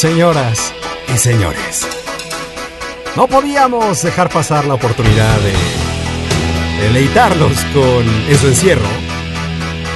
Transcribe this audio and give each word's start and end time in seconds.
Señoras 0.00 0.72
y 1.14 1.18
señores, 1.18 1.86
no 3.16 3.26
podíamos 3.26 4.02
dejar 4.02 4.30
pasar 4.30 4.64
la 4.64 4.72
oportunidad 4.72 5.38
de 5.40 5.52
deleitarlos 6.84 7.58
con 7.74 8.08
en 8.26 8.38
su 8.38 8.46
encierro 8.46 8.88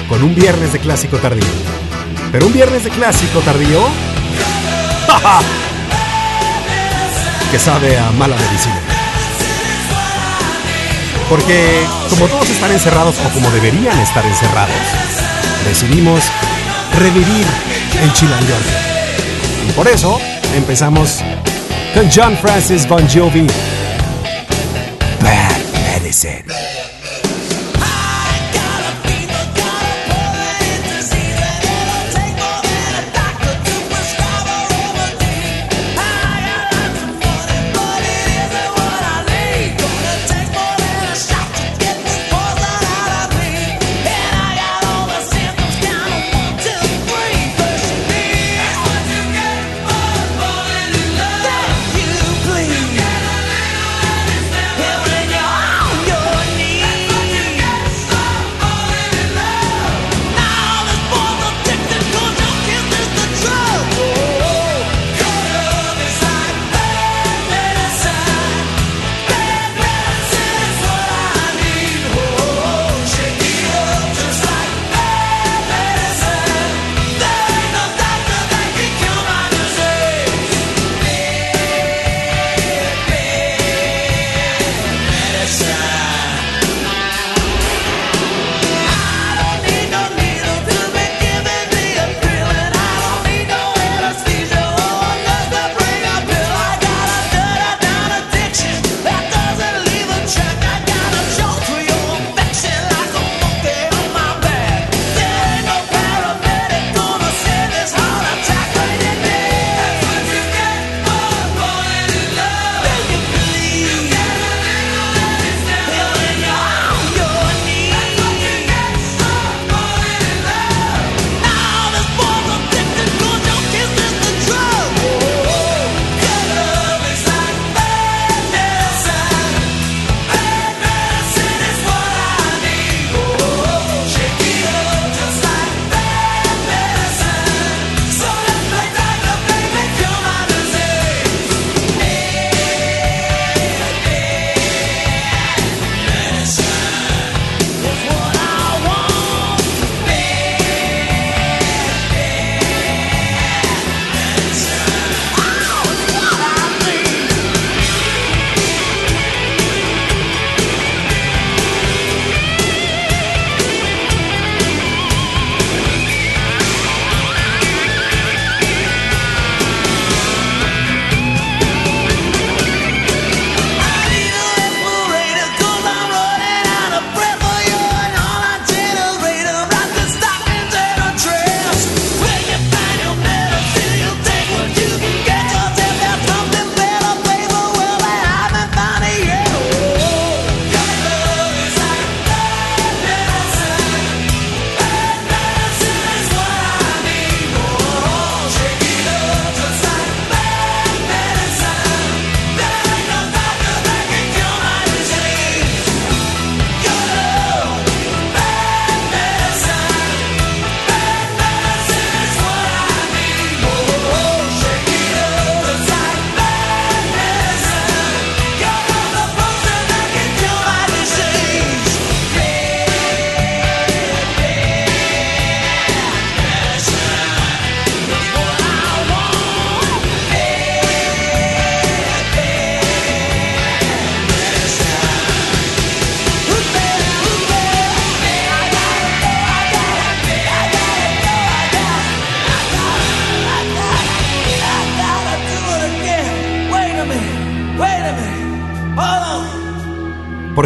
con 0.06 0.22
un 0.22 0.34
viernes 0.34 0.75
de 0.75 0.80
clásico 0.80 1.16
tardío. 1.16 1.48
Pero 2.30 2.46
un 2.46 2.52
viernes 2.52 2.84
de 2.84 2.90
clásico 2.90 3.40
tardío 3.40 3.80
que 7.50 7.59
sabe 7.59 7.98
a 7.98 8.11
mala 8.11 8.36
medicina. 8.36 8.82
Porque 11.30 11.82
como 12.11 12.27
todos 12.27 12.50
están 12.50 12.73
encerrados 12.73 13.16
o 13.25 13.32
como 13.32 13.50
deberían 13.52 13.98
estar 14.00 14.27
encerrados, 14.27 14.77
decidimos 15.66 16.25
revivir 16.93 17.46
el 18.02 18.12
chilango. 18.12 18.93
Y 19.68 19.73
por 19.73 19.88
eso 19.88 20.20
empezamos 20.54 21.23
con 21.95 22.10
John 22.10 22.36
Francis 22.36 22.86
Bon 22.86 23.06
Jovi. 23.09 23.46
Bad 25.20 26.00
Medicine. 26.00 26.73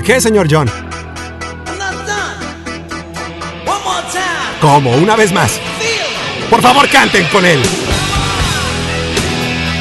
Qué, 0.08 0.22
señor 0.22 0.48
John? 0.50 0.66
¿Cómo? 4.58 4.92
Una 4.92 5.16
vez 5.16 5.32
más. 5.32 5.60
Por 6.48 6.62
favor, 6.62 6.88
canten 6.88 7.26
con 7.26 7.44
él. 7.44 7.60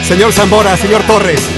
Señor 0.06 0.34
Zambora, 0.34 0.76
señor 0.76 1.02
Torres. 1.04 1.57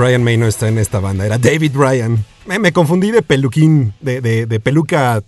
Brian 0.00 0.24
May 0.24 0.38
no 0.38 0.46
está 0.46 0.66
en 0.66 0.78
esta 0.78 0.98
banda, 0.98 1.26
era 1.26 1.36
David 1.36 1.72
Bryan. 1.74 2.24
Me, 2.46 2.72
confundí 2.72 3.10
de 3.10 3.20
peluquín, 3.20 3.92
de, 4.00 4.60
peluca. 4.64 5.22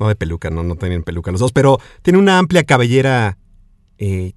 No 0.00 0.08
de 0.08 0.16
peluca, 0.16 0.50
no, 0.50 0.64
no 0.64 0.74
tienen 0.74 1.04
peluca 1.04 1.30
los 1.30 1.38
dos, 1.38 1.52
pero 1.52 1.78
tiene 2.02 2.18
una 2.18 2.38
amplia 2.38 2.64
cabellera 2.64 3.38
eh, 3.98 4.32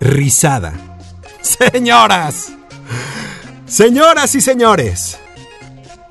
rizada. 0.00 0.72
Señoras, 1.42 2.54
señoras 3.66 4.34
y 4.34 4.40
señores, 4.40 5.18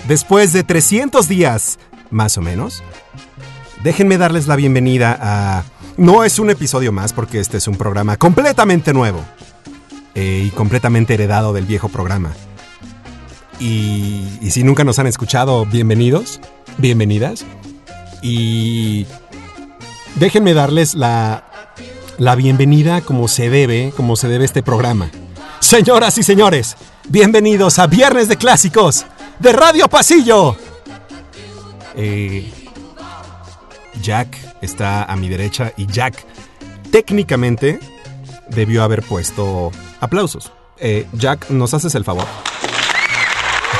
después 0.07 0.53
de 0.53 0.63
300 0.63 1.27
días, 1.27 1.79
más 2.11 2.37
o 2.37 2.41
menos, 2.41 2.83
déjenme 3.83 4.19
darles 4.19 4.45
la 4.45 4.55
bienvenida 4.55 5.17
a... 5.19 5.63
No 5.97 6.23
es 6.23 6.37
un 6.37 6.51
episodio 6.51 6.91
más 6.91 7.13
porque 7.13 7.39
este 7.39 7.57
es 7.57 7.67
un 7.67 7.77
programa 7.77 8.17
completamente 8.17 8.93
nuevo 8.93 9.25
eh, 10.13 10.43
y 10.45 10.51
completamente 10.51 11.15
heredado 11.15 11.51
del 11.51 11.65
viejo 11.65 11.89
programa. 11.89 12.31
Y, 13.59 14.49
si 14.49 14.63
nunca 14.63 14.83
nos 14.83 14.99
han 14.99 15.07
escuchado, 15.07 15.65
bienvenidos, 15.65 16.39
bienvenidas. 16.77 17.45
Y 18.21 19.05
déjenme 20.15 20.53
darles 20.53 20.95
la, 20.95 21.45
la 22.17 22.35
bienvenida 22.35 23.01
como 23.01 23.27
se 23.27 23.49
debe, 23.49 23.93
como 23.95 24.15
se 24.15 24.27
debe 24.27 24.45
este 24.45 24.63
programa. 24.63 25.09
Señoras 25.59 26.17
y 26.17 26.23
señores, 26.23 26.75
bienvenidos 27.07 27.79
a 27.79 27.87
Viernes 27.87 28.27
de 28.27 28.37
Clásicos 28.37 29.05
de 29.39 29.53
Radio 29.53 29.87
Pasillo. 29.87 30.55
Eh, 31.95 32.51
Jack 34.01 34.37
está 34.61 35.03
a 35.03 35.15
mi 35.15 35.29
derecha 35.29 35.71
y 35.77 35.87
Jack 35.87 36.25
técnicamente 36.91 37.79
debió 38.49 38.83
haber 38.83 39.01
puesto 39.01 39.71
aplausos. 39.99 40.51
Eh, 40.77 41.07
Jack, 41.13 41.49
¿nos 41.49 41.73
haces 41.73 41.95
el 41.95 42.03
favor? 42.03 42.25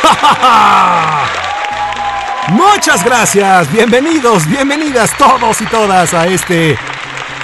Muchas 2.50 3.04
gracias, 3.04 3.72
bienvenidos, 3.72 4.48
bienvenidas 4.48 5.16
todos 5.18 5.60
y 5.62 5.66
todas 5.66 6.14
a 6.14 6.28
este 6.28 6.78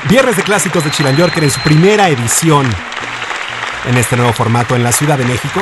Viernes 0.10 0.38
de 0.38 0.44
Clásicos 0.44 0.84
de 0.84 0.92
Chilan 0.92 1.16
Yorker 1.16 1.44
en 1.44 1.50
su 1.50 1.60
primera 1.62 2.10
edición 2.10 2.68
en 3.90 3.98
este 3.98 4.16
nuevo 4.16 4.34
formato 4.34 4.75
en 4.75 4.84
la 4.84 4.92
Ciudad 4.92 5.18
de 5.18 5.25
México. 5.25 5.62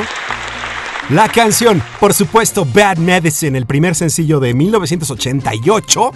La 1.08 1.28
canción, 1.28 1.82
por 1.98 2.12
supuesto, 2.14 2.66
Bad 2.66 2.98
Medicine, 2.98 3.56
el 3.56 3.66
primer 3.66 3.94
sencillo 3.94 4.40
de 4.40 4.54
1988 4.54 6.12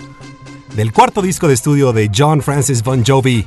del 0.74 0.92
cuarto 0.92 1.22
disco 1.22 1.48
de 1.48 1.54
estudio 1.54 1.92
de 1.92 2.10
John 2.14 2.42
Francis 2.42 2.82
Bon 2.82 3.04
Jovi, 3.04 3.46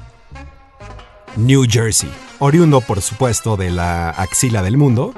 New 1.36 1.66
Jersey, 1.70 2.12
oriundo 2.40 2.82
por 2.82 3.02
supuesto 3.02 3.58
de 3.58 3.70
la 3.70 4.10
axila 4.10 4.64
del 4.64 4.78
mundo, 4.78 5.14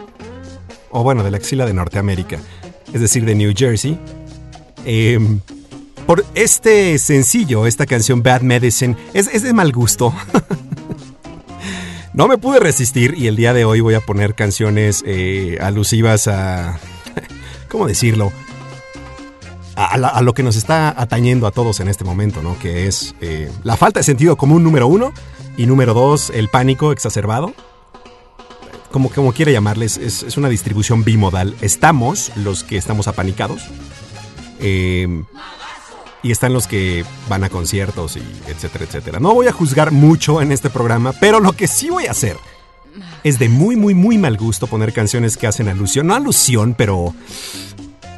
o 0.92 1.04
bueno, 1.04 1.24
de 1.24 1.32
la 1.32 1.38
axila 1.38 1.66
de 1.66 1.74
Norteamérica, 1.74 2.40
es 2.94 3.02
decir, 3.02 3.26
de 3.26 3.36
New 3.36 3.54
Jersey. 3.56 4.00
Em, 4.86 5.42
por 6.06 6.26
este 6.34 6.98
sencillo, 6.98 7.68
esta 7.68 7.86
canción 7.86 8.24
Bad 8.24 8.42
Medicine, 8.42 8.96
es, 9.14 9.44
de 9.44 9.54
mal 9.54 9.72
gusto. 9.72 10.14
no 12.14 12.28
me 12.28 12.38
pude 12.38 12.60
resistir 12.60 13.14
y 13.18 13.28
el 13.28 13.36
día 13.36 13.54
de 13.54 13.66
hoy 13.66 13.82
voy 13.82 13.94
a 13.94 14.00
poner 14.00 14.34
canciones 14.34 15.04
eh, 15.06 15.58
alusivas 15.62 16.28
a... 16.28 16.80
¿Cómo 17.70 17.88
decirlo? 17.88 18.32
A, 19.76 20.22
lo 20.22 20.34
que 20.34 20.44
nos 20.44 20.58
está 20.58 20.90
atañendo 20.90 21.48
a 21.48 21.52
todos 21.52 21.80
en 21.80 21.88
este 21.88 22.04
momento, 22.04 22.42
¿no? 22.42 22.60
Que 22.60 22.88
es 22.88 23.16
eh, 23.22 23.50
la 23.64 23.78
falta 23.78 24.02
de 24.02 24.04
sentido 24.04 24.36
común 24.36 24.62
número 24.62 24.88
uno 24.88 25.14
y 25.56 25.68
número 25.68 25.94
dos, 25.94 26.32
el 26.32 26.50
pánico 26.50 26.92
exacerbado 26.92 27.54
como, 28.92 29.10
como 29.10 29.34
quiere 29.34 29.52
llamarles, 29.52 29.98
es, 29.98 30.38
una 30.38 30.50
distribución 30.50 31.04
bimodal. 31.04 31.56
Estamos 31.62 32.32
los 32.36 32.64
que 32.64 32.78
estamos 32.78 33.08
apanicados. 33.08 33.64
Em, 34.60 35.26
y 36.22 36.32
están 36.32 36.52
los 36.52 36.68
que 36.68 37.06
van 37.30 37.46
a 37.46 37.50
conciertos 37.50 38.18
y 38.18 38.24
etcétera, 38.48 38.86
etcétera. 38.86 39.20
No 39.20 39.34
voy 39.34 39.48
a 39.48 39.54
juzgar 39.54 39.92
mucho 39.92 40.42
en 40.42 40.52
este 40.52 40.70
programa, 40.70 41.14
pero 41.14 41.40
lo 41.40 41.54
que 41.54 41.68
sí 41.68 41.90
voy 41.90 42.08
a 42.08 42.12
hacer 42.12 42.38
es 43.24 43.40
de 43.40 43.48
muy, 43.48 43.76
muy, 43.76 43.94
muy 43.94 44.18
mal 44.18 44.38
gusto 44.38 44.68
poner 44.68 44.92
canciones 44.92 45.38
que 45.38 45.48
hacen 45.48 45.70
alusión, 45.70 46.08
no 46.08 46.16
alusión, 46.16 46.76
pero 46.78 47.14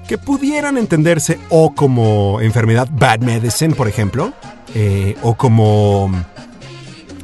que 0.07 0.18
pudieran 0.18 0.77
entenderse 0.77 1.39
o 1.50 1.73
como 1.75 2.41
enfermedad 2.41 2.89
Bad 2.91 3.19
Medicine, 3.19 3.75
por 3.75 3.88
ejemplo, 3.88 4.33
eh, 4.73 5.15
o 5.21 5.35
como 5.35 6.12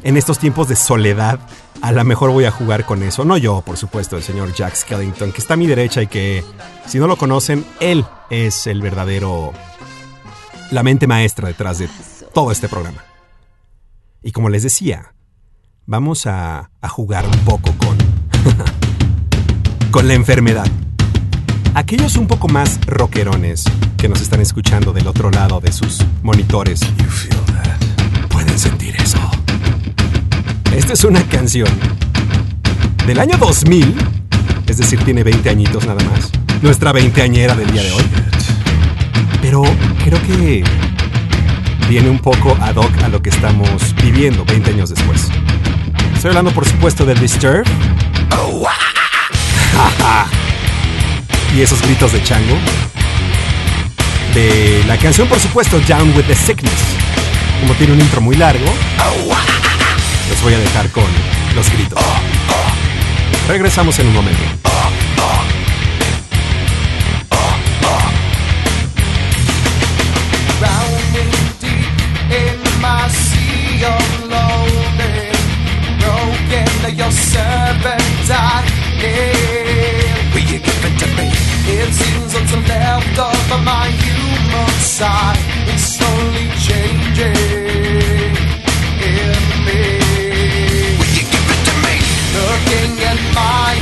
en 0.03 0.17
estos 0.17 0.39
tiempos 0.39 0.69
de 0.69 0.75
soledad 0.75 1.39
a 1.81 1.91
lo 1.91 2.03
mejor 2.03 2.31
voy 2.31 2.45
a 2.45 2.51
jugar 2.51 2.85
con 2.85 3.03
eso. 3.03 3.25
No 3.25 3.38
yo, 3.38 3.62
por 3.62 3.77
supuesto, 3.77 4.18
el 4.18 4.24
señor 4.24 4.53
Jack 4.53 4.75
Skellington, 4.75 5.31
que 5.31 5.39
está 5.39 5.56
a 5.56 5.57
mi 5.57 5.68
derecha 5.68 6.01
y 6.01 6.07
que, 6.07 6.44
si 6.85 7.00
no 7.00 7.07
lo 7.07 7.18
conocen, 7.18 7.65
él 7.79 8.06
es 8.29 8.68
el 8.68 8.81
verdadero... 8.81 9.53
la 10.71 10.83
mente 10.83 11.07
maestra 11.07 11.47
detrás 11.47 11.79
de 11.79 11.89
todo 12.33 12.51
este 12.51 12.68
programa. 12.68 13.03
Y 14.24 14.31
como 14.31 14.50
les 14.50 14.63
decía, 14.63 15.13
vamos 15.85 16.25
a, 16.25 16.69
jugar 16.89 17.25
un 17.25 17.39
poco 17.45 17.74
con... 17.77 17.97
con 19.91 20.07
la 20.07 20.13
enfermedad. 20.13 20.68
Aquellos 21.75 22.18
un 22.18 22.27
poco 22.27 22.47
más 22.47 22.80
rockerones 22.85 23.65
que 23.97 24.09
nos 24.09 24.21
están 24.21 24.41
escuchando 24.41 24.94
del 24.94 25.07
otro 25.07 25.30
lado 25.30 25.59
de 25.59 25.71
sus 25.71 26.03
monitores. 26.23 26.81
Pueden 28.30 28.57
sentir 28.57 28.95
eso. 28.95 29.36
Esta 30.77 30.94
es 30.94 31.03
una 31.06 31.24
canción 31.24 31.68
del 33.07 33.19
año 33.19 33.35
2000, 33.38 33.95
es 34.68 34.77
decir, 34.77 35.03
tiene 35.03 35.24
20 35.24 35.50
añitos 35.50 35.88
nada 35.88 36.03
más. 36.03 36.29
Nuestra 36.62 36.91
veinteañera 36.91 37.56
del 37.56 37.71
día 37.71 37.81
de 37.81 37.94
hoy. 37.94 38.03
Pero 39.41 39.63
creo 40.06 40.21
que 40.21 40.63
viene 41.89 42.12
un 42.12 42.19
poco 42.19 42.56
ad 42.62 42.75
hoc 42.75 42.91
a 43.03 43.07
lo 43.07 43.24
que 43.24 43.31
estamos 43.31 43.95
viviendo 44.03 44.45
20 44.45 44.69
años 44.69 44.91
después. 44.91 45.29
Estoy 46.13 46.29
hablando, 46.29 46.51
por 46.51 46.68
supuesto, 46.68 47.06
de 47.06 47.15
Disturb. 47.15 47.65
y 51.57 51.62
esos 51.62 51.81
gritos 51.81 52.13
de 52.13 52.23
chango. 52.23 52.56
De 54.35 54.83
la 54.88 54.97
canción, 54.97 55.27
por 55.27 55.39
supuesto, 55.39 55.80
Down 55.88 56.13
with 56.15 56.25
the 56.25 56.35
Sickness. 56.35 56.77
Como 57.62 57.73
tiene 57.73 57.94
un 57.94 58.00
intro 58.00 58.21
muy 58.21 58.35
largo 58.35 58.68
los 60.29 60.41
voy 60.41 60.53
a 60.53 60.59
dejar 60.59 60.89
con 60.89 61.06
los 61.56 61.71
gritos. 61.71 61.99
Regresamos 63.47 63.97
en 63.99 64.07
un 64.07 64.13
momento. 64.13 64.44
It 81.69 81.94
seems 81.94 82.33
what's 82.33 82.54
left 82.69 83.19
of 83.19 83.63
my 83.66 83.90
human 83.90 84.69
side 84.80 85.37
is 85.68 85.97
slowly 85.97 86.49
changing 86.57 87.56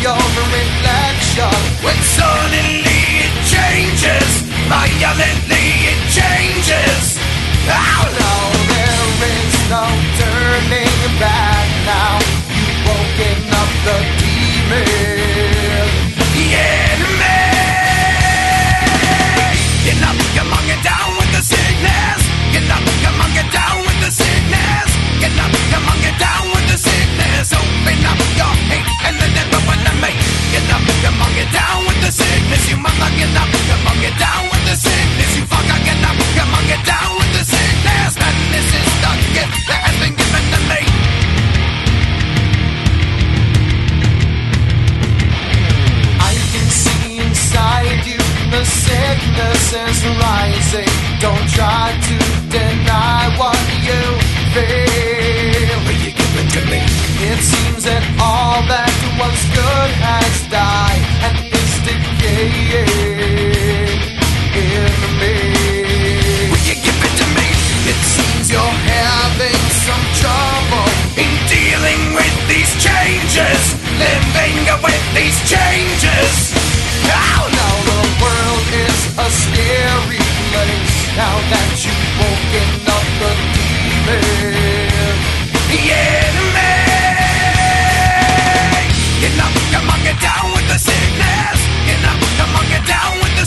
own 0.05 0.33
reflection. 0.53 1.57
When 1.83 1.97
suddenly 2.17 3.01
it 3.25 3.33
changes 3.49 4.45
Violently 4.67 5.93
it 5.93 6.01
changes. 6.09 7.21
Oh 7.69 8.01
no, 8.17 8.33
there 8.65 9.29
is 9.29 9.53
no 9.69 9.85
turning 10.17 10.97
back 11.21 11.69
now. 11.85 12.17
You've 12.49 12.81
woken 12.81 13.45
up 13.53 13.69
the 13.85 13.97
demon. 14.17 15.85
The 16.33 16.45
enemy 16.49 17.37
Get 19.85 20.01
up, 20.01 20.17
come 20.33 20.49
on, 20.49 20.65
get 20.65 20.81
down 20.81 21.13
with 21.13 21.29
the 21.29 21.43
sickness. 21.45 22.21
Get 22.49 22.65
up, 22.65 22.81
come 23.05 23.21
on, 23.21 23.29
get 23.37 23.49
down 23.53 23.85
with 23.85 23.99
the 24.01 24.09
sickness. 24.09 24.89
Get 25.21 25.37
up, 25.37 25.53
come 25.69 25.85
on, 25.93 25.97
get 26.01 26.17
down 26.17 26.49
with 26.57 26.65
the 26.73 26.77
sickness. 26.81 27.53
Open 27.53 28.01
up 28.01 28.17
your 28.33 28.53
hate 28.65 28.89
and 29.05 29.13
let 29.21 29.29
it 29.29 29.55
up, 30.05 30.83
down 31.51 31.85
with 31.87 31.99
the 32.01 32.11
sickness 32.11 32.69
You 32.69 32.77
up, 32.77 33.49
down 34.19 34.43
with 34.51 34.65
the 34.69 34.75
sickness 34.75 35.31
You 35.37 35.43
get 35.45 35.99
up, 36.05 36.19
down 36.85 37.11
with 37.17 37.31
the 37.33 37.43
sickness 37.43 38.11
Madness 38.19 38.69
is 38.79 38.91
the 39.01 39.11
gift 39.33 39.57
that 39.69 39.81
has 39.85 39.97
been 40.01 40.15
given 40.15 40.45
to 40.53 40.59
me 40.69 40.81
I 46.21 46.33
can 46.53 46.67
see 46.69 47.19
inside 47.19 48.05
you 48.05 48.19
the 48.51 48.63
sickness 48.63 49.73
is 49.73 49.99
rising 50.21 50.93
Don't 51.19 51.47
try 51.49 51.91
to 52.07 52.15
deny 52.49 53.33
what 53.37 53.57
you 53.81 54.01
feel 54.53 55.79
you 56.05 56.11
to 56.55 56.61
me? 56.69 56.81
It 57.31 57.39
seems 57.41 57.83
that 57.83 58.03
all 58.19 58.61
that 58.67 58.84
what's 59.25 59.45
good 59.49 59.91
has 60.05 60.37
died 60.53 61.01
and 61.25 61.35
is 61.49 61.73
decaying 61.81 62.85
in 64.53 64.93
me. 65.19 65.33
Will 66.51 66.65
you 66.69 66.77
give 66.85 66.99
it 67.07 67.13
to 67.21 67.27
me? 67.33 67.47
It 67.89 67.99
seems 68.05 68.45
you're 68.53 68.77
having 68.85 69.61
some 69.85 70.05
trouble 70.21 70.89
in 71.17 71.31
dealing 71.49 72.01
with 72.13 72.35
these 72.51 72.69
changes, 72.77 73.61
living 73.97 74.57
with 74.85 75.03
these 75.17 75.37
changes. 75.49 76.53
How 77.09 77.45
oh, 77.45 77.49
now 77.61 77.75
the 77.89 78.01
world 78.21 78.65
is 78.85 78.97
a 79.25 79.27
scary 79.41 80.21
place 80.53 80.97
now 81.17 81.35
that 81.49 81.69
you've 81.81 82.09
woken 82.21 82.69
up 82.93 83.05
the 83.21 83.31
demon. 83.57 85.17
Yeah. 85.89 86.14
Down 89.75 90.53
with 90.53 90.67
the 90.69 90.77
sickness. 90.77 91.59
Get 91.85 92.03
up, 92.05 92.19
come 92.37 92.55
on, 92.55 92.65
get 92.69 92.85
down 92.85 93.17
with 93.19 93.35
the 93.35 93.45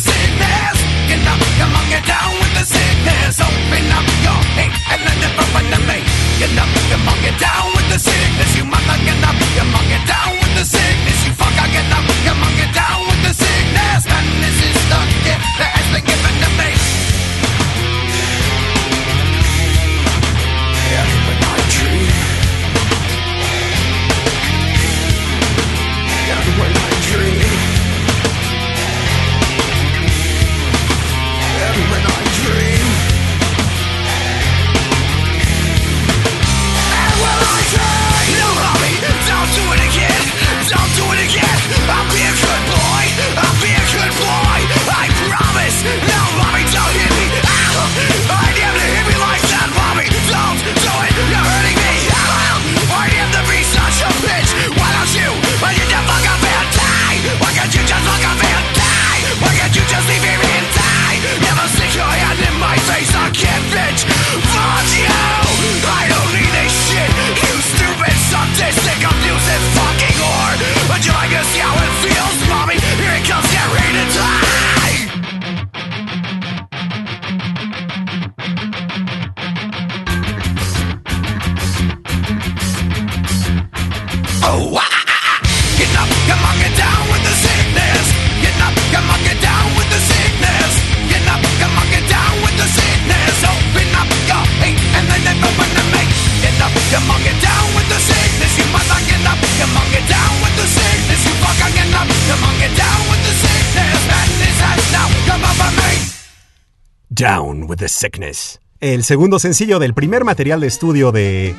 Sickness. 107.98 108.60
El 108.80 109.02
segundo 109.02 109.40
sencillo 109.40 109.80
del 109.80 109.92
primer 109.92 110.24
material 110.24 110.60
de 110.60 110.68
estudio 110.68 111.10
de, 111.10 111.52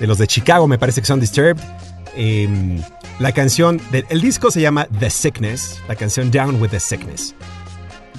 de 0.00 0.06
los 0.06 0.16
de 0.16 0.26
Chicago, 0.26 0.66
me 0.66 0.78
parece 0.78 1.02
que 1.02 1.06
son 1.06 1.20
Disturbed. 1.20 1.60
Em, 2.16 2.82
la 3.18 3.32
canción, 3.32 3.78
del, 3.92 4.06
el 4.08 4.22
disco 4.22 4.50
se 4.50 4.62
llama 4.62 4.86
The 4.98 5.10
Sickness, 5.10 5.82
la 5.86 5.94
canción 5.94 6.30
Down 6.30 6.60
with 6.60 6.70
the 6.70 6.80
Sickness. 6.80 7.34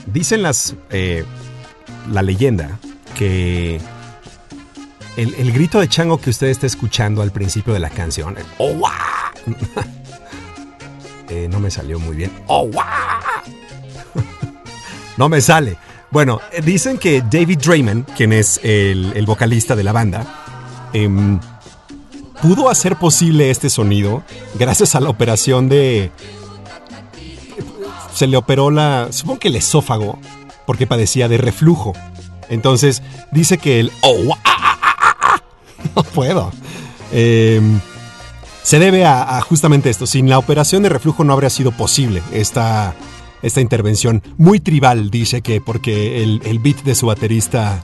Dicen 0.05 0.43
las, 0.43 0.75
eh, 0.91 1.25
la 2.11 2.21
leyenda 2.21 2.79
que 3.15 3.81
el, 5.17 5.33
el 5.33 5.51
grito 5.51 5.79
de 5.79 5.87
chango 5.87 6.21
que 6.21 6.29
usted 6.29 6.47
está 6.47 6.67
escuchando 6.67 7.23
al 7.23 7.31
principio 7.31 7.73
de 7.73 7.79
la 7.79 7.89
canción, 7.89 8.35
¡Oh, 8.59 8.73
wah! 8.73 8.93
Eh, 11.31 11.47
no 11.47 11.59
me 11.59 11.69
salió 11.69 11.99
muy 11.99 12.15
bien. 12.15 12.31
¡Oh, 12.47 12.63
wah! 12.63 13.21
no 15.17 15.29
me 15.29 15.41
sale. 15.41 15.77
Bueno, 16.11 16.41
dicen 16.63 16.97
que 16.97 17.21
David 17.21 17.59
Draymond, 17.59 18.05
quien 18.15 18.33
es 18.33 18.59
el, 18.63 19.23
vocalista 19.27 19.75
de 19.75 19.83
la 19.83 19.91
banda, 19.91 20.25
em, 20.91 21.39
pudo 22.41 22.69
hacer 22.69 22.95
posible 22.95 23.51
este 23.51 23.69
sonido 23.69 24.23
gracias 24.55 24.95
a 24.95 24.99
la 24.99 25.09
operación 25.09 25.69
de... 25.69 26.11
Se 28.13 28.25
le 28.25 28.37
operó 28.37 28.71
la... 28.71 29.09
Supongo 29.11 29.39
que 29.39 29.47
el 29.49 29.55
esófago, 29.55 30.19
porque 30.65 30.87
padecía 30.87 31.27
de 31.27 31.37
reflujo. 31.37 31.93
Entonces, 32.49 33.03
dice 33.31 33.59
que 33.59 33.79
el... 33.79 33.91
¡Oh! 34.01 34.33
ah, 34.33 34.39
ah, 34.45 34.79
ah, 34.81 34.95
ah, 34.99 35.17
ah", 35.21 35.41
No 35.95 36.03
puedo. 36.03 36.51
Em, 37.11 37.79
se 38.63 38.79
debe 38.79 39.05
a 39.05 39.39
justamente 39.41 39.91
esto. 39.91 40.07
Sin 40.07 40.27
la 40.27 40.39
operación 40.39 40.81
de 40.81 40.89
reflujo 40.89 41.23
no 41.23 41.33
habría 41.33 41.51
sido 41.51 41.71
posible 41.71 42.23
esta, 42.31 42.95
esta 43.41 43.61
intervención. 43.61 44.23
Muy 44.37 44.59
tribal, 44.59 45.09
dice 45.09 45.41
que 45.41 45.61
porque 45.61 46.23
el, 46.23 46.41
el 46.45 46.59
beat 46.59 46.83
de 46.83 46.95
su 46.95 47.07
baterista 47.07 47.83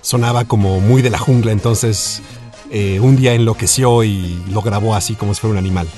sonaba 0.00 0.44
como 0.44 0.80
muy 0.80 1.02
de 1.02 1.10
la 1.10 1.18
jungla, 1.18 1.52
entonces 1.52 2.22
eh, 2.70 3.00
un 3.00 3.16
día 3.16 3.34
enloqueció 3.34 4.04
y 4.04 4.42
lo 4.50 4.62
grabó 4.62 4.94
así 4.94 5.14
como 5.14 5.34
si 5.34 5.40
fuera 5.40 5.52
un 5.52 5.58
animal. 5.58 5.88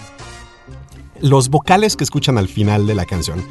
Los 1.20 1.50
vocales 1.50 1.96
que 1.96 2.04
escuchan 2.04 2.38
al 2.38 2.48
final 2.48 2.86
de 2.86 2.94
la 2.94 3.04
canción, 3.04 3.44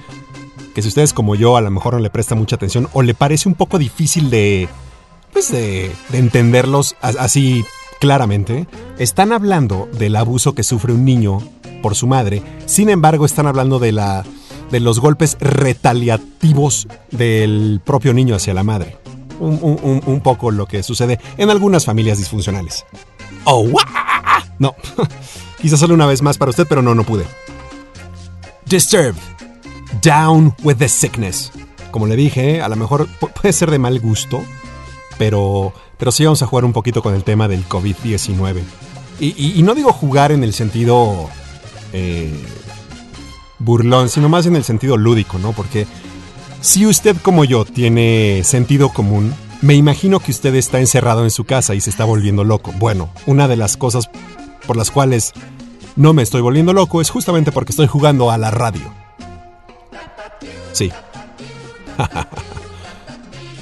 que 0.73 0.81
si 0.81 0.87
ustedes 0.87 1.13
como 1.13 1.35
yo 1.35 1.55
a 1.55 1.61
lo 1.61 1.69
mejor 1.69 1.93
no 1.93 1.99
le 1.99 2.09
prestan 2.09 2.39
mucha 2.39 2.55
atención 2.55 2.89
o 2.93 3.01
le 3.01 3.13
parece 3.13 3.47
un 3.47 3.55
poco 3.55 3.77
difícil 3.77 4.29
de, 4.29 4.67
pues 5.31 5.51
de, 5.51 5.91
de 6.09 6.17
entenderlos 6.17 6.95
así 7.01 7.63
claramente, 7.99 8.67
están 8.97 9.31
hablando 9.31 9.87
del 9.93 10.15
abuso 10.15 10.55
que 10.55 10.63
sufre 10.63 10.91
un 10.91 11.05
niño 11.05 11.39
por 11.83 11.95
su 11.95 12.07
madre, 12.07 12.41
sin 12.65 12.89
embargo 12.89 13.25
están 13.25 13.45
hablando 13.45 13.77
de, 13.77 13.91
la, 13.91 14.25
de 14.71 14.79
los 14.79 14.99
golpes 14.99 15.37
retaliativos 15.39 16.87
del 17.11 17.81
propio 17.83 18.13
niño 18.13 18.35
hacia 18.35 18.53
la 18.53 18.63
madre. 18.63 18.97
Un, 19.39 19.59
un- 19.61 20.01
un- 20.05 20.21
poco 20.21 20.51
lo 20.51 20.67
que 20.67 20.83
sucede 20.83 21.19
en 21.37 21.49
algunas 21.49 21.85
familias 21.85 22.17
disfuncionales. 22.19 22.85
¡Oh, 23.43 23.61
¡wah! 23.61 23.83
No, 24.59 24.75
quizás 25.61 25.79
solo 25.79 25.95
una 25.95 26.05
vez 26.05 26.21
más 26.21 26.37
para 26.37 26.51
usted, 26.51 26.67
pero 26.69 26.81
no, 26.83 26.93
no 26.93 27.03
pude. 27.03 27.25
Disturbed. 28.65 29.15
Down 30.01 30.55
with 30.63 30.75
the 30.77 30.87
sickness. 30.87 31.51
Como 31.91 32.07
le 32.07 32.15
dije, 32.15 32.61
a 32.61 32.69
lo 32.69 32.75
mejor 32.75 33.07
pu- 33.19 33.31
puede 33.33 33.51
ser 33.51 33.69
de 33.71 33.79
mal 33.79 33.99
gusto, 33.99 34.41
pero, 35.17 35.73
pero 35.97 36.11
sí 36.11 36.23
vamos 36.23 36.41
a 36.41 36.45
jugar 36.47 36.63
un 36.63 36.71
poquito 36.73 37.01
con 37.01 37.13
el 37.15 37.23
tema 37.23 37.47
del 37.47 37.67
COVID-19. 37.67 38.61
Y, 39.19 39.25
y- 39.37 39.59
y 39.59 39.63
no 39.63 39.75
digo 39.75 39.91
jugar 39.91 40.31
en 40.31 40.43
el 40.43 40.53
sentido 40.53 41.29
eh, 41.93 42.31
burlón, 43.63 44.09
sino 44.09 44.29
más 44.29 44.45
en 44.45 44.55
el 44.55 44.63
sentido 44.63 44.97
lúdico, 44.97 45.39
¿no? 45.39 45.53
Porque 45.53 45.87
si 46.61 46.85
usted 46.85 47.15
como 47.21 47.45
yo 47.45 47.65
tiene 47.65 48.41
sentido 48.43 48.89
común, 48.89 49.33
me 49.61 49.75
imagino 49.75 50.19
que 50.19 50.31
usted 50.31 50.55
está 50.55 50.79
encerrado 50.79 51.23
en 51.23 51.31
su 51.31 51.43
casa 51.43 51.75
y 51.75 51.81
se 51.81 51.89
está 51.89 52.03
volviendo 52.05 52.43
loco. 52.43 52.73
Bueno, 52.77 53.09
una 53.25 53.47
de 53.47 53.57
las 53.57 53.77
cosas 53.77 54.09
por 54.65 54.75
las 54.75 54.91
cuales 54.91 55.33
no 55.95 56.13
me 56.13 56.23
estoy 56.23 56.41
volviendo 56.41 56.73
loco 56.73 57.01
es 57.01 57.09
justamente 57.09 57.51
porque 57.51 57.71
estoy 57.71 57.87
jugando 57.87 58.31
a 58.31 58.37
la 58.37 58.51
radio. 58.51 58.93
Sí. 60.73 60.91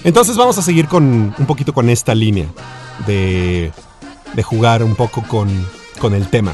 Entonces 0.04 0.38
vamos 0.38 0.58
a 0.58 0.62
seguir 0.62 0.88
con 0.88 1.36
un 1.38 1.46
poquito 1.46 1.74
con 1.74 1.90
esta 1.90 2.16
línea 2.16 2.48
de, 3.06 3.72
de 4.34 4.44
jugar 4.44 4.84
un 4.84 4.96
poco 4.96 5.24
con, 5.24 5.50
con 6.00 6.14
el 6.14 6.30
tema. 6.30 6.54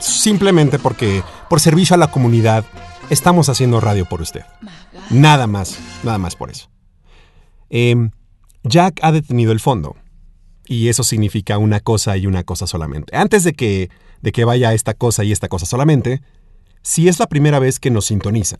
Simplemente 0.00 0.78
porque 0.78 1.22
por 1.48 1.60
servicio 1.60 1.94
a 1.94 1.98
la 1.98 2.10
comunidad 2.10 2.64
estamos 3.10 3.48
haciendo 3.48 3.80
radio 3.80 4.04
por 4.04 4.22
usted. 4.22 4.42
Nada 5.10 5.46
más, 5.46 5.78
nada 6.02 6.18
más 6.18 6.36
por 6.36 6.50
eso. 6.50 6.68
Em, 7.70 8.10
Jack 8.62 9.00
ha 9.02 9.12
detenido 9.12 9.52
el 9.52 9.60
fondo. 9.60 9.96
Y 10.66 10.88
eso 10.88 11.02
significa 11.02 11.56
una 11.56 11.80
cosa 11.80 12.16
y 12.16 12.26
una 12.26 12.44
cosa 12.44 12.66
solamente. 12.66 13.16
Antes 13.16 13.42
de 13.42 13.54
que, 13.54 13.88
de 14.20 14.32
que 14.32 14.44
vaya 14.44 14.74
esta 14.74 14.92
cosa 14.92 15.24
y 15.24 15.32
esta 15.32 15.48
cosa 15.48 15.64
solamente, 15.64 16.20
si 16.82 17.08
es 17.08 17.18
la 17.18 17.26
primera 17.26 17.58
vez 17.58 17.80
que 17.80 17.90
nos 17.90 18.06
sintoniza, 18.06 18.58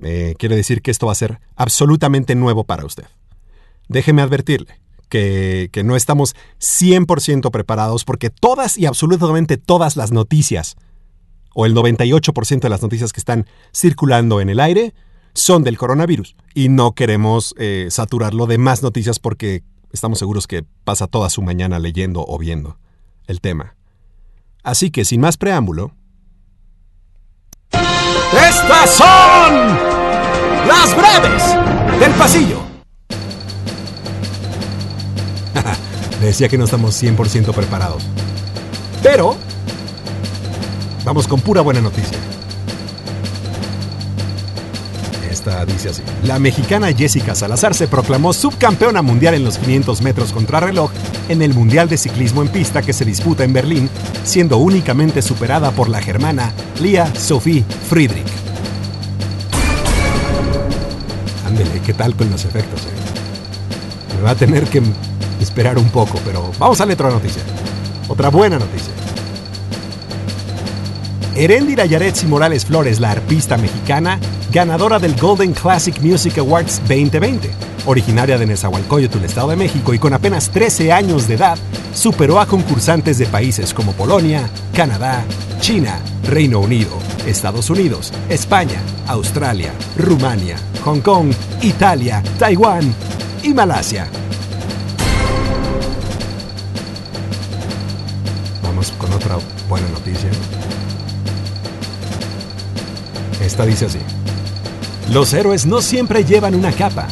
eh, 0.00 0.34
quiere 0.38 0.54
decir 0.54 0.80
que 0.80 0.92
esto 0.92 1.06
va 1.06 1.12
a 1.12 1.16
ser 1.16 1.40
absolutamente 1.56 2.36
nuevo 2.36 2.62
para 2.62 2.86
usted. 2.86 3.06
Déjeme 3.88 4.22
advertirle 4.22 4.80
que, 5.08 5.70
que 5.72 5.84
no 5.84 5.96
estamos 5.96 6.36
100% 6.60 7.50
preparados 7.50 8.04
porque 8.04 8.30
todas 8.30 8.78
y 8.78 8.86
absolutamente 8.86 9.56
todas 9.56 9.96
las 9.96 10.12
noticias 10.12 10.76
o 11.54 11.66
el 11.66 11.74
98% 11.74 12.60
de 12.60 12.68
las 12.68 12.82
noticias 12.82 13.12
que 13.12 13.20
están 13.20 13.46
circulando 13.74 14.40
en 14.40 14.48
el 14.48 14.60
aire 14.60 14.94
son 15.34 15.64
del 15.64 15.78
coronavirus. 15.78 16.36
Y 16.54 16.68
no 16.68 16.92
queremos 16.92 17.54
eh, 17.58 17.88
saturarlo 17.90 18.46
de 18.46 18.58
más 18.58 18.82
noticias 18.82 19.18
porque 19.18 19.62
estamos 19.92 20.18
seguros 20.18 20.46
que 20.46 20.64
pasa 20.84 21.06
toda 21.06 21.30
su 21.30 21.42
mañana 21.42 21.78
leyendo 21.78 22.24
o 22.26 22.38
viendo 22.38 22.78
el 23.26 23.40
tema. 23.40 23.74
Así 24.62 24.90
que, 24.90 25.04
sin 25.04 25.20
más 25.20 25.36
preámbulo, 25.36 25.92
estas 27.72 28.90
son 28.90 29.68
las 30.66 30.94
breves 30.96 32.00
del 32.00 32.12
pasillo. 32.12 32.67
Decía 36.20 36.48
que 36.48 36.58
no 36.58 36.64
estamos 36.64 37.00
100% 37.02 37.52
preparados. 37.54 38.02
Pero, 39.02 39.36
vamos 41.04 41.28
con 41.28 41.40
pura 41.40 41.60
buena 41.60 41.80
noticia. 41.80 42.18
Esta 45.30 45.64
dice 45.64 45.90
así. 45.90 46.02
La 46.24 46.38
mexicana 46.40 46.92
Jessica 46.92 47.34
Salazar 47.34 47.72
se 47.74 47.86
proclamó 47.86 48.32
subcampeona 48.32 49.02
mundial 49.02 49.34
en 49.34 49.44
los 49.44 49.58
500 49.58 50.02
metros 50.02 50.32
contrarreloj 50.32 50.90
en 51.28 51.42
el 51.42 51.54
Mundial 51.54 51.88
de 51.88 51.96
Ciclismo 51.96 52.42
en 52.42 52.48
Pista 52.48 52.82
que 52.82 52.92
se 52.92 53.04
disputa 53.04 53.44
en 53.44 53.52
Berlín, 53.52 53.88
siendo 54.24 54.56
únicamente 54.58 55.22
superada 55.22 55.70
por 55.70 55.88
la 55.88 56.00
germana 56.02 56.52
Lia 56.80 57.12
Sophie 57.14 57.64
Friedrich. 57.88 58.26
Ándele, 61.46 61.80
¿qué 61.84 61.94
tal 61.94 62.16
con 62.16 62.30
los 62.30 62.44
efectos? 62.44 62.80
eh? 62.82 64.16
Me 64.16 64.22
va 64.22 64.30
a 64.30 64.34
tener 64.34 64.64
que 64.64 64.82
esperar 65.48 65.78
un 65.78 65.88
poco, 65.88 66.20
pero 66.26 66.52
vamos 66.58 66.78
a 66.80 66.86
la 66.86 66.92
otra 66.92 67.08
noticia. 67.08 67.42
Otra 68.06 68.28
buena 68.28 68.58
noticia. 68.58 68.92
Erendira 71.34 71.86
Yaretsi 71.86 72.26
Morales 72.26 72.66
Flores, 72.66 73.00
la 73.00 73.12
arpista 73.12 73.56
mexicana, 73.56 74.18
ganadora 74.52 74.98
del 74.98 75.14
Golden 75.14 75.52
Classic 75.52 75.98
Music 76.00 76.36
Awards 76.38 76.80
2020, 76.80 77.50
originaria 77.86 78.36
de 78.36 78.46
Nezahualcóyotl, 78.46 79.24
Estado 79.24 79.50
de 79.50 79.56
México, 79.56 79.94
y 79.94 79.98
con 79.98 80.12
apenas 80.12 80.50
13 80.50 80.92
años 80.92 81.26
de 81.28 81.34
edad, 81.34 81.56
superó 81.94 82.40
a 82.40 82.46
concursantes 82.46 83.18
de 83.18 83.26
países 83.26 83.72
como 83.72 83.92
Polonia, 83.92 84.50
Canadá, 84.74 85.24
China, 85.60 85.98
Reino 86.24 86.60
Unido, 86.60 86.90
Estados 87.26 87.70
Unidos, 87.70 88.12
España, 88.28 88.80
Australia, 89.06 89.72
Rumania, 89.96 90.56
Hong 90.84 91.00
Kong, 91.00 91.32
Italia, 91.62 92.22
Taiwán 92.38 92.94
y 93.42 93.54
Malasia. 93.54 94.08
Otra 99.18 99.36
buena 99.68 99.88
noticia. 99.88 100.30
Esta 103.44 103.66
dice 103.66 103.86
así. 103.86 103.98
Los 105.12 105.32
héroes 105.32 105.66
no 105.66 105.82
siempre 105.82 106.24
llevan 106.24 106.54
una 106.54 106.72
capa. 106.72 107.08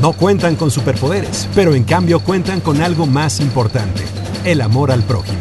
No 0.00 0.12
cuentan 0.14 0.56
con 0.56 0.70
superpoderes, 0.70 1.48
pero 1.54 1.74
en 1.74 1.84
cambio 1.84 2.20
cuentan 2.20 2.60
con 2.60 2.80
algo 2.80 3.06
más 3.06 3.40
importante, 3.40 4.02
el 4.44 4.62
amor 4.62 4.90
al 4.90 5.02
prójimo. 5.02 5.38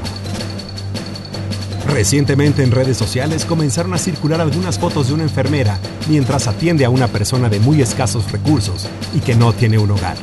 Recientemente 1.87 2.61
en 2.61 2.71
redes 2.71 2.97
sociales 2.97 3.45
comenzaron 3.45 3.93
a 3.93 3.97
circular 3.97 4.41
algunas 4.41 4.77
fotos 4.77 5.07
de 5.07 5.13
una 5.13 5.23
enfermera 5.23 5.79
mientras 6.09 6.47
atiende 6.47 6.83
a 6.83 6.89
una 6.89 7.07
persona 7.07 7.47
de 7.47 7.59
muy 7.59 7.81
escasos 7.81 8.31
recursos 8.31 8.87
y 9.15 9.19
que 9.19 9.35
no 9.35 9.53
tiene 9.53 9.77
un 9.77 9.91
hogar. 9.91 10.17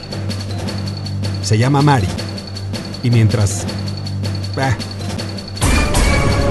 Se 1.42 1.56
llama 1.56 1.80
Mari. 1.80 2.08
Y 3.02 3.10
mientras... 3.10 3.64
Ah. 4.58 4.76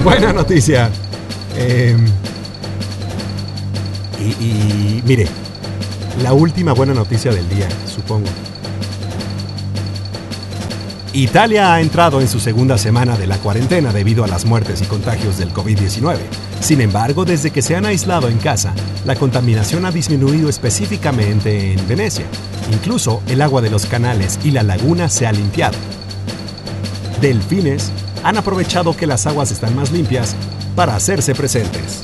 Buena 0.06 0.32
noticia. 0.32 0.88
Eh, 1.56 1.96
y, 4.20 4.44
y 4.44 5.02
mire, 5.04 5.26
la 6.22 6.32
última 6.32 6.74
buena 6.74 6.94
noticia 6.94 7.32
del 7.32 7.48
día, 7.48 7.66
supongo. 7.86 8.28
Italia 11.12 11.74
ha 11.74 11.80
entrado 11.80 12.20
en 12.20 12.28
su 12.28 12.38
segunda 12.38 12.78
semana 12.78 13.16
de 13.16 13.26
la 13.26 13.36
cuarentena 13.38 13.92
debido 13.92 14.22
a 14.22 14.28
las 14.28 14.44
muertes 14.44 14.80
y 14.80 14.84
contagios 14.84 15.38
del 15.38 15.52
COVID-19. 15.52 16.18
Sin 16.60 16.80
embargo, 16.80 17.24
desde 17.24 17.50
que 17.50 17.60
se 17.60 17.74
han 17.74 17.84
aislado 17.84 18.28
en 18.28 18.38
casa, 18.38 18.74
la 19.04 19.16
contaminación 19.16 19.86
ha 19.86 19.90
disminuido 19.90 20.48
específicamente 20.48 21.72
en 21.72 21.88
Venecia. 21.88 22.26
Incluso 22.72 23.22
el 23.26 23.42
agua 23.42 23.60
de 23.60 23.70
los 23.70 23.86
canales 23.86 24.38
y 24.44 24.52
la 24.52 24.62
laguna 24.62 25.08
se 25.08 25.26
ha 25.26 25.32
limpiado. 25.32 25.76
Delfines 27.20 27.90
han 28.26 28.36
aprovechado 28.36 28.94
que 28.96 29.06
las 29.06 29.26
aguas 29.28 29.52
están 29.52 29.76
más 29.76 29.92
limpias 29.92 30.34
para 30.74 30.96
hacerse 30.96 31.32
presentes. 31.32 32.02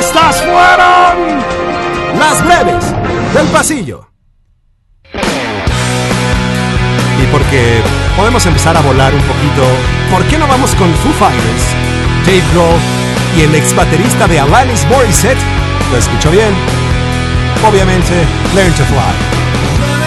Estas 0.00 0.42
fueron 0.42 1.38
las 2.18 2.44
breves 2.44 2.84
del 3.34 3.46
pasillo. 3.52 4.08
Y 5.14 7.26
porque 7.30 7.80
podemos 8.16 8.44
empezar 8.44 8.76
a 8.76 8.80
volar 8.80 9.14
un 9.14 9.22
poquito, 9.22 9.62
¿por 10.10 10.24
qué 10.24 10.36
no 10.38 10.48
vamos 10.48 10.74
con 10.74 10.92
Foo 10.92 11.12
Fighters, 11.12 11.62
Dave 12.26 12.42
Grohl 12.52 12.80
y 13.38 13.42
el 13.42 13.54
ex 13.54 13.72
baterista 13.76 14.26
de 14.26 14.40
Alanis 14.40 14.84
Morissette? 14.86 15.38
¿Lo 15.92 15.98
escucho 15.98 16.32
bien? 16.32 16.52
Obviamente, 17.64 18.26
Learn 18.56 18.72
to 18.72 18.82
Fly. 18.86 20.01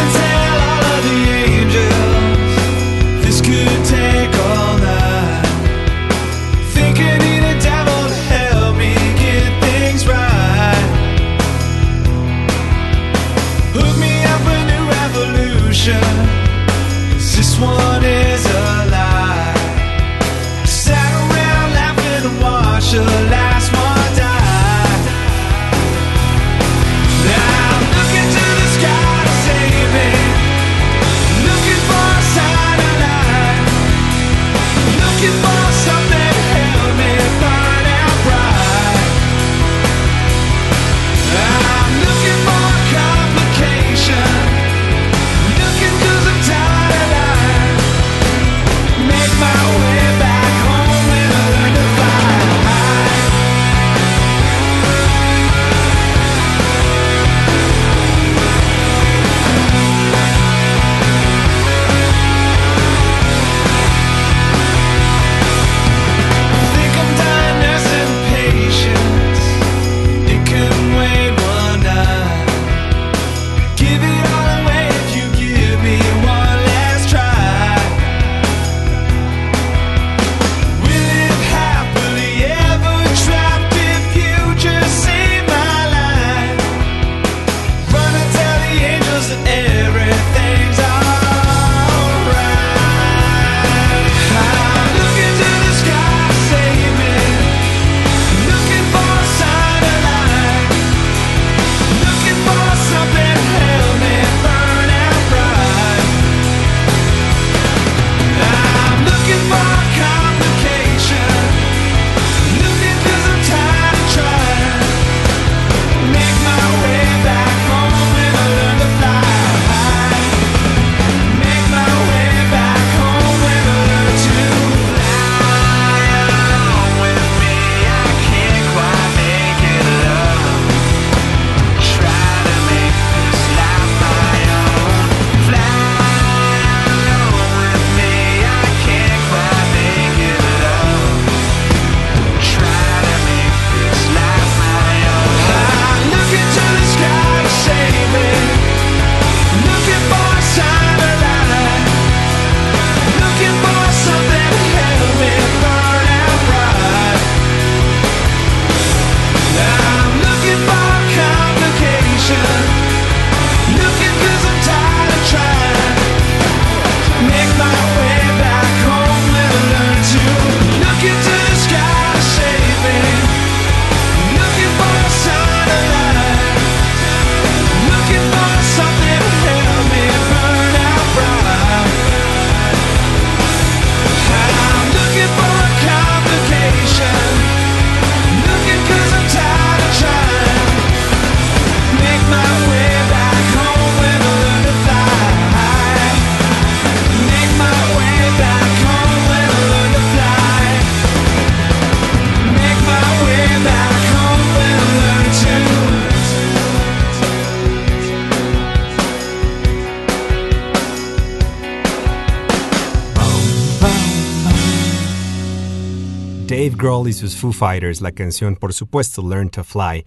Foo 217.46 217.54
Fighters, 217.54 218.02
la 218.02 218.12
canción, 218.12 218.56
por 218.56 218.74
supuesto, 218.74 219.22
Learn 219.28 219.50
to 219.50 219.64
Fly, 219.64 220.04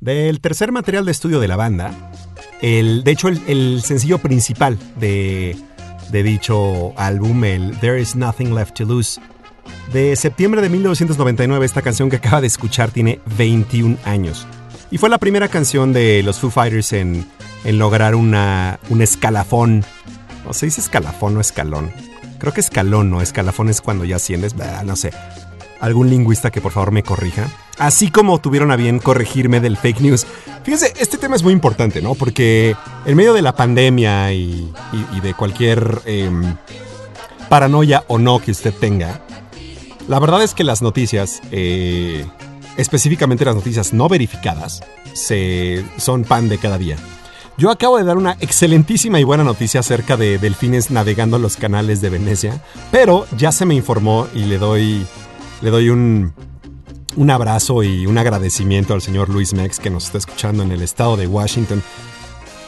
del 0.00 0.40
tercer 0.40 0.70
material 0.70 1.04
de 1.04 1.10
estudio 1.10 1.40
de 1.40 1.48
la 1.48 1.56
banda. 1.56 2.12
El, 2.60 3.02
de 3.02 3.10
hecho, 3.10 3.26
el, 3.26 3.40
el 3.48 3.82
sencillo 3.82 4.18
principal 4.18 4.78
de, 4.96 5.56
de 6.12 6.22
dicho 6.22 6.92
álbum, 6.96 7.42
el 7.42 7.76
There 7.80 8.00
Is 8.00 8.14
Nothing 8.14 8.54
Left 8.54 8.76
to 8.76 8.84
Lose, 8.84 9.20
de 9.92 10.14
septiembre 10.14 10.62
de 10.62 10.68
1999, 10.68 11.66
esta 11.66 11.82
canción 11.82 12.10
que 12.10 12.16
acaba 12.16 12.40
de 12.40 12.46
escuchar 12.46 12.92
tiene 12.92 13.20
21 13.36 13.98
años. 14.04 14.46
Y 14.92 14.98
fue 14.98 15.08
la 15.08 15.18
primera 15.18 15.48
canción 15.48 15.92
de 15.92 16.22
los 16.22 16.38
Foo 16.38 16.50
Fighters 16.50 16.92
en, 16.92 17.26
en 17.64 17.78
lograr 17.78 18.14
una, 18.14 18.78
un 18.88 19.02
escalafón. 19.02 19.84
No 20.44 20.52
se 20.52 20.66
dice 20.66 20.80
escalafón 20.80 21.36
o 21.36 21.40
escalón. 21.40 21.90
Creo 22.38 22.52
que 22.52 22.60
escalón, 22.60 23.10
no 23.10 23.20
escalafón 23.20 23.68
es 23.68 23.80
cuando 23.80 24.04
ya 24.04 24.16
asciendes. 24.16 24.54
No 24.84 24.94
sé. 24.94 25.10
Algún 25.80 26.10
lingüista 26.10 26.50
que 26.50 26.60
por 26.60 26.72
favor 26.72 26.90
me 26.92 27.02
corrija. 27.02 27.48
Así 27.78 28.10
como 28.10 28.40
tuvieron 28.40 28.70
a 28.70 28.76
bien 28.76 28.98
corregirme 28.98 29.60
del 29.60 29.76
fake 29.76 30.00
news. 30.00 30.26
Fíjense, 30.64 30.92
este 30.98 31.18
tema 31.18 31.36
es 31.36 31.42
muy 31.42 31.52
importante, 31.52 32.02
¿no? 32.02 32.14
Porque 32.14 32.74
en 33.06 33.16
medio 33.16 33.32
de 33.32 33.42
la 33.42 33.54
pandemia 33.54 34.32
y, 34.32 34.72
de 35.22 35.34
cualquier 35.34 36.02
em, 36.04 36.56
paranoia 37.48 38.04
o 38.08 38.18
no 38.18 38.40
que 38.40 38.50
usted 38.50 38.74
tenga, 38.74 39.20
la 40.08 40.18
verdad 40.18 40.42
es 40.42 40.54
que 40.54 40.64
las 40.64 40.82
noticias, 40.82 41.40
eh, 41.52 42.26
específicamente 42.76 43.44
las 43.44 43.54
noticias 43.54 43.92
no 43.92 44.08
verificadas, 44.08 44.82
se, 45.12 45.84
son 45.98 46.24
pan 46.24 46.48
de 46.48 46.58
cada 46.58 46.78
día. 46.78 46.96
Yo 47.58 47.70
acabo 47.70 47.98
de 47.98 48.04
dar 48.04 48.16
una 48.16 48.36
excelentísima 48.38 49.18
y 49.18 49.24
buena 49.24 49.42
noticia 49.42 49.80
acerca 49.80 50.16
de 50.16 50.38
delfines 50.38 50.92
navegando 50.92 51.40
los 51.40 51.56
canales 51.56 52.00
de 52.00 52.08
Venecia, 52.08 52.62
pero 52.92 53.26
ya 53.36 53.50
se 53.50 53.66
me 53.66 53.74
informó 53.74 54.28
y 54.32 54.44
le 54.44 54.58
doy, 54.58 55.04
le 55.60 55.70
doy 55.70 55.90
un, 55.90 56.32
un 57.16 57.30
abrazo 57.30 57.82
y 57.82 58.06
un 58.06 58.18
agradecimiento 58.18 58.94
al 58.94 59.02
señor 59.02 59.28
Luis 59.28 59.54
Mex 59.54 59.80
que 59.80 59.90
nos 59.90 60.06
está 60.06 60.18
escuchando 60.18 60.62
en 60.62 60.72
el 60.72 60.82
estado 60.82 61.16
de 61.16 61.26
Washington. 61.26 61.82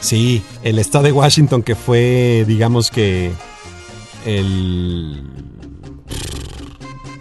Sí, 0.01 0.43
el 0.63 0.79
estado 0.79 1.05
de 1.05 1.13
Washington 1.13 1.63
que 1.63 1.75
fue, 1.75 2.45
digamos 2.47 2.91
que, 2.91 3.33
el 4.25 5.23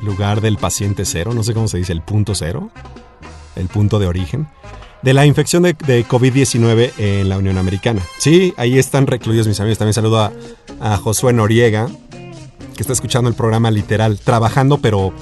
lugar 0.01 0.41
del 0.41 0.57
paciente 0.57 1.05
cero, 1.05 1.33
no 1.33 1.43
sé 1.43 1.53
cómo 1.53 1.67
se 1.67 1.77
dice, 1.77 1.93
el 1.93 2.01
punto 2.01 2.35
cero, 2.35 2.71
el 3.55 3.67
punto 3.67 3.99
de 3.99 4.07
origen, 4.07 4.47
de 5.01 5.13
la 5.13 5.25
infección 5.25 5.63
de, 5.63 5.73
de 5.73 6.05
COVID-19 6.05 6.93
en 6.97 7.29
la 7.29 7.37
Unión 7.37 7.57
Americana. 7.57 8.01
Sí, 8.17 8.53
ahí 8.57 8.77
están 8.77 9.07
recluidos 9.07 9.47
mis 9.47 9.59
amigos. 9.59 9.77
También 9.77 9.93
saludo 9.93 10.19
a, 10.19 10.31
a 10.79 10.97
Josué 10.97 11.33
Noriega, 11.33 11.87
que 12.75 12.81
está 12.81 12.93
escuchando 12.93 13.29
el 13.29 13.35
programa 13.35 13.71
literal, 13.71 14.19
trabajando, 14.19 14.77
pero 14.77 15.13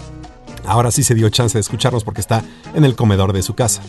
ahora 0.68 0.92
sí 0.92 1.04
se 1.04 1.16
dio 1.16 1.30
chance 1.30 1.58
de 1.58 1.62
escucharnos 1.62 2.04
porque 2.04 2.22
está 2.22 2.44
en 2.76 2.86
el 2.86 2.96
comedor 2.96 3.34
de 3.34 3.42
su 3.42 3.56
casa. 3.56 3.82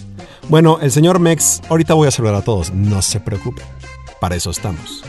Bueno, 0.49 0.79
el 0.81 0.91
señor 0.91 1.19
Mex, 1.19 1.61
ahorita 1.69 1.95
voy 1.95 2.09
a 2.09 2.11
saludar 2.11 2.37
a 2.37 2.43
todos, 2.43 2.73
no 2.73 3.03
se 3.03 3.21
preocupe, 3.21 3.63
para 4.21 4.37
eso 4.37 4.51
estamos. 4.51 5.05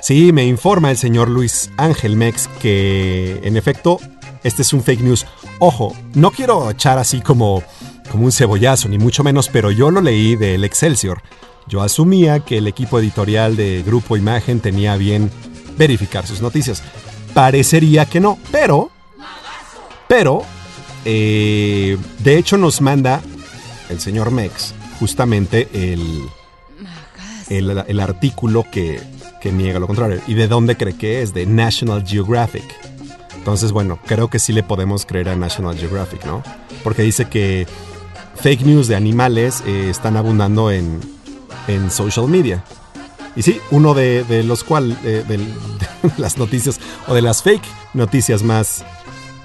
Sí, 0.00 0.32
me 0.32 0.44
informa 0.44 0.90
el 0.90 0.96
señor 0.96 1.28
Luis 1.28 1.70
Ángel 1.76 2.16
Mex 2.16 2.48
que, 2.60 3.40
en 3.44 3.56
efecto, 3.56 4.00
este 4.42 4.62
es 4.62 4.72
un 4.72 4.82
fake 4.82 5.02
news. 5.02 5.26
Ojo, 5.60 5.94
no 6.14 6.32
quiero 6.32 6.70
echar 6.70 6.98
así 6.98 7.20
como, 7.20 7.62
como 8.10 8.24
un 8.24 8.32
cebollazo, 8.32 8.88
ni 8.88 8.98
mucho 8.98 9.22
menos, 9.22 9.48
pero 9.48 9.70
yo 9.70 9.92
lo 9.92 10.00
leí 10.00 10.34
del 10.34 10.64
Excelsior. 10.64 11.22
Yo 11.68 11.82
asumía 11.82 12.40
que 12.40 12.58
el 12.58 12.66
equipo 12.66 12.98
editorial 12.98 13.54
de 13.54 13.84
Grupo 13.86 14.16
Imagen 14.16 14.58
tenía 14.58 14.96
bien 14.96 15.30
verificar 15.76 16.26
sus 16.26 16.42
noticias. 16.42 16.82
Parecería 17.32 18.04
que 18.04 18.18
no, 18.18 18.38
pero, 18.50 18.90
pero, 20.08 20.42
eh, 21.04 21.98
de 22.20 22.38
hecho 22.38 22.56
nos 22.56 22.80
manda 22.80 23.20
el 23.88 24.00
señor 24.00 24.30
Mex 24.30 24.74
justamente 24.98 25.68
el, 25.72 26.28
el, 27.48 28.00
artículo 28.00 28.64
que, 28.70 29.00
que 29.40 29.50
niega 29.50 29.80
lo 29.80 29.86
contrario. 29.88 30.20
¿Y 30.28 30.34
de 30.34 30.46
dónde 30.46 30.76
cree 30.76 30.96
que 30.96 31.22
es? 31.22 31.34
De 31.34 31.44
National 31.44 32.04
Geographic. 32.06 32.64
Entonces, 33.36 33.72
bueno, 33.72 33.98
creo 34.06 34.30
que 34.30 34.38
sí 34.38 34.52
le 34.52 34.62
podemos 34.62 35.04
creer 35.04 35.28
a 35.30 35.36
National 35.36 35.76
Geographic, 35.76 36.24
¿no? 36.24 36.44
Porque 36.84 37.02
dice 37.02 37.28
que 37.28 37.66
fake 38.36 38.62
news 38.62 38.86
de 38.86 38.94
animales 38.94 39.64
eh, 39.66 39.88
están 39.90 40.16
abundando 40.16 40.70
en, 40.70 41.00
en 41.66 41.90
social 41.90 42.28
media. 42.28 42.62
Y 43.34 43.42
sí, 43.42 43.60
uno 43.72 43.94
de, 43.94 44.22
de 44.24 44.44
los 44.44 44.62
cuales, 44.62 45.02
de, 45.02 45.24
de 45.24 45.40
las 46.16 46.38
noticias, 46.38 46.78
o 47.08 47.14
de 47.14 47.22
las 47.22 47.42
fake 47.42 47.64
noticias 47.94 48.44
más 48.44 48.84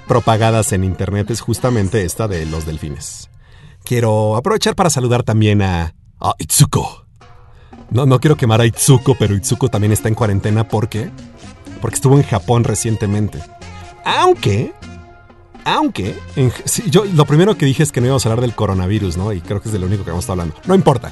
propagadas 0.08 0.72
en 0.72 0.82
internet 0.82 1.30
es 1.30 1.40
justamente 1.40 2.04
esta 2.04 2.26
de 2.26 2.46
los 2.46 2.66
delfines. 2.66 3.30
Quiero 3.84 4.36
aprovechar 4.36 4.74
para 4.74 4.90
saludar 4.90 5.22
también 5.22 5.62
a, 5.62 5.94
a 6.20 6.34
Itsuko. 6.38 7.06
No, 7.90 8.06
no 8.06 8.18
quiero 8.18 8.36
quemar 8.36 8.60
a 8.60 8.66
Itsuko, 8.66 9.14
pero 9.14 9.34
Itsuko 9.34 9.68
también 9.68 9.92
está 9.92 10.08
en 10.08 10.14
cuarentena 10.14 10.66
porque 10.66 11.10
porque 11.80 11.96
estuvo 11.96 12.16
en 12.16 12.22
Japón 12.22 12.64
recientemente. 12.64 13.38
Aunque, 14.04 14.72
aunque, 15.64 16.16
yo 16.90 17.04
lo 17.04 17.24
primero 17.24 17.56
que 17.56 17.66
dije 17.66 17.82
es 17.82 17.92
que 17.92 18.00
no 18.00 18.06
íbamos 18.06 18.24
a 18.24 18.30
hablar 18.30 18.42
del 18.42 18.54
coronavirus, 18.54 19.16
¿no? 19.16 19.32
Y 19.32 19.40
creo 19.40 19.60
que 19.60 19.68
es 19.68 19.72
de 19.72 19.78
lo 19.78 19.86
único 19.86 20.04
que 20.04 20.10
vamos 20.10 20.24
a 20.24 20.26
estar 20.26 20.32
hablando. 20.34 20.56
No 20.66 20.74
importa. 20.74 21.10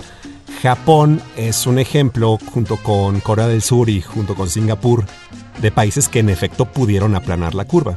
Japón 0.62 1.20
es 1.36 1.66
un 1.66 1.78
ejemplo, 1.78 2.38
junto 2.52 2.76
con 2.78 3.20
Corea 3.20 3.46
del 3.46 3.62
Sur 3.62 3.90
y 3.90 4.00
junto 4.00 4.34
con 4.34 4.48
Singapur, 4.48 5.04
de 5.60 5.70
países 5.70 6.08
que 6.08 6.20
en 6.20 6.30
efecto 6.30 6.64
pudieron 6.64 7.14
aplanar 7.14 7.54
la 7.54 7.66
curva. 7.66 7.94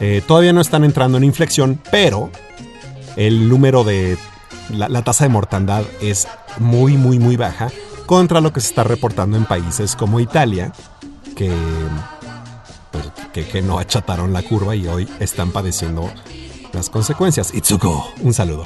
Eh, 0.00 0.22
todavía 0.26 0.52
no 0.52 0.60
están 0.60 0.84
entrando 0.84 1.18
en 1.18 1.24
inflexión, 1.24 1.80
pero 1.90 2.30
el 3.16 3.48
número 3.48 3.84
de 3.84 4.18
la, 4.70 4.88
la 4.88 5.02
tasa 5.02 5.24
de 5.24 5.30
mortandad 5.30 5.82
es 6.00 6.26
muy, 6.58 6.96
muy, 6.96 7.18
muy 7.18 7.36
baja 7.36 7.70
contra 8.06 8.40
lo 8.40 8.52
que 8.52 8.60
se 8.60 8.68
está 8.68 8.84
reportando 8.84 9.36
en 9.36 9.44
países 9.44 9.94
como 9.96 10.20
Italia, 10.20 10.72
que, 11.36 11.50
pues, 12.90 13.04
que, 13.32 13.46
que 13.46 13.62
no 13.62 13.78
achataron 13.78 14.32
la 14.32 14.42
curva 14.42 14.74
y 14.76 14.86
hoy 14.86 15.08
están 15.20 15.52
padeciendo 15.52 16.10
las 16.72 16.90
consecuencias. 16.90 17.54
Itsuko, 17.54 18.12
un 18.20 18.34
saludo. 18.34 18.64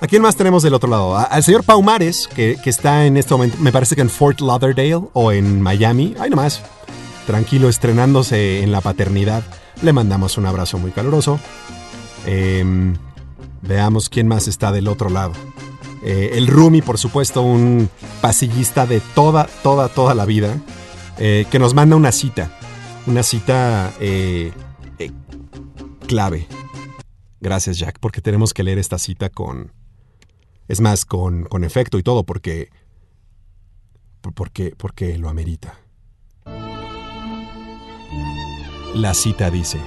¿A 0.00 0.06
quién 0.06 0.22
más 0.22 0.34
tenemos 0.34 0.62
del 0.64 0.74
otro 0.74 0.88
lado? 0.90 1.16
A- 1.16 1.24
al 1.24 1.42
señor 1.44 1.62
Paumares, 1.62 2.28
que, 2.34 2.56
que 2.62 2.70
está 2.70 3.06
en 3.06 3.16
este 3.16 3.34
momento, 3.34 3.56
me 3.60 3.70
parece 3.70 3.94
que 3.94 4.00
en 4.00 4.10
Fort 4.10 4.40
Lauderdale 4.40 5.00
o 5.12 5.30
en 5.32 5.60
Miami. 5.60 6.14
Ay, 6.18 6.30
nomás. 6.30 6.60
Tranquilo, 7.26 7.68
estrenándose 7.68 8.62
en 8.62 8.72
la 8.72 8.80
paternidad. 8.80 9.42
Le 9.82 9.92
mandamos 9.92 10.38
un 10.38 10.46
abrazo 10.46 10.78
muy 10.78 10.90
caluroso. 10.90 11.38
Em, 12.26 12.94
veamos 13.62 14.08
quién 14.08 14.28
más 14.28 14.48
está 14.48 14.72
del 14.72 14.88
otro 14.88 15.08
lado. 15.08 15.32
Eh, 16.04 16.30
el 16.34 16.48
Rumi, 16.48 16.82
por 16.82 16.98
supuesto, 16.98 17.42
un 17.42 17.88
pasillista 18.20 18.86
de 18.86 19.00
toda, 19.14 19.46
toda, 19.62 19.88
toda 19.88 20.14
la 20.14 20.26
vida, 20.26 20.60
eh, 21.18 21.46
que 21.50 21.58
nos 21.58 21.74
manda 21.74 21.94
una 21.94 22.10
cita. 22.10 22.50
Una 23.06 23.22
cita 23.22 23.92
eh, 24.00 24.52
clave. 26.06 26.46
Gracias, 27.40 27.78
Jack, 27.78 27.98
porque 28.00 28.20
tenemos 28.20 28.52
que 28.52 28.62
leer 28.62 28.78
esta 28.78 28.98
cita 28.98 29.28
con... 29.30 29.72
Es 30.68 30.80
más, 30.80 31.04
con, 31.04 31.44
con 31.44 31.64
efecto 31.64 31.98
y 31.98 32.02
todo, 32.02 32.24
porque... 32.24 32.70
Porque, 34.34 34.74
porque 34.76 35.18
lo 35.18 35.28
amerita. 35.28 35.80
La 38.94 39.14
cita 39.14 39.50
dice... 39.50 39.78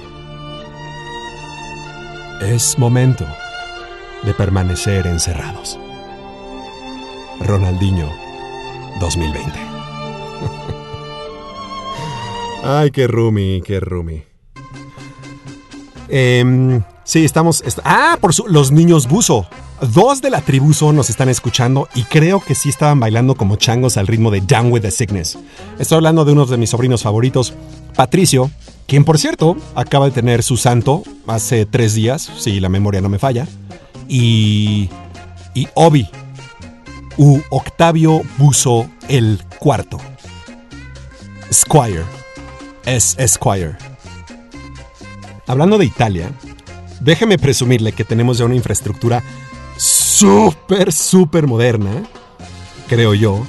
Es 2.42 2.78
momento 2.78 3.24
de 4.22 4.34
permanecer 4.34 5.06
encerrados. 5.06 5.78
Ronaldinho 7.40 8.10
2020. 9.00 9.52
Ay, 12.64 12.90
qué 12.90 13.06
rumi, 13.06 13.62
qué 13.64 13.80
rumi. 13.80 14.22
Em, 16.08 16.82
sí, 17.04 17.24
estamos. 17.24 17.62
est- 17.62 17.80
ah, 17.84 18.18
por 18.20 18.34
su, 18.34 18.46
los 18.48 18.70
niños 18.70 19.08
buzo. 19.08 19.46
Dos 19.80 20.20
de 20.20 20.30
la 20.30 20.40
tribu 20.40 20.72
nos 20.92 21.10
están 21.10 21.28
escuchando 21.28 21.88
y 21.94 22.04
creo 22.04 22.40
que 22.40 22.54
sí 22.54 22.68
estaban 22.70 22.98
bailando 23.00 23.34
como 23.34 23.56
changos 23.56 23.96
al 23.96 24.06
ritmo 24.06 24.30
de 24.30 24.40
Down 24.40 24.72
with 24.72 24.82
the 24.82 24.90
Sickness. 24.90 25.38
Estoy 25.78 25.96
hablando 25.96 26.24
de 26.24 26.32
uno 26.32 26.46
de 26.46 26.56
mis 26.56 26.70
sobrinos 26.70 27.02
favoritos, 27.02 27.52
Patricio, 27.94 28.50
quien 28.86 29.04
por 29.04 29.18
cierto 29.18 29.56
acaba 29.74 30.06
de 30.06 30.12
tener 30.12 30.42
su 30.42 30.56
santo 30.56 31.02
hace 31.26 31.66
tres 31.66 31.94
días, 31.94 32.30
si 32.38 32.60
la 32.60 32.68
memoria 32.68 33.00
no 33.00 33.08
me 33.08 33.18
falla, 33.18 33.46
y. 34.08 34.88
y 35.54 35.68
Obi, 35.74 36.08
u 37.16 37.40
Octavio 37.50 38.22
Buzo 38.38 38.88
el 39.08 39.40
cuarto. 39.58 39.98
Squire. 41.52 42.04
Es 42.84 43.16
Esquire. 43.18 43.76
Hablando 45.48 45.78
de 45.78 45.84
Italia, 45.84 46.30
déjeme 47.00 47.38
presumirle 47.38 47.92
que 47.92 48.04
tenemos 48.04 48.38
ya 48.38 48.44
una 48.44 48.54
infraestructura 48.54 49.22
súper, 49.76 50.92
súper 50.92 51.46
moderna, 51.46 52.04
creo 52.88 53.14
yo, 53.14 53.44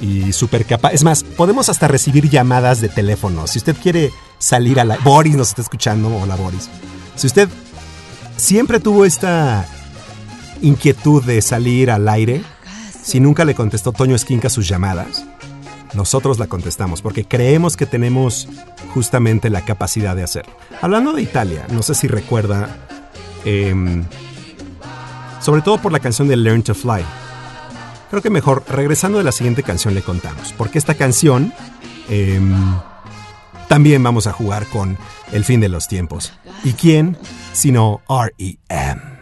y 0.00 0.32
súper 0.32 0.64
capaz. 0.64 0.92
Es 0.92 1.04
más, 1.04 1.22
podemos 1.24 1.68
hasta 1.68 1.88
recibir 1.88 2.28
llamadas 2.28 2.80
de 2.80 2.88
teléfono. 2.88 3.46
Si 3.46 3.58
usted 3.58 3.76
quiere 3.76 4.12
salir 4.38 4.80
a 4.80 4.84
la... 4.84 4.96
Boris 4.98 5.36
nos 5.36 5.48
está 5.48 5.62
escuchando, 5.62 6.14
hola 6.14 6.36
Boris. 6.36 6.68
Si 7.14 7.26
usted 7.26 7.48
siempre 8.36 8.80
tuvo 8.80 9.04
esta 9.04 9.66
inquietud 10.62 11.24
de 11.24 11.40
salir 11.42 11.90
al 11.90 12.08
aire, 12.08 12.42
si 13.02 13.20
nunca 13.20 13.44
le 13.44 13.54
contestó 13.54 13.92
Toño 13.92 14.14
Esquinca 14.14 14.50
sus 14.50 14.68
llamadas, 14.68 15.24
nosotros 15.94 16.38
la 16.38 16.46
contestamos 16.46 17.00
porque 17.00 17.24
creemos 17.24 17.76
que 17.76 17.86
tenemos 17.86 18.48
justamente 18.92 19.50
la 19.50 19.64
capacidad 19.64 20.14
de 20.14 20.24
hacerlo. 20.24 20.52
Hablando 20.82 21.12
de 21.12 21.22
Italia, 21.22 21.66
no 21.70 21.82
sé 21.82 21.94
si 21.94 22.06
recuerda, 22.06 22.68
em, 23.44 24.04
sobre 25.40 25.62
todo 25.62 25.78
por 25.78 25.92
la 25.92 26.00
canción 26.00 26.28
de 26.28 26.36
Learn 26.36 26.62
to 26.62 26.74
Fly 26.74 27.04
creo 28.10 28.22
que 28.22 28.30
mejor, 28.30 28.64
regresando 28.68 29.18
de 29.18 29.24
la 29.24 29.32
siguiente 29.32 29.62
canción 29.62 29.94
le 29.94 30.02
contamos, 30.02 30.52
porque 30.52 30.78
esta 30.78 30.94
canción 30.94 31.52
em, 32.08 32.54
también 33.68 34.02
vamos 34.02 34.26
a 34.26 34.32
jugar 34.32 34.66
con 34.66 34.96
el 35.32 35.44
fin 35.44 35.60
de 35.60 35.68
los 35.68 35.88
tiempos. 35.88 36.32
¿Y 36.64 36.72
quién? 36.72 37.16
Sino 37.52 38.00
REM. 38.08 39.15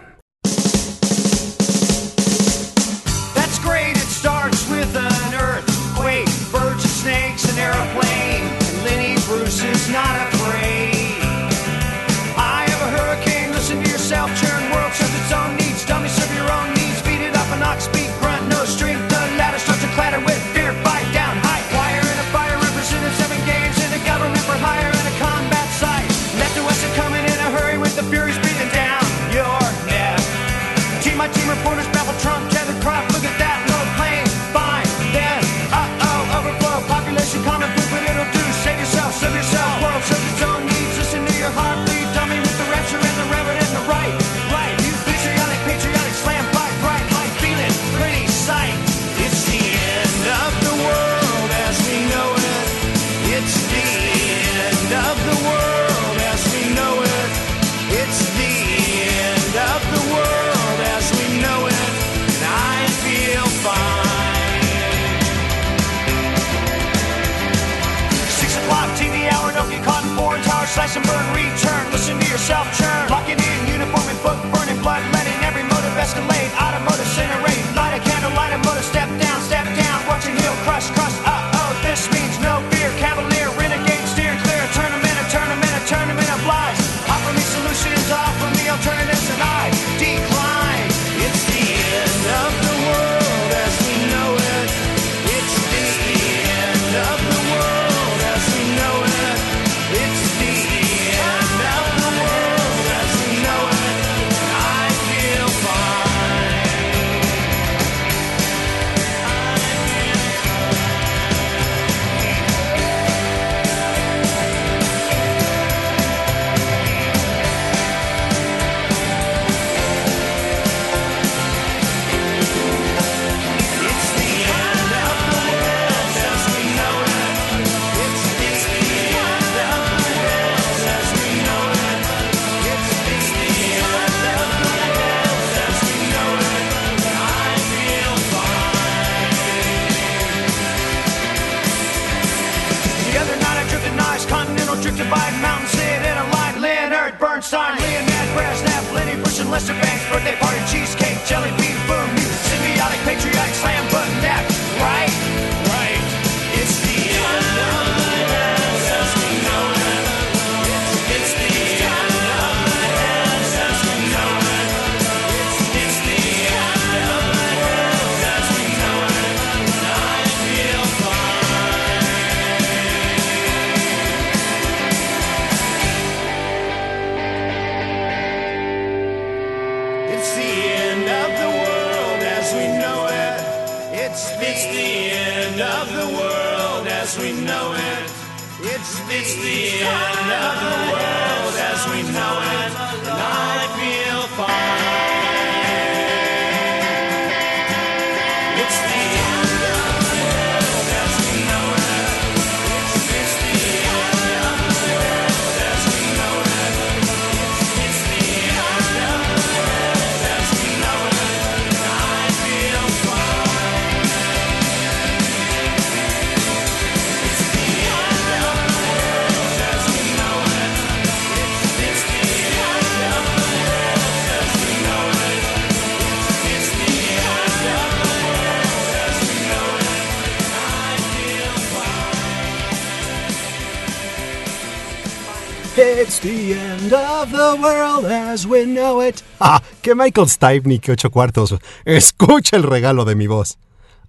the 236.25 236.55
end 236.55 236.93
of 236.93 237.31
the 237.31 237.55
world 237.61 238.07
as 238.07 238.47
we 238.47 238.65
know 238.65 239.03
it. 239.03 239.23
Ah, 239.41 239.63
que 239.83 239.95
Michael 239.95 240.29
Stipe 240.29 240.81
que 240.81 240.93
ocho 240.93 241.11
cuartos. 241.11 241.55
Escucha 241.85 242.57
el 242.57 242.63
regalo 242.63 243.05
de 243.05 243.15
mi 243.15 243.27
voz. 243.27 243.59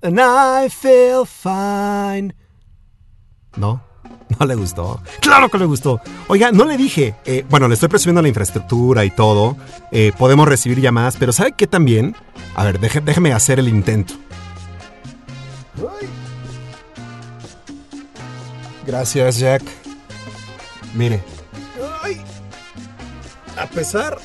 And 0.02 0.20
I 0.20 0.70
feel 0.70 1.26
fine. 1.26 2.34
No, 3.58 3.82
no 4.40 4.46
le 4.46 4.56
gustó. 4.56 5.02
Claro 5.20 5.50
que 5.50 5.58
le 5.58 5.66
gustó. 5.66 6.00
Oiga, 6.28 6.52
no 6.52 6.66
le 6.66 6.78
dije. 6.78 7.16
Eh, 7.26 7.46
bueno, 7.50 7.68
le 7.68 7.74
estoy 7.74 7.90
presumiendo 7.90 8.22
la 8.22 8.30
infraestructura 8.30 9.04
y 9.04 9.12
todo. 9.12 9.58
Eh, 9.92 10.12
podemos 10.18 10.48
recibir 10.48 10.80
llamadas, 10.80 11.18
pero 11.18 11.34
¿sabe 11.34 11.54
qué 11.58 11.68
también? 11.68 12.16
A 12.56 12.64
ver, 12.64 12.80
déjeme 12.80 13.34
hacer 13.34 13.60
el 13.60 13.68
intento. 13.68 14.14
Gracias, 18.86 19.40
Jack. 19.40 19.64
Mire, 20.94 21.22
a 23.58 23.68
pesar. 23.68 24.18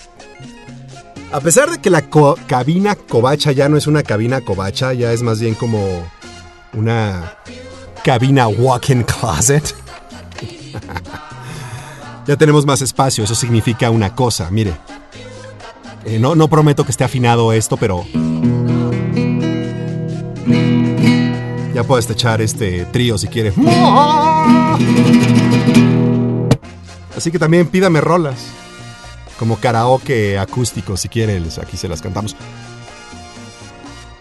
A 1.33 1.40
pesar 1.40 1.71
de 1.71 1.79
que 1.79 1.90
la 1.90 2.03
co 2.03 2.37
cabina 2.47 2.97
covacha 2.97 3.53
ya 3.53 3.69
no 3.69 3.77
es 3.77 3.87
una 3.87 4.03
cabina 4.03 4.40
covacha, 4.40 4.93
ya 4.93 5.12
es 5.12 5.23
más 5.23 5.40
bien 5.40 5.55
como 5.55 6.05
una 6.73 7.37
cabina 8.03 8.49
walk-in 8.49 9.05
closet. 9.05 9.75
ya 12.27 12.37
tenemos 12.37 12.66
más 12.66 12.83
espacio, 12.83 13.25
eso 13.25 13.35
significa 13.35 13.90
una 13.90 14.14
cosa, 14.14 14.51
mire. 14.51 14.75
Eh, 16.05 16.19
no, 16.19 16.49
prometo 16.49 16.85
que 16.85 16.90
esté 16.90 17.05
afinado 17.05 17.53
esto, 17.53 17.77
pero... 17.77 18.05
Ya 21.75 21.85
puedes 21.85 22.11
echar 22.11 22.40
este 22.43 22.87
trío 22.87 23.16
si 23.19 23.29
quiere. 23.29 23.53
Así 27.16 27.31
que 27.31 27.38
también 27.38 27.69
pídame 27.69 28.01
rolas. 28.01 28.47
Como 29.40 29.57
karaoke 29.57 30.38
acústico, 30.38 30.98
si 30.98 31.09
quieres, 31.09 31.59
aquí 31.59 31.79
se 31.79 31.88
las 31.88 32.03
cantamos. 32.03 32.37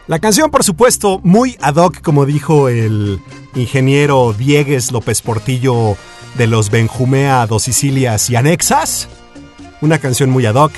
La 0.07 0.19
canción, 0.19 0.49
por 0.49 0.63
supuesto, 0.63 1.19
muy 1.23 1.57
ad 1.59 1.75
hoc, 1.75 1.99
como 1.99 2.25
dijo 2.25 2.69
el 2.69 3.19
ingeniero 3.53 4.31
Diegues 4.31 4.93
López 4.93 5.21
Portillo 5.21 5.97
de 6.37 6.47
los 6.47 6.69
Benjumea 6.69 7.45
dos 7.47 7.63
Sicilias 7.63 8.29
y 8.29 8.37
Anexas. 8.37 9.09
Una 9.81 9.97
canción 9.97 10.29
muy 10.29 10.45
ad 10.45 10.55
hoc. 10.55 10.71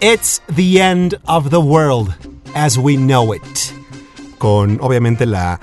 It's 0.00 0.40
the 0.56 0.80
end 0.80 1.20
of 1.26 1.50
the 1.50 1.58
world 1.58 2.14
as 2.54 2.78
we 2.78 2.96
know 2.96 3.34
it. 3.34 3.42
Con, 4.38 4.78
obviamente, 4.80 5.26
la 5.26 5.60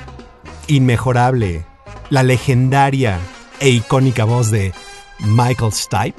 inmejorable, 0.67 1.65
la 2.11 2.21
legendaria 2.21 3.17
e 3.59 3.69
icónica 3.69 4.23
voz 4.23 4.51
de 4.51 4.71
Michael 5.19 5.73
Stipe. 5.73 6.15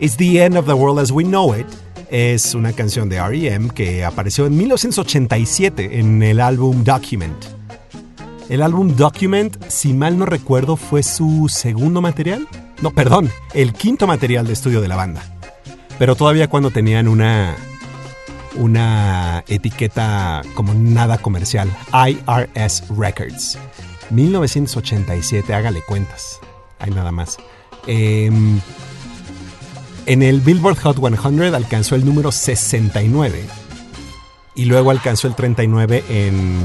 It's 0.00 0.16
the 0.16 0.40
End 0.44 0.56
of 0.56 0.66
the 0.66 0.74
World 0.74 1.00
as 1.00 1.10
We 1.10 1.24
Know 1.24 1.56
It 1.56 1.66
es 2.08 2.54
una 2.54 2.72
canción 2.72 3.08
de 3.08 3.20
REM 3.20 3.68
que 3.68 4.04
apareció 4.04 4.46
en 4.46 4.56
1987 4.56 5.98
en 5.98 6.22
el 6.22 6.40
álbum 6.40 6.84
Document. 6.84 7.44
El 8.48 8.62
álbum 8.62 8.94
Document, 8.94 9.56
si 9.66 9.92
mal 9.92 10.16
no 10.16 10.24
recuerdo, 10.24 10.76
fue 10.76 11.02
su 11.02 11.48
segundo 11.48 12.00
material. 12.00 12.46
No, 12.80 12.92
perdón, 12.92 13.28
el 13.54 13.72
quinto 13.72 14.06
material 14.06 14.46
de 14.46 14.52
estudio 14.52 14.80
de 14.80 14.86
la 14.86 14.94
banda. 14.94 15.22
Pero 15.98 16.14
todavía 16.14 16.48
cuando 16.48 16.70
tenían 16.70 17.08
una 17.08 17.56
una 18.54 19.42
etiqueta 19.48 20.42
como 20.54 20.74
nada 20.74 21.18
comercial, 21.18 21.68
IRS 21.92 22.84
Records. 22.96 23.58
1987, 24.10 25.52
hágale 25.52 25.82
cuentas. 25.82 26.38
Hay 26.78 26.90
nada 26.90 27.10
más. 27.10 27.36
Em, 27.86 28.60
en 30.08 30.22
el 30.22 30.40
Billboard 30.40 30.78
Hot 30.78 30.96
100 30.96 31.54
alcanzó 31.54 31.94
el 31.94 32.04
número 32.04 32.32
69 32.32 33.44
y 34.54 34.64
luego 34.64 34.90
alcanzó 34.90 35.28
el 35.28 35.34
39 35.34 36.02
en, 36.08 36.60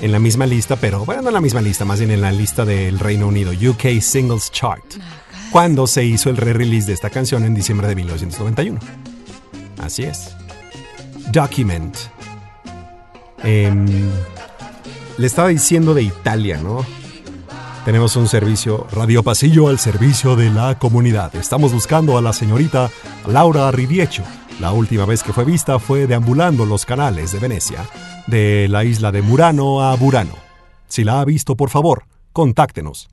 en 0.00 0.12
la 0.12 0.18
misma 0.18 0.44
lista, 0.44 0.74
pero 0.74 1.04
bueno, 1.04 1.22
no 1.22 1.28
en 1.28 1.34
la 1.34 1.40
misma 1.40 1.60
lista, 1.60 1.84
más 1.84 2.00
bien 2.00 2.10
en 2.10 2.20
la 2.20 2.32
lista 2.32 2.64
del 2.64 2.98
Reino 2.98 3.28
Unido, 3.28 3.52
UK 3.52 4.00
Singles 4.00 4.50
Chart, 4.50 4.84
cuando 5.52 5.86
se 5.86 6.04
hizo 6.04 6.30
el 6.30 6.36
re-release 6.36 6.88
de 6.88 6.94
esta 6.94 7.10
canción 7.10 7.44
en 7.44 7.54
diciembre 7.54 7.86
de 7.86 7.94
1991. 7.94 8.80
Así 9.78 10.02
es. 10.02 10.34
Document. 11.30 11.96
Em, 13.44 13.86
le 15.16 15.26
estaba 15.28 15.48
diciendo 15.48 15.94
de 15.94 16.02
Italia, 16.02 16.58
¿no? 16.58 16.84
Tenemos 17.84 18.16
un 18.16 18.28
servicio 18.28 18.86
Radio 18.92 19.22
Pasillo 19.22 19.68
al 19.68 19.78
servicio 19.78 20.36
de 20.36 20.48
la 20.48 20.78
comunidad. 20.78 21.36
Estamos 21.36 21.70
buscando 21.70 22.16
a 22.16 22.22
la 22.22 22.32
señorita 22.32 22.90
Laura 23.28 23.70
Riviecho. 23.72 24.22
La 24.58 24.72
última 24.72 25.04
vez 25.04 25.22
que 25.22 25.34
fue 25.34 25.44
vista 25.44 25.78
fue 25.78 26.06
deambulando 26.06 26.64
los 26.64 26.86
canales 26.86 27.32
de 27.32 27.40
Venecia, 27.40 27.84
de 28.26 28.68
la 28.70 28.84
isla 28.84 29.12
de 29.12 29.20
Murano 29.20 29.82
a 29.82 29.94
Burano. 29.96 30.32
Si 30.88 31.04
la 31.04 31.20
ha 31.20 31.26
visto, 31.26 31.56
por 31.56 31.68
favor, 31.68 32.04
contáctenos. 32.32 33.10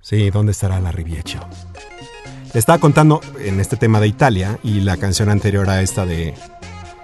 Sí, 0.00 0.30
¿dónde 0.30 0.52
estará 0.52 0.78
la 0.78 0.92
Riviecho? 0.92 1.40
Le 2.54 2.60
estaba 2.60 2.78
contando 2.78 3.20
en 3.40 3.58
este 3.58 3.76
tema 3.76 3.98
de 3.98 4.06
Italia 4.06 4.60
y 4.62 4.82
la 4.82 4.98
canción 4.98 5.30
anterior 5.30 5.68
a 5.68 5.82
esta 5.82 6.06
de 6.06 6.32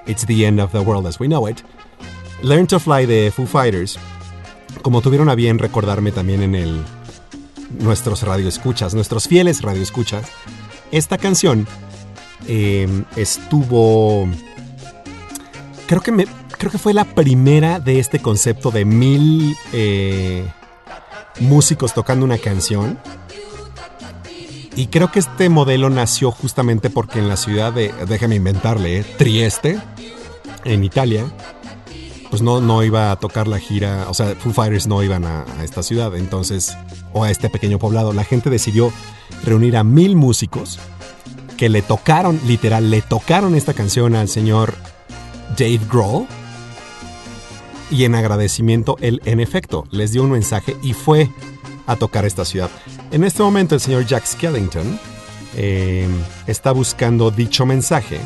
It's 0.06 0.24
the 0.24 0.46
End 0.46 0.60
of 0.60 0.70
the 0.70 0.78
World 0.78 1.08
as 1.08 1.18
We 1.18 1.26
Know 1.26 1.48
It. 1.48 1.62
Learn 2.42 2.68
to 2.68 2.78
Fly 2.78 3.06
de 3.06 3.32
Foo 3.32 3.44
Fighters 3.44 3.98
como 4.80 5.02
tuvieron 5.02 5.28
a 5.28 5.34
bien 5.34 5.58
recordarme 5.58 6.12
también 6.12 6.42
en 6.42 6.54
el 6.54 6.82
nuestros 7.78 8.22
radioescuchas, 8.22 8.94
nuestros 8.94 9.28
fieles 9.28 9.62
radioescuchas, 9.62 10.26
esta 10.90 11.18
canción 11.18 11.66
eh, 12.46 13.04
estuvo 13.16 14.28
creo 15.86 16.00
que 16.02 16.12
me 16.12 16.26
creo 16.58 16.70
que 16.70 16.78
fue 16.78 16.94
la 16.94 17.04
primera 17.04 17.80
de 17.80 17.98
este 17.98 18.20
concepto 18.20 18.70
de 18.70 18.84
mil 18.84 19.56
eh, 19.72 20.46
músicos 21.40 21.92
tocando 21.92 22.24
una 22.24 22.38
canción. 22.38 22.98
Y 24.74 24.86
creo 24.86 25.10
que 25.10 25.18
este 25.18 25.50
modelo 25.50 25.90
nació 25.90 26.30
justamente 26.30 26.88
porque 26.88 27.18
en 27.18 27.28
la 27.28 27.36
ciudad 27.36 27.72
de 27.72 27.92
déjame 28.06 28.36
inventarle 28.36 29.00
eh, 29.00 29.04
Trieste 29.18 29.78
en 30.64 30.84
Italia 30.84 31.24
pues 32.32 32.40
no, 32.40 32.62
no 32.62 32.82
iba 32.82 33.12
a 33.12 33.16
tocar 33.16 33.46
la 33.46 33.58
gira, 33.58 34.06
o 34.08 34.14
sea, 34.14 34.34
Foo 34.36 34.54
Fighters 34.54 34.86
no 34.86 35.02
iban 35.02 35.26
a, 35.26 35.44
esta 35.62 35.82
ciudad, 35.82 36.16
entonces, 36.16 36.74
o 37.12 37.24
a 37.24 37.30
este 37.30 37.50
pequeño 37.50 37.78
poblado. 37.78 38.14
La 38.14 38.24
gente 38.24 38.48
decidió 38.48 38.90
reunir 39.44 39.76
a 39.76 39.84
mil 39.84 40.16
músicos 40.16 40.78
que 41.58 41.68
le 41.68 41.82
tocaron, 41.82 42.40
literal, 42.46 42.90
le 42.90 43.02
tocaron 43.02 43.54
esta 43.54 43.74
canción 43.74 44.14
al 44.14 44.30
señor 44.30 44.72
Dave 45.58 45.80
Grohl. 45.90 46.26
Y 47.90 48.04
en 48.04 48.14
agradecimiento, 48.14 48.96
él, 49.02 49.20
en 49.26 49.38
efecto, 49.38 49.84
les 49.90 50.12
dio 50.12 50.22
un 50.22 50.30
mensaje 50.30 50.74
y 50.82 50.94
fue 50.94 51.28
a 51.86 51.96
tocar 51.96 52.24
esta 52.24 52.46
ciudad. 52.46 52.70
En 53.10 53.24
este 53.24 53.42
momento, 53.42 53.74
el 53.74 53.82
señor 53.82 54.06
Jack 54.06 54.24
Skellington 54.24 54.98
eh, 55.54 56.08
está 56.46 56.72
buscando 56.72 57.30
dicho 57.30 57.66
mensaje 57.66 58.18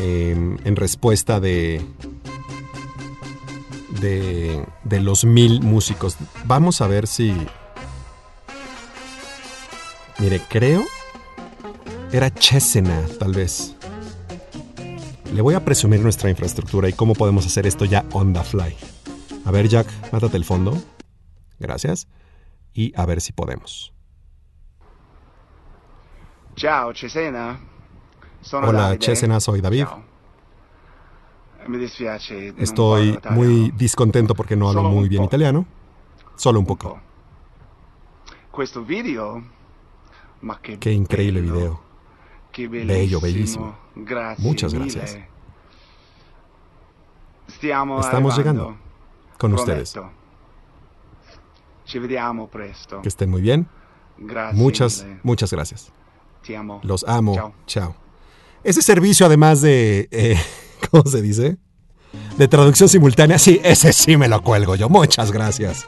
eh, 0.00 0.56
en 0.64 0.74
respuesta 0.74 1.38
de, 1.38 1.80
de, 4.04 4.66
de, 4.84 5.00
los 5.00 5.24
mil 5.24 5.62
músicos. 5.62 6.16
Vamos 6.44 6.80
a 6.80 6.86
ver 6.86 7.06
si... 7.06 7.34
Mire, 10.18 10.40
creo... 10.48 10.84
Era 12.12 12.32
Chesena, 12.32 13.00
tal 13.18 13.32
vez. 13.32 13.74
Le 15.32 15.42
voy 15.42 15.54
a 15.54 15.64
presumir 15.64 16.00
nuestra 16.00 16.30
infraestructura 16.30 16.88
y 16.88 16.92
cómo 16.92 17.14
podemos 17.14 17.44
hacer 17.44 17.66
esto 17.66 17.84
ya 17.84 18.04
on 18.12 18.32
the 18.32 18.44
fly. 18.44 18.76
A 19.44 19.50
ver, 19.50 19.68
Jack, 19.68 19.88
mátate 20.12 20.36
el 20.36 20.44
fondo. 20.44 20.80
Gracias. 21.58 22.06
Y 22.72 22.92
a 22.96 23.06
ver 23.06 23.20
si 23.20 23.32
podemos. 23.32 23.92
Ciao, 26.56 26.94
Cesena. 26.94 27.58
Sono 28.42 28.68
Hola. 28.68 28.96
Cesena, 29.00 29.40
soy 29.40 29.60
David. 29.60 29.86
Ciao. 29.86 30.13
Estoy 32.58 33.18
muy 33.30 33.70
discontento 33.72 34.34
porque 34.34 34.56
no 34.56 34.68
hablo 34.68 34.82
muy 34.84 35.08
bien 35.08 35.22
italiano. 35.24 35.66
Solo 36.36 36.58
un 36.60 36.66
poco. 36.66 37.00
Qué 40.78 40.92
increíble 40.92 41.40
video. 41.40 41.80
Bello. 42.86 43.20
Grazie. 43.96 44.44
Muchas 44.44 44.72
gracias. 44.74 45.18
Estamos 48.00 48.36
llegando 48.36 48.76
con 49.38 49.52
ustedes. 49.54 49.88
Que 53.02 53.08
estén 53.08 53.30
muy 53.30 53.42
bien. 53.42 53.66
Muchas, 54.56 55.04
muchas 55.22 55.52
gracias. 55.52 55.92
Los 56.82 57.04
amo. 57.04 57.34
Chao. 57.66 57.94
Ese 58.62 58.80
servicio, 58.82 59.26
además 59.26 59.60
de. 59.60 60.08
eh, 60.10 60.36
¿Cómo 60.90 61.04
se 61.04 61.22
dice? 61.22 61.56
De 62.38 62.48
traducción 62.48 62.88
simultánea. 62.88 63.38
Sí, 63.38 63.60
ese 63.64 63.92
sí 63.92 64.16
me 64.16 64.28
lo 64.28 64.42
cuelgo 64.42 64.76
yo. 64.76 64.88
Muchas 64.88 65.32
gracias. 65.32 65.86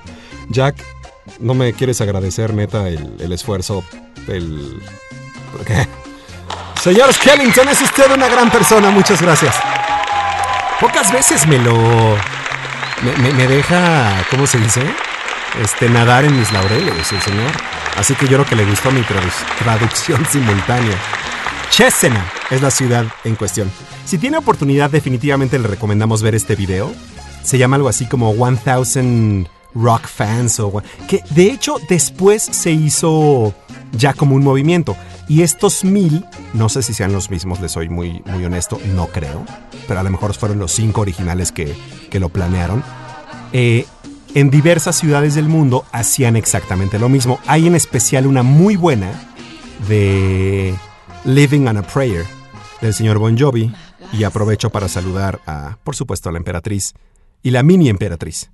Jack, 0.49 0.77
¿no 1.41 1.55
me 1.55 1.73
quieres 1.73 2.01
agradecer, 2.01 2.55
neta, 2.55 2.89
el, 2.89 3.17
el 3.21 3.33
esfuerzo? 3.33 3.83
El. 4.29 4.81
Señor 6.83 7.13
Skellington, 7.13 7.69
es 7.69 7.81
usted 7.81 8.11
una 8.15 8.29
gran 8.29 8.51
persona. 8.51 8.91
Muchas 8.91 9.21
gracias. 9.23 9.55
Pocas 10.81 11.13
veces 11.13 11.47
me 11.47 11.59
lo. 11.59 11.75
Me, 13.03 13.33
me- 13.33 13.47
deja. 13.47 14.25
¿Cómo 14.31 14.47
se 14.47 14.59
dice? 14.59 14.83
Este, 15.63 15.89
nadar 15.89 16.25
en 16.25 16.39
mis 16.39 16.53
laureles, 16.53 17.13
el 17.13 17.21
señor. 17.23 17.51
Así 17.97 18.15
que 18.15 18.27
yo 18.27 18.37
creo 18.37 18.45
que 18.47 18.57
le 18.57 18.65
gustó 18.65 18.91
mi 18.91 19.01
tradu- 19.03 19.59
traducción 19.59 20.25
simultánea. 20.31 20.97
Chesena 21.71 22.33
es 22.51 22.63
la 22.63 22.71
ciudad 22.71 23.07
en 23.25 23.35
cuestión. 23.37 23.71
Si 24.05 24.19
tiene 24.19 24.39
oportunidad, 24.39 24.91
definitivamente 24.91 25.59
le 25.59 25.69
recomendamos 25.69 26.23
ver 26.23 26.35
este 26.35 26.57
video. 26.57 26.93
Se 27.43 27.59
llama 27.59 27.77
algo 27.77 27.89
así 27.89 28.07
como 28.07 28.33
1000 28.33 29.49
Rock 29.75 30.07
Fans 30.07 30.59
o 30.61 30.83
que 31.07 31.23
de 31.31 31.51
hecho 31.51 31.77
después 31.89 32.43
se 32.43 32.73
hizo 32.73 33.55
ya 33.93 34.15
como 34.15 34.35
un 34.35 34.43
movimiento. 34.43 34.97
Y 35.29 35.43
estos 35.43 35.85
mil, 35.85 36.25
no 36.55 36.69
sé 36.69 36.83
si 36.83 36.95
sean 36.95 37.13
los 37.13 37.31
mismos, 37.31 37.61
les 37.61 37.73
soy 37.73 37.89
muy, 37.89 38.23
muy 38.27 38.45
honesto, 38.45 38.81
no 38.95 39.09
creo, 39.09 39.45
pero 39.89 40.01
a 40.01 40.03
lo 40.03 40.11
mejor 40.11 40.35
fueron 40.35 40.59
los 40.59 40.73
cinco 40.73 41.01
originales 41.01 41.51
que, 41.51 41.77
que 42.11 42.21
lo 42.21 42.29
planearon. 42.29 42.83
Eh, 43.53 43.87
en 44.35 44.51
diversas 44.51 44.97
ciudades 44.97 45.35
del 45.35 45.49
mundo 45.49 45.85
hacían 45.93 46.37
exactamente 46.37 46.99
lo 46.99 47.09
mismo. 47.09 47.41
Hay 47.47 47.67
en 47.67 47.75
especial 47.75 48.27
una 48.27 48.43
muy 48.43 48.77
buena 48.77 49.11
de 49.89 50.75
Living 51.27 51.67
on 51.67 51.77
a 51.77 51.83
Prayer 51.83 52.25
del 52.81 52.95
señor 52.95 53.19
Bon 53.19 53.37
Jovi. 53.37 53.73
Y 54.13 54.23
aprovecho 54.23 54.71
para 54.71 54.89
saludar 54.89 55.41
a, 55.47 55.77
por 55.83 55.97
supuesto, 55.97 56.29
a 56.29 56.33
la 56.33 56.39
emperatriz 56.39 56.95
y 57.43 57.51
la 57.51 57.65
mini 57.65 57.89
emperatriz. 57.89 58.51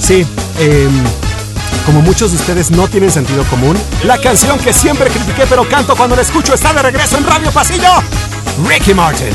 Sí, 0.00 0.26
em, 0.58 0.92
como 1.86 2.02
muchos 2.02 2.32
de 2.32 2.36
ustedes 2.36 2.70
no 2.70 2.86
tienen 2.88 3.10
sentido 3.10 3.44
común, 3.44 3.78
la 4.04 4.18
canción 4.18 4.58
que 4.58 4.72
siempre 4.72 5.08
critiqué 5.08 5.44
pero 5.48 5.66
canto 5.66 5.96
cuando 5.96 6.14
la 6.16 6.22
escucho 6.22 6.52
está 6.52 6.74
de 6.74 6.82
regreso 6.82 7.16
en 7.16 7.24
Radio 7.24 7.50
Pasillo. 7.50 7.88
Ricky 8.68 8.92
Martin. 8.92 9.32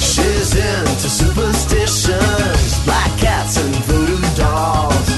She's 0.00 0.54
into 0.54 1.08
superstitions, 1.08 2.84
black 2.84 3.10
cats 3.18 3.58
and 3.58 3.74
voodoo 3.86 4.20
dolls. 4.36 5.08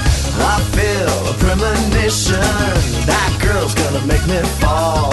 I 0.41 0.61
feel 0.73 1.29
a 1.29 1.35
premonition. 1.39 2.41
That 3.07 3.39
girl's 3.41 3.75
gonna 3.75 4.05
make 4.07 4.27
me 4.27 4.41
fall. 4.59 5.13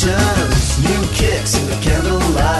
Sensations, 0.00 0.78
new 0.82 1.02
kicks 1.12 1.58
in 1.58 1.66
the 1.66 1.76
candlelight. 1.82 2.59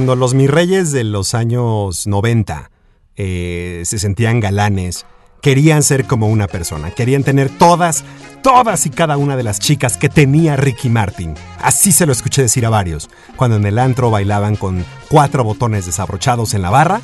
Cuando 0.00 0.16
los 0.16 0.32
mis 0.32 0.48
reyes 0.48 0.92
de 0.92 1.04
los 1.04 1.34
años 1.34 2.06
90 2.06 2.70
eh, 3.16 3.82
se 3.84 3.98
sentían 3.98 4.40
galanes, 4.40 5.04
querían 5.42 5.82
ser 5.82 6.06
como 6.06 6.28
una 6.28 6.46
persona, 6.46 6.90
querían 6.90 7.22
tener 7.22 7.50
todas, 7.50 8.02
todas 8.42 8.86
y 8.86 8.88
cada 8.88 9.18
una 9.18 9.36
de 9.36 9.42
las 9.42 9.60
chicas 9.60 9.98
que 9.98 10.08
tenía 10.08 10.56
Ricky 10.56 10.88
Martin. 10.88 11.34
Así 11.60 11.92
se 11.92 12.06
lo 12.06 12.12
escuché 12.12 12.40
decir 12.40 12.64
a 12.64 12.70
varios, 12.70 13.10
cuando 13.36 13.58
en 13.58 13.66
el 13.66 13.78
antro 13.78 14.10
bailaban 14.10 14.56
con 14.56 14.86
cuatro 15.10 15.44
botones 15.44 15.84
desabrochados 15.84 16.54
en 16.54 16.62
la 16.62 16.70
barra. 16.70 17.02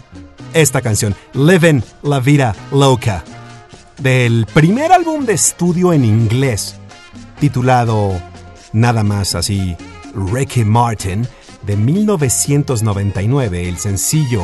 Esta 0.54 0.80
canción, 0.80 1.14
Living 1.34 1.82
la 2.02 2.20
Vida 2.20 2.56
Loca, 2.72 3.24
del 4.00 4.46
primer 4.54 4.90
álbum 4.90 5.26
de 5.26 5.34
estudio 5.34 5.92
en 5.92 6.06
inglés, 6.06 6.76
titulado 7.40 8.18
nada 8.72 9.04
más 9.04 9.34
así, 9.34 9.76
Ricky 10.14 10.64
Martin, 10.64 11.28
de 11.66 11.76
1999, 11.76 13.68
el 13.68 13.78
sencillo 13.78 14.42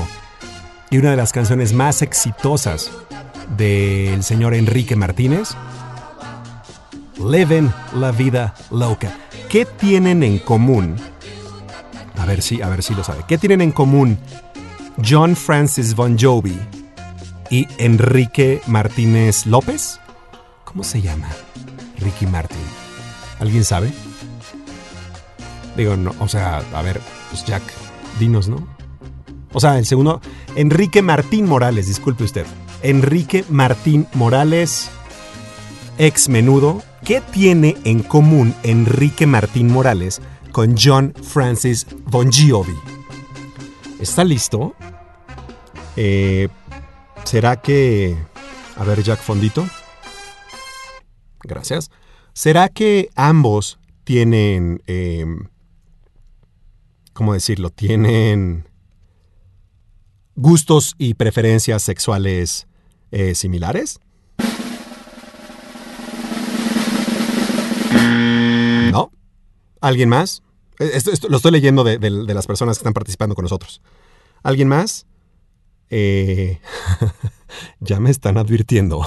y 0.90 0.98
una 0.98 1.12
de 1.12 1.16
las 1.16 1.32
canciones 1.32 1.72
más 1.72 2.02
exitosas 2.02 2.90
del 3.56 4.22
señor 4.22 4.54
Enrique 4.54 4.96
Martínez. 4.96 5.50
Living 7.18 7.68
la 7.94 8.10
vida 8.10 8.54
loca. 8.70 9.16
¿Qué 9.48 9.64
tienen 9.64 10.22
en 10.22 10.38
común? 10.38 10.96
A 12.18 12.26
ver 12.26 12.42
si, 12.42 12.60
a 12.60 12.68
ver 12.68 12.82
si 12.82 12.94
lo 12.94 13.04
sabe. 13.04 13.22
¿Qué 13.28 13.38
tienen 13.38 13.60
en 13.60 13.72
común 13.72 14.18
John 15.02 15.36
Francis 15.36 15.94
Bon 15.94 16.18
Jovi 16.18 16.58
y 17.50 17.68
Enrique 17.78 18.60
Martínez 18.66 19.46
López? 19.46 20.00
¿Cómo 20.64 20.82
se 20.82 21.00
llama? 21.00 21.28
Ricky 21.98 22.26
Martin. 22.26 22.58
¿Alguien 23.38 23.64
sabe? 23.64 23.92
Digo, 25.76 25.96
no, 25.96 26.14
o 26.18 26.28
sea, 26.28 26.62
a 26.74 26.82
ver, 26.82 27.00
pues 27.32 27.46
Jack, 27.46 27.62
dinos, 28.20 28.46
¿no? 28.46 28.68
O 29.54 29.60
sea, 29.60 29.78
el 29.78 29.86
segundo, 29.86 30.20
Enrique 30.54 31.00
Martín 31.00 31.48
Morales, 31.48 31.86
disculpe 31.86 32.24
usted. 32.24 32.44
Enrique 32.82 33.42
Martín 33.48 34.06
Morales, 34.12 34.90
ex 35.96 36.28
menudo. 36.28 36.82
¿Qué 37.06 37.22
tiene 37.22 37.78
en 37.84 38.02
común 38.02 38.54
Enrique 38.64 39.26
Martín 39.26 39.72
Morales 39.72 40.20
con 40.52 40.76
John 40.78 41.14
Francis 41.22 41.86
Bon 42.04 42.30
Jovi? 42.30 42.76
¿Está 43.98 44.24
listo? 44.24 44.74
Eh, 45.96 46.48
¿Será 47.24 47.62
que... 47.62 48.14
A 48.76 48.84
ver, 48.84 49.02
Jack 49.02 49.22
Fondito. 49.22 49.66
Gracias. 51.44 51.90
¿Será 52.34 52.68
que 52.68 53.08
ambos 53.16 53.78
tienen... 54.04 54.82
eh, 54.86 55.24
¿Cómo 57.12 57.34
decirlo? 57.34 57.70
Tienen 57.70 58.68
gustos 60.34 60.94
y 60.98 61.14
preferencias 61.14 61.82
sexuales 61.82 62.66
eh, 63.10 63.34
similares? 63.34 64.00
¿No? 68.90 69.10
¿Alguien 69.80 70.08
más? 70.08 70.42
Esto 70.78 71.28
lo 71.28 71.36
estoy 71.36 71.52
leyendo 71.52 71.84
de 71.84 72.34
las 72.34 72.46
personas 72.46 72.78
que 72.78 72.80
están 72.80 72.94
participando 72.94 73.34
con 73.34 73.44
nosotros. 73.44 73.82
¿Alguien 74.42 74.68
más? 74.68 75.06
Eh, 75.94 76.58
ya 77.80 78.00
me 78.00 78.10
están 78.10 78.38
advirtiendo 78.38 79.06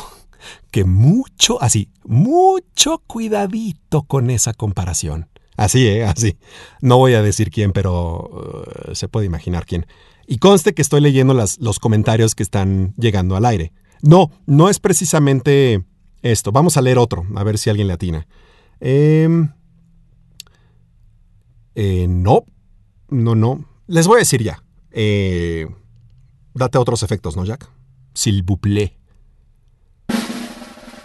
que 0.70 0.86
mucho, 0.86 1.62
así, 1.62 1.89
mucho 2.03 3.01
cuidadito 3.08 4.03
con 4.03 4.30
esa 4.30 4.53
comparación. 4.53 5.28
Así, 5.58 5.88
¿eh? 5.88 6.03
Así. 6.03 6.38
No 6.82 6.97
voy 6.97 7.14
a 7.14 7.22
decir 7.22 7.49
quién, 7.49 7.72
pero 7.72 8.66
eh, 8.88 8.95
se 8.95 9.08
puede 9.08 9.26
imaginar 9.26 9.66
quién. 9.66 9.86
Y 10.28 10.38
conste 10.38 10.74
que 10.74 10.82
estoy 10.82 11.01
leyendo 11.01 11.34
los 11.34 11.80
comentarios 11.80 12.36
que 12.36 12.43
están 12.43 12.93
llegando 12.97 13.36
al 13.36 13.45
aire. 13.45 13.74
No, 14.01 14.32
no 14.45 14.70
es 14.70 14.80
precisamente 14.80 15.86
esto. 16.22 16.51
Vamos 16.51 16.78
a 16.78 16.82
leer 16.82 16.97
otro, 16.97 17.26
a 17.36 17.43
ver 17.43 17.58
si 17.58 17.70
alguien 17.70 17.88
le 17.88 17.93
atina. 17.93 18.28
Em, 18.80 19.51
eh, 21.76 22.08
no, 22.08 22.45
no, 23.10 23.36
no. 23.36 23.66
Les 23.88 24.08
voy 24.08 24.18
a 24.18 24.20
decir 24.20 24.43
ya. 24.43 24.64
Eh, 24.91 25.68
date 26.53 26.78
otros 26.78 27.03
efectos, 27.03 27.36
¿no, 27.36 27.45
Jack? 27.45 27.70
S'il 28.14 28.43
vous 28.43 28.60
plaît. 28.60 28.97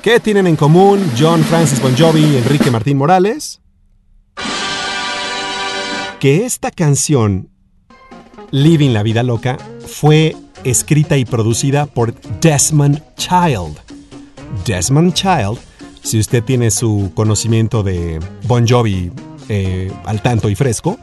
¿Qué 0.02 0.18
tienen 0.18 0.46
en 0.46 0.56
común 0.56 0.98
John 1.18 1.42
Francis 1.42 1.82
Bon 1.82 1.94
Jovi 1.94 2.24
y 2.24 2.36
Enrique 2.38 2.70
Martín 2.70 2.96
Morales? 2.96 3.59
Que 6.20 6.44
esta 6.44 6.70
canción, 6.70 7.48
Living 8.50 8.90
la 8.90 9.02
Vida 9.02 9.22
Loca, 9.22 9.56
fue 9.86 10.36
escrita 10.64 11.16
y 11.16 11.24
producida 11.24 11.86
por 11.86 12.12
Desmond 12.42 13.02
Child. 13.16 13.78
Desmond 14.66 15.14
Child, 15.14 15.58
si 16.02 16.18
usted 16.18 16.44
tiene 16.44 16.70
su 16.70 17.10
conocimiento 17.14 17.82
de 17.82 18.20
Bon 18.46 18.68
Jovi 18.68 19.10
eh, 19.48 19.90
al 20.04 20.20
tanto 20.20 20.50
y 20.50 20.54
fresco, 20.54 20.98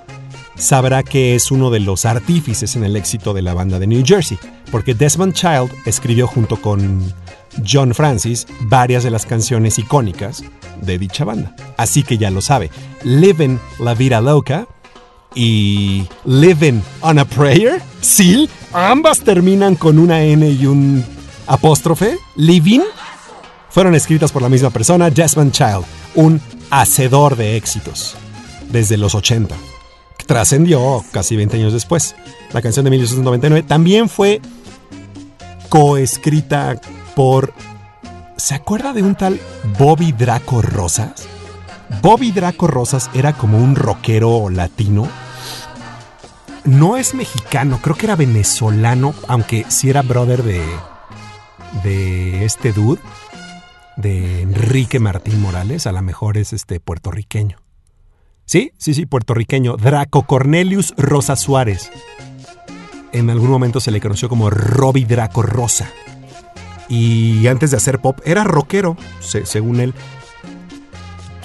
sabrá 0.56 1.02
que 1.02 1.34
es 1.34 1.50
uno 1.50 1.72
de 1.72 1.80
los 1.80 2.06
artífices 2.06 2.76
en 2.76 2.84
el 2.84 2.96
éxito 2.96 3.34
de 3.34 3.42
la 3.42 3.56
banda 3.56 3.80
de 3.80 3.88
New 3.88 4.04
Jersey, 4.06 4.38
porque 4.70 4.94
Desmond 4.94 5.34
Child 5.34 5.72
escribió 5.88 6.28
junto 6.28 6.62
con 6.62 7.12
John 7.68 7.96
Francis 7.96 8.46
varias 8.62 9.04
de 9.04 9.10
las 9.10 9.26
canciones 9.26 9.80
icónicas 9.80 10.44
de 10.80 11.00
dicha 11.00 11.26
banda. 11.26 11.56
Así 11.76 12.04
que 12.04 12.20
ya 12.20 12.30
lo 12.30 12.42
sabe, 12.42 12.70
Living 13.04 13.58
la 13.80 13.96
Vida 13.96 14.22
Loca 14.22 14.68
y 15.36 16.08
Living 16.26 16.82
on 17.02 17.20
a 17.20 17.26
Prayer, 17.26 17.82
sí, 18.02 18.50
ambas 18.74 19.20
terminan 19.20 19.76
con 19.76 20.00
una 20.00 20.24
N 20.24 20.50
y 20.50 20.66
un 20.66 21.04
apóstrofe, 21.48 22.18
Living, 22.36 22.82
fueron 23.70 23.96
escritas 23.96 24.32
por 24.32 24.42
la 24.42 24.50
misma 24.50 24.70
persona, 24.70 25.10
Desmond 25.10 25.52
Child, 25.52 25.86
un 26.16 26.42
hacedor 26.70 27.36
de 27.36 27.56
éxitos 27.58 28.16
desde 28.72 28.98
los 28.98 29.16
80 29.16 29.56
que 30.18 30.26
trascendió 30.26 31.04
casi 31.12 31.36
20 31.36 31.58
años 31.58 31.74
después. 31.74 32.16
La 32.54 32.62
canción 32.62 32.84
de 32.86 32.92
1999 32.92 33.68
también 33.68 34.10
fue 34.10 34.42
coescrita 35.70 36.80
por... 37.16 37.54
¿Se 38.38 38.56
acuerda 38.56 38.94
de 38.94 39.04
un 39.04 39.16
tal 39.16 39.40
Bobby 39.78 40.12
Draco 40.12 40.62
Rosas? 40.62 41.28
Bobby 42.02 42.32
Draco 42.32 42.68
Rosas 42.68 43.10
era 43.14 43.34
como 43.34 43.58
un 43.58 43.76
rockero 43.76 44.50
latino. 44.50 45.08
No 46.66 46.98
es 46.98 47.14
mexicano, 47.14 47.80
creo 47.82 47.96
que 47.96 48.06
era 48.08 48.16
venezolano, 48.16 49.14
aunque 49.28 49.66
sí 49.70 49.90
era 49.90 50.02
brother 50.02 50.44
de, 50.44 50.62
de 51.84 52.44
este 52.44 52.74
dude, 52.74 53.02
de 53.96 54.42
Enrique 54.42 55.00
Martín 55.00 55.42
Morales, 55.42 55.88
a 55.88 55.92
lo 55.94 56.02
mejor 56.02 56.38
es 56.38 56.52
este 56.54 56.80
puertorriqueño. 56.80 57.58
Sí, 58.46 58.72
sí, 58.78 58.94
sí, 58.94 59.06
puertorriqueño. 59.06 59.78
Draco 59.78 60.24
Cornelius 60.24 60.94
Rosa 60.98 61.36
Suárez. 61.36 61.90
En 63.14 63.30
algún 63.30 63.50
momento 63.50 63.80
se 63.80 63.92
le 63.92 64.02
conoció 64.02 64.28
como 64.30 64.50
Robbie 64.50 65.06
Draco 65.06 65.42
Rosa. 65.42 65.90
Y 66.90 67.48
antes 67.48 67.72
de 67.72 67.78
hacer 67.78 68.00
pop, 68.00 68.20
era 68.26 68.44
rockero, 68.44 68.96
se- 69.20 69.46
según 69.46 69.80
él. 69.80 69.94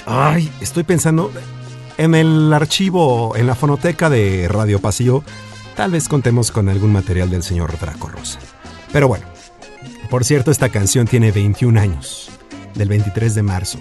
Ay, 0.06 0.50
estoy 0.60 0.82
pensando. 0.82 1.30
En 1.98 2.14
el 2.14 2.52
archivo, 2.52 3.36
en 3.36 3.46
la 3.46 3.54
fonoteca 3.54 4.10
de 4.10 4.48
Radio 4.48 4.80
Pasillo, 4.80 5.22
tal 5.76 5.90
vez 5.90 6.08
contemos 6.08 6.50
con 6.50 6.68
algún 6.68 6.92
material 6.92 7.30
del 7.30 7.42
señor 7.42 7.78
Draco 7.78 8.08
Rosa. 8.08 8.38
Pero 8.92 9.08
bueno, 9.08 9.26
por 10.10 10.24
cierto, 10.24 10.50
esta 10.50 10.68
canción 10.68 11.06
tiene 11.06 11.32
21 11.32 11.78
años, 11.80 12.30
del 12.74 12.88
23 12.88 13.34
de 13.34 13.42
marzo. 13.42 13.78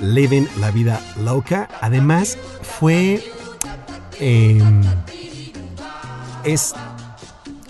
Living 0.00 0.46
la 0.60 0.70
vida 0.70 1.00
loca. 1.20 1.68
Además, 1.80 2.36
fue. 2.62 3.22
em, 4.20 4.82
es 6.44 6.74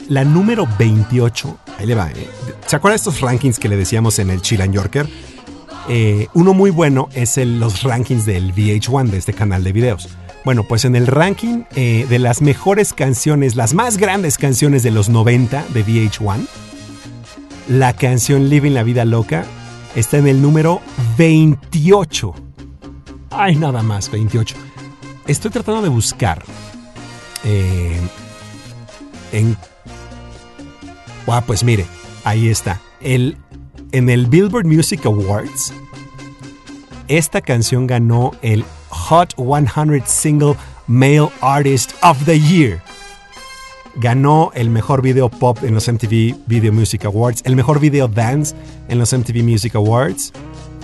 la 0.08 0.24
número 0.24 0.66
28. 0.78 1.58
Ahí 1.78 1.86
le 1.86 1.94
va, 1.94 2.10
¿eh? 2.10 2.28
¿Se 2.66 2.76
acuerdan 2.76 2.94
de 2.94 2.96
estos 2.96 3.20
rankings 3.20 3.58
que 3.58 3.68
le 3.68 3.76
decíamos 3.76 4.18
en 4.18 4.30
el 4.30 4.40
Chill 4.40 4.62
Yorker? 4.70 5.08
Eh, 5.88 6.28
uno 6.34 6.54
muy 6.54 6.70
bueno 6.70 7.08
es 7.14 7.38
el- 7.38 7.58
los 7.58 7.82
rankings 7.82 8.24
del 8.24 8.52
VH1, 8.52 9.10
de 9.10 9.18
este 9.18 9.32
canal 9.32 9.64
de 9.64 9.72
videos. 9.72 10.08
Bueno, 10.44 10.64
pues 10.64 10.84
en 10.84 10.96
el 10.96 11.06
ranking 11.06 11.62
eh, 11.76 12.06
de 12.08 12.18
las 12.18 12.42
mejores 12.42 12.92
canciones, 12.92 13.54
las 13.56 13.74
más 13.74 13.96
grandes 13.96 14.38
canciones 14.38 14.82
de 14.82 14.90
los 14.90 15.08
90 15.08 15.64
de 15.72 15.84
VH1, 15.84 16.46
la 17.68 17.92
canción 17.94 18.48
Living 18.48 18.72
la 18.72 18.82
Vida 18.82 19.04
Loca 19.04 19.44
está 19.94 20.18
en 20.18 20.26
el 20.26 20.42
número 20.42 20.80
28. 21.18 22.34
Ay, 23.30 23.56
nada 23.56 23.82
más, 23.82 24.10
28. 24.10 24.56
Estoy 25.26 25.50
tratando 25.50 25.82
de 25.82 25.88
buscar 25.88 26.42
eh, 27.44 28.00
en... 29.32 29.56
Ah, 31.28 31.42
pues 31.46 31.62
mire, 31.64 31.86
ahí 32.24 32.48
está. 32.48 32.80
El, 33.00 33.36
en 33.92 34.08
el 34.08 34.26
Billboard 34.26 34.66
Music 34.66 35.04
Awards, 35.04 35.72
esta 37.08 37.40
canción 37.40 37.86
ganó 37.86 38.32
el 38.42 38.64
Hot 38.88 39.34
100 39.36 40.02
Single 40.06 40.54
Male 40.86 41.28
Artist 41.40 41.92
of 42.02 42.24
the 42.24 42.40
Year. 42.40 42.82
Ganó 43.96 44.50
el 44.54 44.70
mejor 44.70 45.02
video 45.02 45.28
pop 45.28 45.58
en 45.62 45.74
los 45.74 45.86
MTV 45.86 46.34
Video 46.46 46.72
Music 46.72 47.04
Awards, 47.04 47.42
el 47.44 47.54
mejor 47.54 47.78
video 47.78 48.08
dance 48.08 48.54
en 48.88 48.98
los 48.98 49.12
MTV 49.12 49.42
Music 49.42 49.74
Awards, 49.74 50.32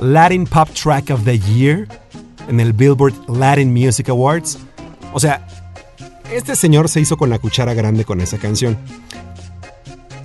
Latin 0.00 0.44
Pop 0.44 0.68
Track 0.70 1.10
of 1.10 1.24
the 1.24 1.38
Year 1.38 1.88
en 2.48 2.60
el 2.60 2.74
Billboard 2.74 3.14
Latin 3.28 3.72
Music 3.72 4.10
Awards. 4.10 4.58
O 5.14 5.20
sea, 5.20 5.46
este 6.30 6.54
señor 6.54 6.90
se 6.90 7.00
hizo 7.00 7.16
con 7.16 7.30
la 7.30 7.38
cuchara 7.38 7.72
grande 7.72 8.04
con 8.04 8.20
esa 8.20 8.36
canción. 8.36 8.76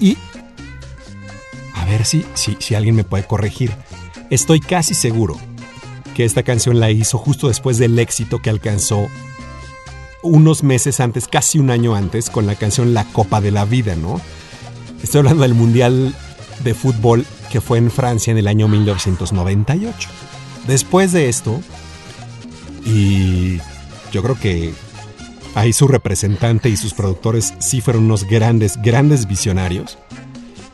Y 0.01 0.17
a 1.83 1.85
ver 1.85 2.05
si, 2.05 2.25
si, 2.33 2.55
si 2.59 2.75
alguien 2.75 2.95
me 2.95 3.03
puede 3.03 3.25
corregir. 3.25 3.71
Estoy 4.29 4.61
casi 4.61 4.93
seguro 4.93 5.37
que 6.15 6.23
esta 6.23 6.43
canción 6.43 6.79
la 6.79 6.91
hizo 6.91 7.17
justo 7.17 7.49
después 7.49 7.77
del 7.77 7.99
éxito 7.99 8.39
que 8.39 8.49
alcanzó 8.49 9.07
unos 10.21 10.63
meses 10.63 11.01
antes, 11.01 11.27
casi 11.27 11.59
un 11.59 11.69
año 11.69 11.93
antes, 11.93 12.29
con 12.29 12.45
la 12.45 12.55
canción 12.55 12.93
La 12.93 13.03
Copa 13.03 13.41
de 13.41 13.51
la 13.51 13.65
Vida, 13.65 13.97
¿no? 13.97 14.21
Estoy 15.03 15.19
hablando 15.19 15.43
del 15.43 15.55
Mundial 15.55 16.15
de 16.63 16.73
fútbol 16.73 17.25
que 17.51 17.59
fue 17.59 17.79
en 17.79 17.91
Francia 17.91 18.31
en 18.31 18.37
el 18.37 18.47
año 18.47 18.69
1998. 18.69 20.09
Después 20.65 21.11
de 21.11 21.27
esto, 21.27 21.59
y 22.85 23.57
yo 24.13 24.23
creo 24.23 24.39
que 24.39 24.73
ahí 25.53 25.73
su 25.73 25.89
representante 25.89 26.69
y 26.69 26.77
sus 26.77 26.93
productores 26.93 27.53
sí 27.59 27.81
fueron 27.81 28.05
unos 28.05 28.23
grandes, 28.23 28.81
grandes 28.81 29.27
visionarios, 29.27 29.97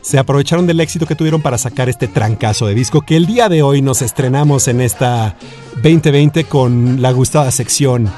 se 0.02 0.18
aprovecharon 0.18 0.66
del 0.66 0.80
éxito 0.80 1.06
que 1.06 1.14
tuvieron 1.14 1.42
para 1.42 1.58
sacar 1.58 1.88
este 1.88 2.08
trancazo 2.08 2.66
de 2.66 2.74
disco 2.74 3.02
que 3.02 3.16
el 3.16 3.26
día 3.26 3.48
de 3.48 3.62
hoy 3.62 3.82
nos 3.82 4.02
estrenamos 4.02 4.68
en 4.68 4.80
esta 4.80 5.36
2020 5.82 6.44
con 6.44 7.02
la 7.02 7.12
gustada 7.12 7.50
sección. 7.50 8.10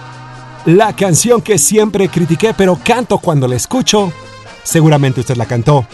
La 0.64 0.95
canción 0.95 1.43
que 1.43 1.59
siempre 1.59 2.09
critiqué 2.09 2.55
pero 2.55 2.78
canto 2.83 3.18
cuando 3.18 3.49
la 3.49 3.57
escucho. 3.57 4.12
Seguramente 4.62 5.20
usted 5.20 5.37
la 5.37 5.47
cantó, 5.47 5.87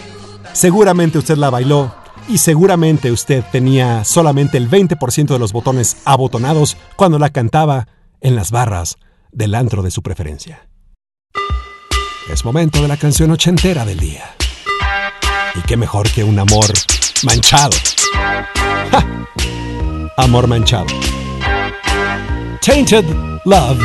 seguramente 0.53 1.18
usted 1.18 1.36
la 1.36 1.49
bailó 1.49 1.95
y 2.28 2.36
seguramente 2.36 3.11
usted 3.11 3.43
tenía 3.51 4.05
solamente 4.05 4.59
el 4.59 4.68
20% 4.68 5.28
de 5.28 5.39
los 5.39 5.53
botones 5.53 5.97
abotonados 6.05 6.76
cuando 6.97 7.18
la 7.18 7.30
cantaba 7.30 7.89
en 8.20 8.36
las 8.36 8.51
barras 8.51 8.99
del 9.32 9.55
antro 9.55 9.82
de 9.82 9.91
su 9.91 10.03
preferencia. 10.03 10.68
Es 12.30 12.45
momento 12.45 12.82
de 12.82 12.89
la 12.89 12.99
canción 12.99 13.30
ochentera 13.30 13.86
del 13.86 13.99
día. 13.99 14.34
Y 15.55 15.61
qué 15.62 15.76
mejor 15.76 16.11
que 16.11 16.24
un 16.24 16.38
amor 16.38 16.66
manchado. 17.22 17.76
¡Ja! 18.90 19.07
Amor 20.16 20.46
manchado. 20.46 20.86
Tainted 22.61 23.05
Love. 23.44 23.78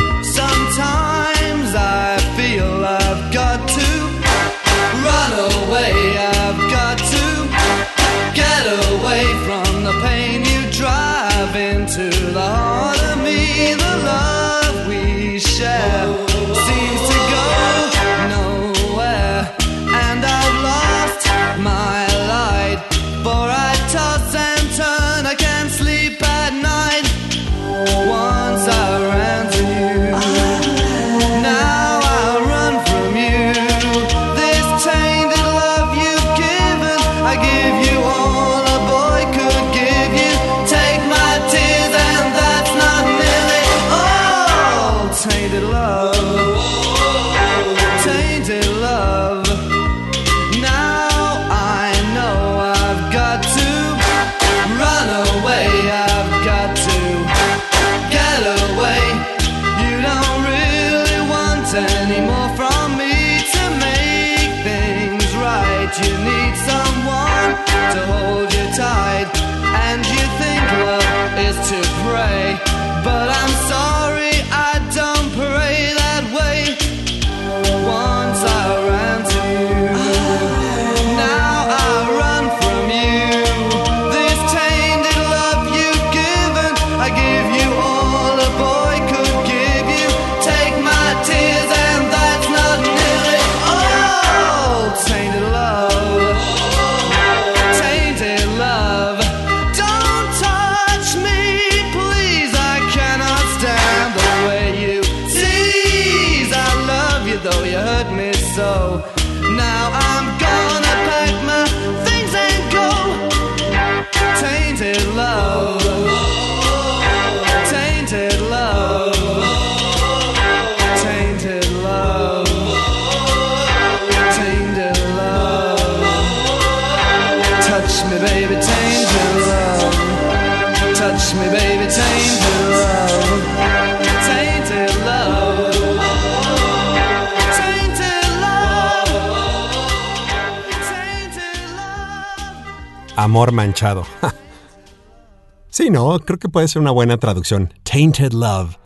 Amor 143.34 143.50
manchado. 143.50 144.06
sí, 145.68 145.90
no, 145.90 146.20
creo 146.20 146.38
que 146.38 146.48
puede 146.48 146.68
ser 146.68 146.80
una 146.80 146.92
buena 146.92 147.16
traducción. 147.16 147.74
Tainted 147.82 148.32
Love. 148.32 148.76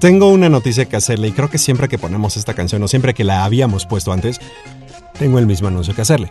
Tengo 0.00 0.28
una 0.28 0.50
noticia 0.50 0.84
que 0.84 0.96
hacerle 0.96 1.28
y 1.28 1.32
creo 1.32 1.48
que 1.48 1.56
siempre 1.56 1.88
que 1.88 1.96
ponemos 1.96 2.36
esta 2.36 2.52
canción 2.52 2.82
o 2.82 2.88
siempre 2.88 3.14
que 3.14 3.24
la 3.24 3.42
habíamos 3.42 3.86
puesto 3.86 4.12
antes, 4.12 4.38
tengo 5.18 5.38
el 5.38 5.46
mismo 5.46 5.68
anuncio 5.68 5.94
que 5.94 6.02
hacerle. 6.02 6.30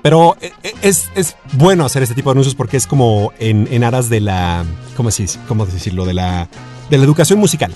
Pero 0.00 0.38
eh, 0.40 0.52
eh, 0.62 0.72
es, 0.80 1.10
es 1.14 1.36
bueno 1.52 1.84
hacer 1.84 2.02
este 2.02 2.14
tipo 2.14 2.30
de 2.30 2.32
anuncios 2.32 2.54
porque 2.54 2.78
es 2.78 2.86
como 2.86 3.34
en, 3.38 3.68
en 3.70 3.84
aras 3.84 4.08
de 4.08 4.20
la... 4.20 4.64
¿cómo, 4.96 5.10
cómo 5.48 5.66
decirlo? 5.66 6.06
De 6.06 6.14
la, 6.14 6.48
de 6.88 6.96
la 6.96 7.04
educación 7.04 7.38
musical. 7.38 7.74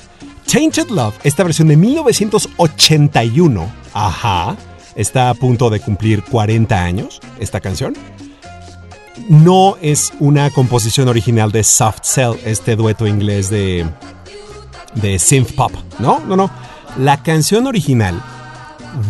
Tainted 0.51 0.89
Love, 0.89 1.19
esta 1.25 1.45
versión 1.45 1.69
de 1.69 1.77
1981, 1.77 3.71
ajá, 3.93 4.57
está 4.97 5.29
a 5.29 5.35
punto 5.35 5.69
de 5.69 5.81
cumplir 5.81 6.23
40 6.23 6.83
años, 6.83 7.21
esta 7.39 7.61
canción. 7.61 7.93
No 9.29 9.77
es 9.81 10.13
una 10.19 10.51
composición 10.51 11.09
original 11.09 11.53
de 11.53 11.65
Soft 11.65 12.01
Cell, 12.03 12.35
este 12.45 12.77
dueto 12.77 13.07
inglés 13.07 13.49
de, 13.49 13.87
de 14.95 15.19
synth 15.19 15.53
pop. 15.55 15.73
No, 15.99 16.21
no, 16.21 16.37
no. 16.37 16.51
La 16.99 17.23
canción 17.23 17.67
original 17.67 18.21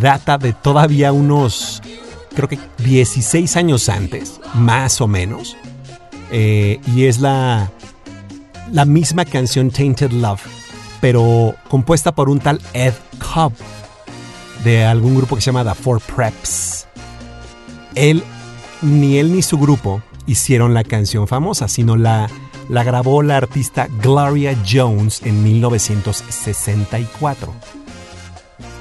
data 0.00 0.38
de 0.38 0.52
todavía 0.52 1.12
unos, 1.12 1.82
creo 2.34 2.48
que 2.48 2.58
16 2.78 3.56
años 3.56 3.88
antes, 3.88 4.40
más 4.54 5.00
o 5.00 5.06
menos. 5.06 5.56
Eh, 6.30 6.80
y 6.94 7.04
es 7.04 7.20
la, 7.20 7.70
la 8.72 8.84
misma 8.84 9.24
canción 9.24 9.70
Tainted 9.70 10.10
Love, 10.12 10.42
pero 11.00 11.54
compuesta 11.68 12.14
por 12.14 12.28
un 12.28 12.40
tal 12.40 12.60
Ed 12.72 12.94
Cobb 13.18 13.52
de 14.64 14.84
algún 14.84 15.14
grupo 15.14 15.36
que 15.36 15.42
se 15.42 15.52
llama 15.52 15.64
The 15.64 15.74
Four 15.80 16.00
Preps. 16.00 16.86
Él, 17.94 18.24
ni 18.84 19.18
él 19.18 19.32
ni 19.32 19.42
su 19.42 19.58
grupo 19.58 20.02
hicieron 20.26 20.74
la 20.74 20.84
canción 20.84 21.26
famosa, 21.26 21.68
sino 21.68 21.96
la, 21.96 22.28
la 22.68 22.84
grabó 22.84 23.22
la 23.22 23.38
artista 23.38 23.88
Gloria 24.02 24.56
Jones 24.68 25.22
en 25.24 25.42
1964. 25.42 27.52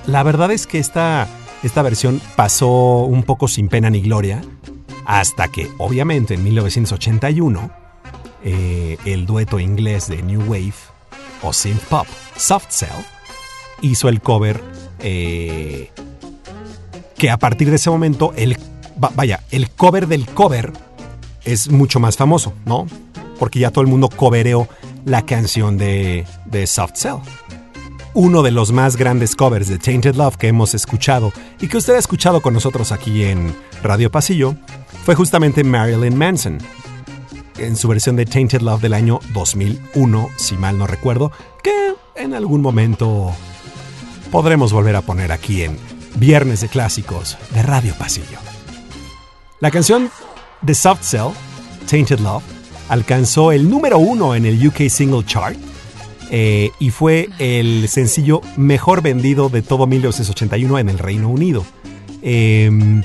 La 0.08 0.24
verdad 0.24 0.52
es 0.52 0.68
que 0.68 0.80
esta, 0.80 1.28
esta 1.64 1.82
versión 1.82 2.22
pasó 2.36 3.06
un 3.06 3.24
poco 3.24 3.48
sin 3.48 3.70
pena 3.70 3.90
ni 3.90 4.02
gloria, 4.02 4.42
hasta 5.06 5.48
que, 5.48 5.72
obviamente, 5.78 6.34
en 6.34 6.44
1981, 6.44 7.72
eh, 8.44 8.98
el 9.06 9.26
dueto 9.26 9.60
inglés 9.60 10.08
de 10.08 10.22
New 10.22 10.42
Wave 10.42 10.74
o 11.42 11.54
synth 11.54 11.84
pop, 11.84 12.08
Soft 12.36 12.68
Cell, 12.70 12.90
hizo 13.82 14.10
el 14.10 14.22
cover 14.22 14.62
eh, 15.00 15.90
que 17.18 17.30
a 17.30 17.38
partir 17.38 17.70
de 17.70 17.78
ese 17.78 17.90
momento, 17.90 18.34
el, 18.36 18.58
va- 19.02 19.12
vaya, 19.16 19.42
el 19.52 19.70
cover 19.70 20.08
del 20.08 20.26
cover 20.28 20.72
es 21.46 21.70
mucho 21.70 22.00
más 22.00 22.18
famoso, 22.18 22.54
¿no? 22.66 22.88
Porque 23.40 23.60
ya 23.60 23.72
todo 23.72 23.82
el 23.84 23.90
mundo 23.90 24.10
covereó 24.10 24.68
la 25.06 25.26
canción 25.26 25.78
de, 25.78 26.26
de 26.46 26.68
Soft 26.68 26.94
Cell. 26.96 27.16
Uno 28.16 28.44
de 28.44 28.52
los 28.52 28.72
más 28.72 28.96
grandes 28.96 29.36
covers 29.36 29.68
de 29.68 29.80
Tainted 29.80 30.16
Love 30.16 30.38
que 30.38 30.48
hemos 30.48 30.76
escuchado 30.76 31.34
y 31.60 31.68
que 31.68 31.78
usted 31.78 31.96
ha 31.96 31.98
escuchado 31.98 32.42
con 32.42 32.54
nosotros 32.54 32.92
aquí 32.92 33.24
en 33.24 33.56
Radio 33.82 34.12
Pasillo 34.12 34.56
fue 35.04 35.16
justamente 35.16 35.64
Marilyn 35.64 36.16
Manson, 36.16 36.60
en 37.58 37.76
su 37.76 37.88
versión 37.88 38.16
de 38.16 38.26
Tainted 38.26 38.62
Love 38.62 38.82
del 38.82 38.94
año 38.94 39.20
2001, 39.34 40.30
si 40.38 40.56
mal 40.58 40.78
no 40.78 40.86
recuerdo, 40.88 41.32
que 41.64 41.72
en 42.16 42.34
algún 42.36 42.62
momento 42.62 43.32
podremos 44.32 44.72
volver 44.72 44.96
a 44.96 45.02
poner 45.02 45.32
aquí 45.32 45.64
en 45.64 45.78
Viernes 46.16 46.62
de 46.62 46.68
Clásicos 46.70 47.38
de 47.54 47.64
Radio 47.64 47.96
Pasillo. 47.96 48.38
La 49.64 49.72
canción 49.72 50.12
de 50.62 50.76
Soft 50.76 51.04
Cell, 51.04 51.30
Tainted 51.90 52.20
Love, 52.20 52.44
alcanzó 52.90 53.54
el 53.54 53.70
número 53.70 53.98
uno 53.98 54.36
en 54.36 54.46
el 54.46 54.68
UK 54.68 54.90
Single 54.90 55.26
Chart 55.26 55.56
eh, 56.30 56.72
y 56.80 56.90
fue 56.90 57.30
el 57.40 57.88
sencillo 57.88 58.42
mejor 58.58 59.02
vendido 59.02 59.48
de 59.48 59.62
todo 59.62 59.88
1981 59.88 60.80
en 60.80 60.90
el 60.90 61.00
Reino 61.00 61.30
Unido. 61.30 61.66
Em, 62.22 63.04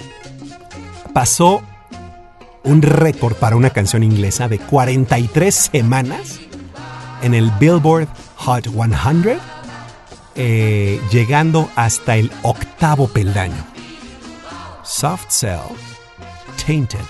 pasó 1.13 1.63
un 2.65 2.83
récord 2.83 3.37
para 3.37 3.55
una 3.55 3.71
canción 3.71 4.03
inglesa 4.03 4.49
de 4.49 4.59
43 4.59 5.55
semanas 5.55 6.41
en 7.23 7.35
el 7.35 7.53
Billboard 7.61 8.09
Hot 8.35 8.67
100, 8.67 9.39
eh, 10.35 11.01
llegando 11.13 11.71
hasta 11.77 12.17
el 12.17 12.33
octavo 12.43 13.07
peldaño. 13.07 13.65
Soft 14.83 15.27
Cell, 15.29 15.77
Tainted 16.69 17.01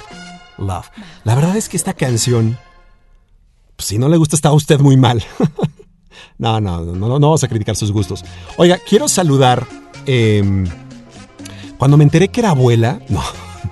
Love. 0.57 0.87
La 1.25 1.35
verdad 1.35 1.57
es 1.57 1.69
que 1.69 1.77
esta 1.77 1.93
canción, 1.93 2.57
pues, 3.75 3.89
si 3.89 3.99
no 3.99 4.09
le 4.09 4.17
gusta, 4.17 4.37
está 4.37 4.53
usted 4.53 4.79
muy 4.79 4.97
mal. 4.97 5.21
no, 6.39 6.61
no, 6.61 6.81
no, 6.85 6.93
no, 6.95 7.09
no 7.09 7.19
vamos 7.19 7.43
a 7.43 7.49
criticar 7.49 7.75
sus 7.75 7.91
gustos. 7.91 8.25
Oiga, 8.57 8.79
quiero 8.89 9.09
saludar. 9.09 9.67
em, 10.07 10.65
cuando 11.77 11.97
me 11.97 12.05
enteré 12.05 12.29
que 12.29 12.39
era 12.39 12.51
abuela, 12.51 13.01
no, 13.09 13.21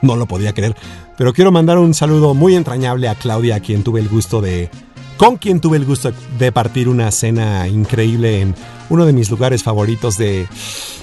no 0.02 0.16
lo 0.16 0.26
podía 0.26 0.52
creer. 0.52 0.74
Pero 1.16 1.32
quiero 1.32 1.52
mandar 1.52 1.78
un 1.78 1.94
saludo 1.94 2.34
muy 2.34 2.56
entrañable 2.56 3.08
a 3.08 3.14
Claudia, 3.14 3.54
a 3.54 3.60
quien 3.60 3.84
tuve 3.84 4.00
el 4.00 4.08
gusto 4.08 4.40
de. 4.40 4.68
con 5.16 5.36
quien 5.36 5.60
tuve 5.60 5.76
el 5.76 5.84
gusto 5.84 6.12
de 6.36 6.50
partir 6.50 6.88
una 6.88 7.12
cena 7.12 7.68
increíble 7.68 8.40
en 8.40 8.56
uno 8.90 9.06
de 9.06 9.12
mis 9.12 9.30
lugares 9.30 9.62
favoritos 9.62 10.18
de. 10.18 10.48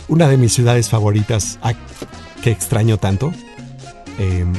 una 0.10 0.28
de 0.28 0.36
mis 0.36 0.52
ciudades 0.54 0.90
favoritas, 0.90 1.58
a- 1.62 1.74
que 2.42 2.52
extraño 2.52 2.98
tanto. 2.98 3.32
Em, 4.20 4.54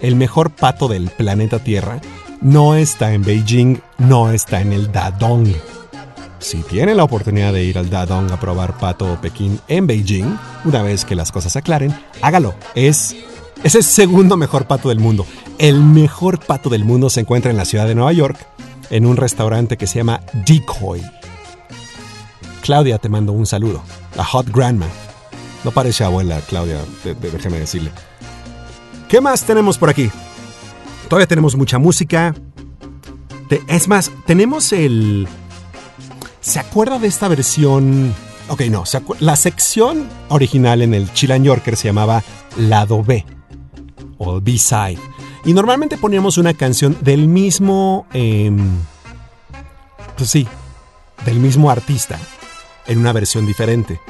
el 0.00 0.16
mejor 0.16 0.50
pato 0.50 0.88
del 0.88 1.10
planeta 1.10 1.58
Tierra 1.58 2.00
no 2.40 2.74
está 2.74 3.14
en 3.14 3.22
Beijing, 3.22 3.78
no 3.98 4.30
está 4.30 4.60
en 4.60 4.72
el 4.72 4.92
Dadong. 4.92 5.54
Si 6.38 6.58
tiene 6.62 6.94
la 6.94 7.04
oportunidad 7.04 7.54
de 7.54 7.64
ir 7.64 7.78
al 7.78 7.88
Dadong 7.88 8.30
a 8.30 8.38
probar 8.38 8.76
pato 8.76 9.18
Pekín 9.22 9.58
en 9.66 9.86
Beijing, 9.86 10.38
una 10.64 10.82
vez 10.82 11.06
que 11.06 11.14
las 11.14 11.32
cosas 11.32 11.54
se 11.54 11.60
aclaren, 11.60 11.94
hágalo. 12.20 12.54
Es, 12.74 13.16
es 13.62 13.74
el 13.74 13.82
segundo 13.82 14.36
mejor 14.36 14.66
pato 14.66 14.90
del 14.90 15.00
mundo. 15.00 15.26
El 15.56 15.80
mejor 15.80 16.38
pato 16.38 16.68
del 16.68 16.84
mundo 16.84 17.08
se 17.08 17.20
encuentra 17.20 17.50
en 17.50 17.56
la 17.56 17.64
ciudad 17.64 17.86
de 17.86 17.94
Nueva 17.94 18.12
York, 18.12 18.36
en 18.90 19.06
un 19.06 19.16
restaurante 19.16 19.78
que 19.78 19.86
se 19.86 20.00
llama 20.00 20.20
Decoy. 20.46 21.00
Claudia 22.60 22.98
te 22.98 23.08
mando 23.08 23.32
un 23.32 23.46
saludo. 23.46 23.82
La 24.14 24.24
Hot 24.24 24.48
Grandma. 24.50 24.86
No 25.64 25.70
parece 25.70 26.04
abuela, 26.04 26.42
Claudia, 26.46 26.78
déjeme 27.22 27.58
decirle. 27.58 27.90
¿Qué 29.14 29.20
más 29.20 29.44
tenemos 29.44 29.78
por 29.78 29.88
aquí? 29.90 30.10
Todavía 31.08 31.28
tenemos 31.28 31.54
mucha 31.54 31.78
música. 31.78 32.34
Es 33.68 33.86
más, 33.86 34.10
tenemos 34.26 34.72
el... 34.72 35.28
¿Se 36.40 36.58
acuerda 36.58 36.98
de 36.98 37.06
esta 37.06 37.28
versión? 37.28 38.12
Ok, 38.48 38.62
no. 38.62 38.82
la 39.20 39.36
sección 39.36 40.08
original 40.30 40.82
en 40.82 40.94
el 40.94 41.12
Chilan 41.12 41.44
Yorker 41.44 41.76
se 41.76 41.86
llamaba 41.86 42.24
Lado 42.56 43.04
B 43.04 43.24
o 44.18 44.40
B-Side. 44.40 44.98
Y 45.44 45.52
normalmente 45.52 45.96
poníamos 45.96 46.36
una 46.36 46.52
canción 46.52 46.96
del 47.00 47.28
mismo... 47.28 48.08
em, 48.12 48.68
pues 50.16 50.28
sí, 50.28 50.44
del 51.24 51.38
mismo 51.38 51.70
artista 51.70 52.18
en 52.88 52.98
una 52.98 53.12
versión 53.12 53.46
diferente. 53.46 54.00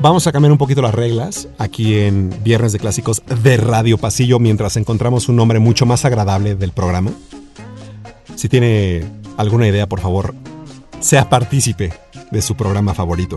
Vamos 0.00 0.26
a 0.26 0.32
cambiar 0.32 0.52
un 0.52 0.58
poquito 0.58 0.82
las 0.82 0.94
reglas 0.94 1.48
aquí 1.58 1.98
en 1.98 2.34
Viernes 2.44 2.72
de 2.72 2.78
Clásicos 2.78 3.22
de 3.42 3.56
Radio 3.56 3.98
Pasillo 3.98 4.38
mientras 4.38 4.76
encontramos 4.76 5.28
un 5.28 5.36
nombre 5.36 5.58
mucho 5.58 5.86
más 5.86 6.04
agradable 6.04 6.54
del 6.54 6.72
programa. 6.72 7.10
Si 8.34 8.48
tiene 8.48 9.04
alguna 9.36 9.66
idea, 9.66 9.88
por 9.88 10.00
favor, 10.00 10.34
sea 11.00 11.28
partícipe 11.28 11.92
de 12.30 12.42
su 12.42 12.54
programa 12.56 12.94
favorito. 12.94 13.36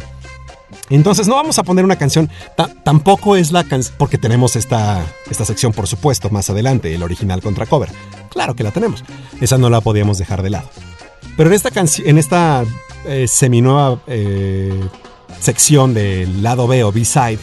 Entonces 0.89 1.27
no 1.27 1.35
vamos 1.35 1.57
a 1.59 1.63
poner 1.63 1.85
una 1.85 1.95
canción, 1.95 2.29
ta- 2.57 2.69
tampoco 2.83 3.35
es 3.35 3.51
la 3.51 3.63
canción, 3.63 3.95
porque 3.97 4.17
tenemos 4.17 4.55
esta, 4.55 5.03
esta 5.29 5.45
sección 5.45 5.71
por 5.71 5.87
supuesto 5.87 6.29
más 6.29 6.49
adelante, 6.49 6.93
el 6.93 7.03
original 7.03 7.41
contra 7.41 7.65
cover. 7.67 7.89
Claro 8.29 8.55
que 8.55 8.63
la 8.63 8.71
tenemos, 8.71 9.03
esa 9.39 9.57
no 9.57 9.69
la 9.69 9.81
podíamos 9.81 10.17
dejar 10.17 10.43
de 10.43 10.49
lado. 10.51 10.69
Pero 11.37 11.49
en 11.49 11.55
esta, 11.55 11.71
en 12.05 12.17
esta 12.17 12.65
eh, 13.05 13.27
seminueva 13.27 14.01
eh, 14.07 14.73
sección 15.39 15.93
del 15.93 16.43
lado 16.43 16.67
B 16.67 16.83
o 16.83 16.91
B-side, 16.91 17.39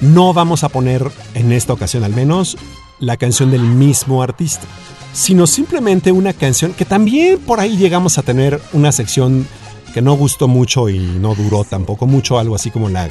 no 0.00 0.32
vamos 0.32 0.64
a 0.64 0.68
poner 0.68 1.10
en 1.34 1.52
esta 1.52 1.72
ocasión 1.72 2.04
al 2.04 2.14
menos 2.14 2.56
la 3.00 3.16
canción 3.16 3.50
del 3.50 3.62
mismo 3.62 4.22
artista, 4.22 4.66
sino 5.12 5.46
simplemente 5.46 6.12
una 6.12 6.32
canción 6.32 6.72
que 6.72 6.84
también 6.84 7.38
por 7.38 7.60
ahí 7.60 7.76
llegamos 7.76 8.18
a 8.18 8.22
tener 8.22 8.60
una 8.72 8.92
sección 8.92 9.46
que 9.92 10.02
no 10.02 10.14
gustó 10.14 10.48
mucho 10.48 10.88
y 10.88 10.98
no 10.98 11.34
duró 11.34 11.64
tampoco 11.64 12.06
mucho, 12.06 12.38
algo 12.38 12.54
así 12.54 12.70
como 12.70 12.88
la, 12.88 13.08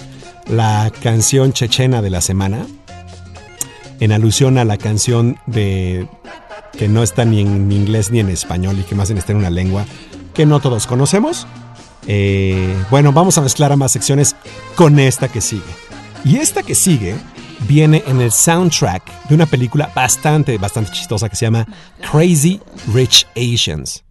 la 0.48 0.92
canción 1.02 1.54
chechena 1.54 2.02
de 2.02 2.10
la 2.10 2.22
semana, 2.22 2.68
en 4.00 4.12
alusión 4.12 4.58
a 4.58 4.66
la 4.66 4.78
canción 4.78 5.38
de 5.46 6.08
que 6.78 6.88
no 6.88 7.04
está 7.04 7.24
ni 7.24 7.40
en 7.40 7.72
inglés 7.72 8.12
ni 8.12 8.20
en 8.20 8.30
español 8.30 8.78
y 8.80 8.84
que 8.84 8.96
más 8.96 9.08
bien 9.08 9.18
está 9.18 9.32
en 9.32 9.38
una 9.38 9.50
lengua 9.50 9.86
que 10.34 10.46
no 10.46 10.60
todos 10.60 10.88
conocemos. 10.88 11.48
Eh, 12.08 12.76
bueno, 12.90 13.12
vamos 13.14 13.38
a 13.38 13.42
mezclar 13.42 13.72
ambas 13.72 13.92
secciones 13.92 14.36
con 14.76 15.00
esta 15.00 15.28
que 15.28 15.42
sigue. 15.42 15.64
Y 16.26 16.38
esta 16.38 16.64
que 16.64 16.76
sigue 16.76 17.16
viene 17.68 18.04
en 18.08 18.22
el 18.22 18.32
soundtrack 18.32 19.28
de 19.28 19.36
una 19.36 19.46
película 19.46 19.92
bastante, 19.96 20.58
bastante 20.58 20.92
chistosa 20.92 21.30
que 21.30 21.36
se 21.36 21.46
llama 21.46 21.68
Crazy 22.12 22.60
Rich 22.94 23.28
Asians. 23.36 24.04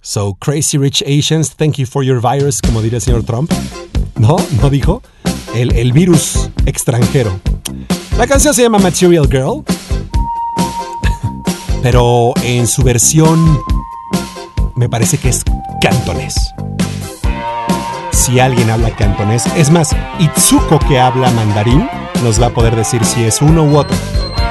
So, 0.00 0.34
Crazy 0.34 0.78
Rich 0.78 1.02
Asians, 1.02 1.54
thank 1.56 1.76
you 1.76 1.86
for 1.86 2.04
your 2.04 2.20
virus, 2.20 2.62
como 2.62 2.80
diría 2.80 2.98
el 2.98 3.02
señor 3.02 3.24
Trump. 3.24 3.52
¿No? 4.16 4.36
¿No 4.60 4.70
dijo? 4.70 5.02
El, 5.54 5.74
el 5.76 5.92
virus 5.92 6.50
extranjero. 6.66 7.38
La 8.16 8.26
canción 8.26 8.54
se 8.54 8.62
llama 8.62 8.78
Material 8.78 9.28
Girl. 9.28 9.64
Pero 11.82 12.32
en 12.42 12.66
su 12.66 12.82
versión 12.82 13.60
me 14.76 14.88
parece 14.88 15.18
que 15.18 15.28
es 15.28 15.44
cantonés. 15.80 16.34
Si 18.28 18.38
alguien 18.40 18.68
habla 18.68 18.90
cantonés, 18.90 19.46
es 19.56 19.70
más, 19.70 19.96
Itsuko 20.18 20.78
que 20.80 21.00
habla 21.00 21.30
mandarín 21.30 21.88
nos 22.22 22.38
va 22.38 22.48
a 22.48 22.50
poder 22.50 22.76
decir 22.76 23.02
si 23.02 23.24
es 23.24 23.40
uno 23.40 23.64
u 23.64 23.78
otro. 23.78 23.96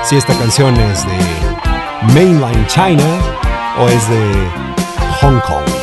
Si 0.04 0.16
esta 0.16 0.34
canción 0.34 0.76
es 0.78 1.06
de 1.06 2.14
mainline 2.16 2.66
China 2.66 3.06
o 3.80 3.88
es 3.88 4.10
de 4.10 4.50
Hong 5.22 5.40
Kong. 5.42 5.77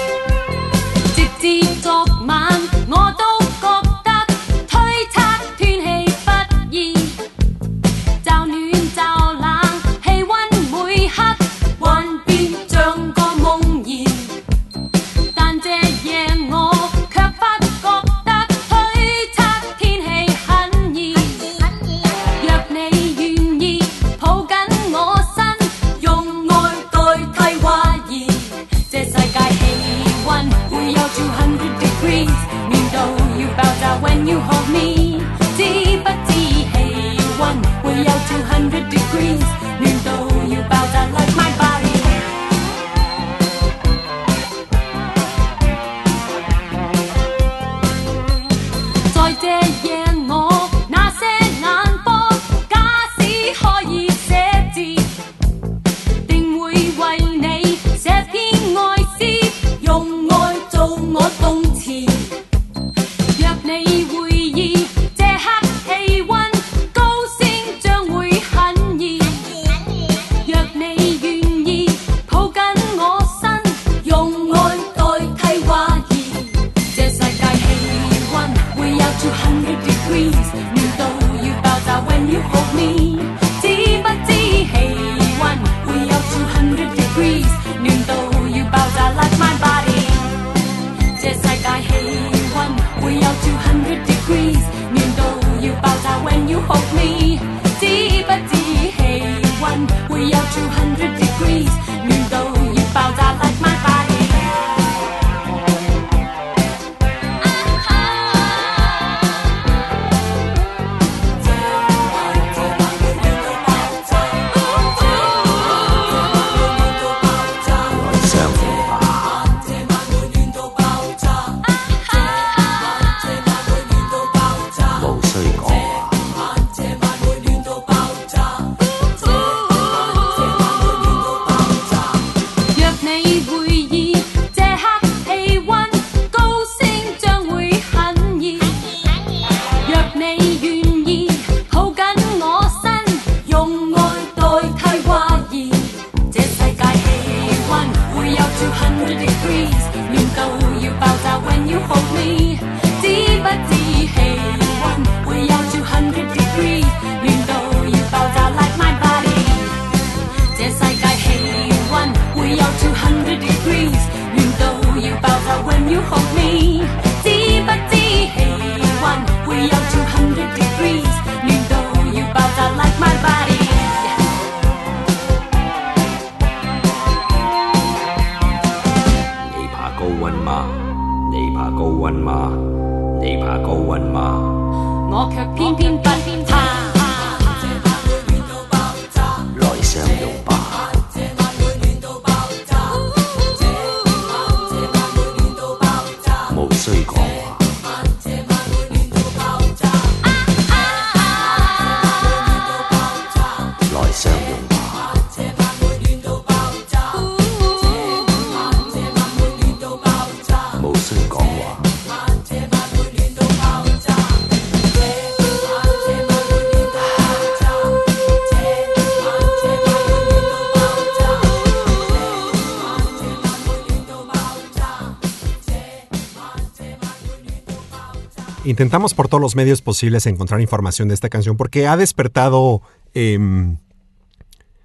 Intentamos 228.64 229.14
por 229.14 229.28
todos 229.28 229.40
los 229.40 229.56
medios 229.56 229.82
posibles 229.82 230.26
encontrar 230.26 230.60
información 230.60 231.08
de 231.08 231.14
esta 231.14 231.28
canción 231.28 231.56
porque 231.56 231.86
ha 231.86 231.96
despertado 231.96 232.82
em, 233.14 233.78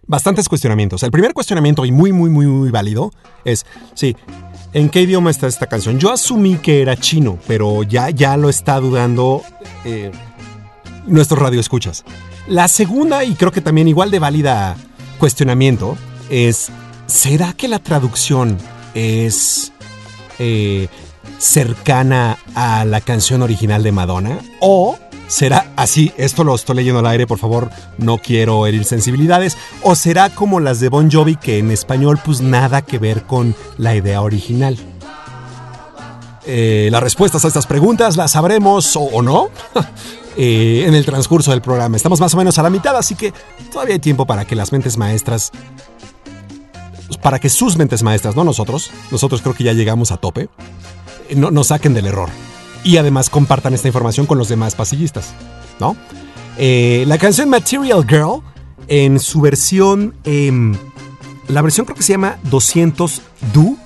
bastantes 0.08 0.50
cuestionamientos. 0.50 1.04
El 1.04 1.12
primer 1.12 1.34
cuestionamiento, 1.34 1.86
y 1.86 1.92
muy, 1.92 2.12
muy, 2.12 2.30
muy, 2.30 2.48
muy 2.48 2.72
válido, 2.72 3.12
es, 3.46 3.66
sí, 3.94 4.16
¿en 4.74 4.90
qué 4.90 5.02
idioma 5.02 5.30
está 5.30 5.48
esta 5.48 5.68
canción? 5.68 6.00
Yo 6.00 6.12
asumí 6.12 6.56
que 6.58 6.82
era 6.82 6.98
chino, 6.98 7.38
pero 7.48 7.84
ya, 7.84 8.10
ya 8.10 8.36
lo 8.36 8.50
está 8.50 8.80
dudando 8.80 9.44
eh, 9.86 10.12
nuestros 11.06 11.40
radioescuchas. 11.40 12.04
La 12.48 12.68
segunda, 12.68 13.24
y 13.24 13.36
creo 13.36 13.52
que 13.52 13.62
también 13.62 13.88
igual 13.88 14.10
de 14.10 14.20
válida 14.20 14.76
cuestionamiento, 15.20 15.96
es, 16.30 16.72
¿será 17.06 17.54
que 17.54 17.68
la 17.68 17.80
traducción 17.80 18.58
es 18.96 19.72
eh, 20.40 20.88
cercana 21.40 22.38
a 22.54 22.86
la 22.86 23.02
canción 23.02 23.42
original 23.42 23.82
de 23.82 23.92
Madonna? 23.92 24.40
¿O 24.60 24.98
será 25.28 25.72
así? 25.76 26.12
Esto 26.18 26.44
lo 26.44 26.54
estoy 26.54 26.76
leyendo 26.76 27.00
al 27.00 27.08
aire, 27.08 27.26
por 27.26 27.40
favor, 27.40 27.70
no 27.98 28.18
quiero 28.18 28.68
herir 28.68 28.86
sensibilidades. 28.86 29.58
¿O 29.82 29.96
será 29.96 30.30
como 30.30 30.60
las 30.60 30.80
de 30.80 30.90
Bon 30.90 31.10
Jovi 31.10 31.36
que 31.36 31.58
en 31.58 31.72
español 31.72 32.20
pues 32.24 32.42
nada 32.42 32.82
que 32.82 33.00
ver 33.00 33.24
con 33.24 33.56
la 33.78 33.96
idea 33.96 34.22
original? 34.22 34.78
Eh, 36.52 36.90
las 36.92 37.04
respuestas 37.04 37.46
a 37.46 37.48
estas 37.48 37.68
preguntas 37.68 38.18
las 38.18 38.32
sabremos 38.32 38.96
o, 38.96 39.22
no 39.22 39.50
eh, 40.38 40.86
en 40.88 40.96
el 40.96 41.06
transcurso 41.06 41.52
del 41.52 41.62
programa. 41.62 41.96
Estamos 41.96 42.20
más 42.20 42.34
o 42.34 42.38
menos 42.38 42.58
a 42.58 42.64
la 42.64 42.72
mitad, 42.72 42.98
así 42.98 43.16
que 43.16 43.34
todavía 43.72 43.94
hay 43.94 44.00
tiempo 44.00 44.26
para 44.26 44.46
que 44.46 44.56
las 44.56 44.72
mentes 44.72 44.98
maestras, 44.98 45.52
pues, 47.06 47.20
para 47.20 47.38
que 47.38 47.50
sus 47.50 47.78
mentes 47.78 48.02
maestras, 48.02 48.36
no 48.36 48.44
nosotros, 48.44 48.90
nosotros 49.12 49.42
creo 49.44 49.54
que 49.54 49.64
ya 49.64 49.74
llegamos 49.74 50.12
a 50.12 50.18
tope, 50.18 50.50
no, 51.36 51.64
saquen 51.64 51.94
del 51.94 52.08
error. 52.08 52.30
Y 52.84 52.98
además 52.98 53.30
compartan 53.30 53.74
esta 53.74 53.88
información 53.88 54.26
con 54.26 54.38
los 54.38 54.50
demás 54.50 54.76
pasillistas, 54.76 55.34
¿no? 55.80 55.96
Eh, 56.58 57.04
la 57.08 57.18
canción 57.18 57.50
Material 57.50 58.06
Girl, 58.08 58.42
en 58.88 59.20
su 59.20 59.42
versión, 59.42 60.16
em, 60.24 60.76
la 61.48 61.62
versión 61.62 61.86
creo 61.86 61.96
que 61.96 62.04
se 62.04 62.14
llama 62.14 62.38
200 62.44 63.22
Du, 63.54 63.78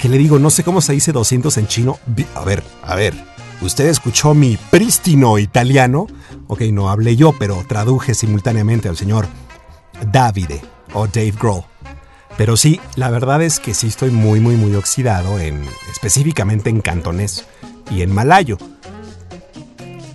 que 0.00 0.08
le 0.08 0.18
digo, 0.18 0.38
no 0.38 0.50
sé 0.50 0.62
cómo 0.62 0.80
se 0.80 0.92
dice 0.92 1.12
200 1.12 1.56
en 1.58 1.66
chino. 1.66 1.98
A 2.34 2.44
ver, 2.44 2.62
a 2.82 2.94
ver, 2.94 3.14
usted 3.60 3.86
escuchó 3.86 4.34
mi 4.34 4.56
prístino 4.70 5.38
italiano. 5.38 6.06
Ok, 6.48 6.62
no 6.72 6.90
hablé 6.90 7.16
yo, 7.16 7.32
pero 7.38 7.64
traduje 7.66 8.14
simultáneamente 8.14 8.88
al 8.88 8.96
señor 8.96 9.26
Davide 10.12 10.62
o 10.94 11.06
Dave 11.06 11.34
Grohl. 11.38 11.64
Pero 12.36 12.56
sí, 12.56 12.80
la 12.96 13.10
verdad 13.10 13.42
es 13.42 13.60
que 13.60 13.72
sí 13.72 13.86
estoy 13.86 14.10
muy, 14.10 14.40
muy, 14.40 14.56
muy 14.56 14.74
oxidado 14.74 15.38
en 15.38 15.64
específicamente 15.90 16.68
en 16.68 16.82
cantonés 16.82 17.46
y 17.90 18.02
en 18.02 18.12
malayo. 18.12 18.58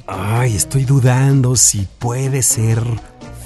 Ay, 0.07 0.55
estoy 0.55 0.85
dudando 0.85 1.55
si 1.55 1.87
puede 1.99 2.43
ser 2.43 2.83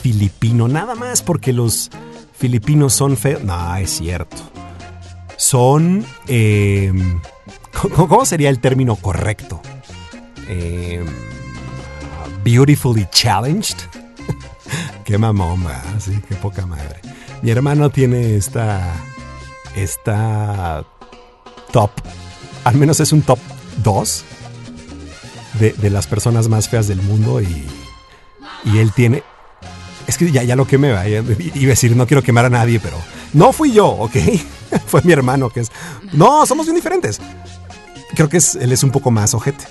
filipino, 0.02 0.68
nada 0.68 0.96
más 0.96 1.22
porque 1.22 1.54
los 1.54 1.90
filipinos 2.34 2.94
son 2.94 3.18
feos. 3.18 3.44
No, 3.44 3.76
es 3.78 3.92
cierto. 3.92 4.38
Son... 5.38 6.06
eh, 6.28 6.92
¿cómo, 7.96 8.26
sería 8.26 8.50
el 8.50 8.60
término 8.60 8.96
correcto? 8.96 9.62
Eh, 10.48 11.04
beautifully 12.44 13.08
challenged. 13.10 13.78
qué 15.06 15.18
mamón, 15.18 15.64
¿verdad? 15.64 16.00
Sí, 16.00 16.20
qué 16.28 16.36
poca 16.36 16.66
madre. 16.66 17.00
Mi 17.46 17.52
hermano 17.52 17.92
tiene 17.92 18.38
esta... 18.38 18.92
Esta... 19.76 20.84
Top. 21.72 21.92
Al 22.64 22.74
menos 22.74 23.00
es 23.02 23.12
un 23.12 23.22
top 23.22 23.38
2 23.84 24.24
de, 25.60 25.74
de 25.74 25.90
las 25.92 26.08
personas 26.08 26.50
más 26.50 26.70
feas 26.70 26.88
del 26.88 27.04
mundo 27.04 27.42
y, 27.42 27.68
y 28.64 28.80
él 28.80 28.92
tiene... 28.94 29.22
Es 30.08 30.18
que 30.18 30.32
ya, 30.32 30.42
ya 30.42 30.56
lo 30.56 30.66
quemé, 30.66 30.88
iba 30.90 31.00
a 31.00 31.22
decir, 31.22 31.96
no 31.96 32.08
quiero 32.08 32.24
quemar 32.24 32.46
a 32.46 32.50
nadie, 32.50 32.80
pero 32.80 32.98
no 33.34 33.54
fui 33.54 33.72
yo, 33.72 33.90
¿ok? 33.90 34.16
Fue 34.88 35.04
mi 35.04 35.14
hermano 35.14 35.52
que 35.52 35.60
es... 35.60 35.72
No, 36.14 36.48
somos 36.48 36.66
bien 36.66 36.76
diferentes. 36.76 37.22
Creo 38.16 38.28
que 38.28 38.38
es, 38.38 38.56
él 38.56 38.72
es 38.72 38.82
un 38.82 38.90
poco 38.90 39.12
más 39.12 39.36
ojete. 39.36 39.66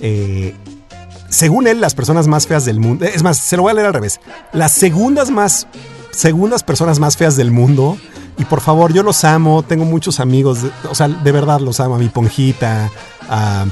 Eh, 0.00 0.54
según 1.28 1.66
él, 1.66 1.80
las 1.80 1.96
personas 1.96 2.28
más 2.28 2.46
feas 2.46 2.64
del 2.64 2.78
mundo... 2.78 3.04
Es 3.04 3.24
más, 3.24 3.36
se 3.36 3.56
lo 3.56 3.62
voy 3.62 3.72
a 3.72 3.74
leer 3.74 3.88
al 3.88 3.94
revés. 3.94 4.20
Las 4.52 4.70
segundas 4.70 5.28
más... 5.28 5.66
Segundas 6.16 6.62
personas 6.62 6.98
más 6.98 7.16
feas 7.16 7.36
del 7.36 7.50
mundo. 7.50 7.98
Y 8.38 8.44
por 8.46 8.60
favor, 8.62 8.92
yo 8.92 9.02
los 9.02 9.22
amo, 9.24 9.62
tengo 9.62 9.84
muchos 9.84 10.18
amigos, 10.18 10.62
de- 10.62 10.70
o 10.90 10.94
sea, 10.94 11.08
de 11.08 11.32
verdad 11.32 11.60
los 11.60 11.78
amo, 11.80 11.94
a 11.96 11.98
mi 11.98 12.08
Ponjita, 12.08 12.90
a, 13.28 13.66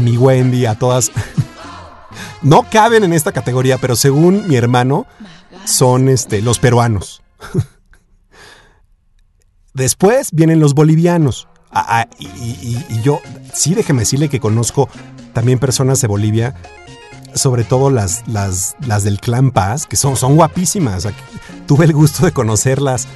mi 0.00 0.16
Wendy, 0.16 0.66
a 0.66 0.74
todas. 0.78 1.10
No 2.42 2.64
caben 2.70 3.02
en 3.02 3.12
esta 3.12 3.32
categoría, 3.32 3.78
pero 3.78 3.96
según 3.96 4.46
mi 4.46 4.54
hermano, 4.56 5.06
son 5.64 6.08
este, 6.08 6.40
los 6.42 6.58
peruanos. 6.60 7.22
Después 9.74 10.30
vienen 10.32 10.60
los 10.60 10.74
bolivianos. 10.74 11.48
Ah, 11.70 11.84
ah, 11.88 12.06
y- 12.18 12.26
y 12.88 13.02
yo, 13.02 13.20
sí, 13.52 13.74
déjeme 13.74 14.00
decirle 14.00 14.28
que 14.28 14.40
conozco 14.40 14.88
también 15.32 15.58
personas 15.58 16.00
de 16.00 16.06
Bolivia, 16.08 16.54
sobre 17.36 17.64
todo 17.64 17.90
las, 17.90 18.26
las, 18.26 18.76
las 18.86 19.04
del 19.04 19.20
Clan 19.20 19.50
Paz, 19.50 19.86
que 19.86 19.96
son, 19.96 20.16
son 20.16 20.36
guapísimas. 20.36 21.06
Tuve 21.66 21.84
el 21.84 21.92
gusto 21.92 22.24
de 22.24 22.32
conocerlas. 22.32 23.06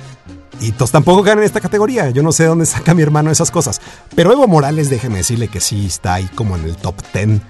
Y 0.60 0.72
todos 0.72 0.90
tampoco 0.90 1.22
ganan 1.22 1.42
esta 1.44 1.60
categoría. 1.60 2.10
Yo 2.10 2.22
no 2.22 2.32
sé 2.32 2.42
de 2.42 2.50
dónde 2.50 2.66
saca 2.66 2.92
mi 2.92 3.02
hermano 3.02 3.30
esas 3.30 3.50
cosas. 3.50 3.80
Pero 4.14 4.30
Evo 4.32 4.46
Morales, 4.46 4.90
déjeme 4.90 5.18
decirle 5.18 5.48
que 5.48 5.60
sí 5.60 5.86
está 5.86 6.14
ahí 6.14 6.28
como 6.34 6.54
en 6.56 6.64
el 6.64 6.76
top 6.76 6.96
10 7.14 7.40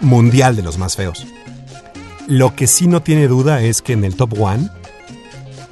mundial 0.00 0.54
de 0.54 0.62
los 0.62 0.78
más 0.78 0.94
feos. 0.96 1.26
Lo 2.28 2.54
que 2.54 2.68
sí 2.68 2.86
no 2.86 3.02
tiene 3.02 3.26
duda 3.26 3.62
es 3.62 3.82
que 3.82 3.94
en 3.94 4.04
el 4.04 4.14
top 4.14 4.34
1, 4.38 4.68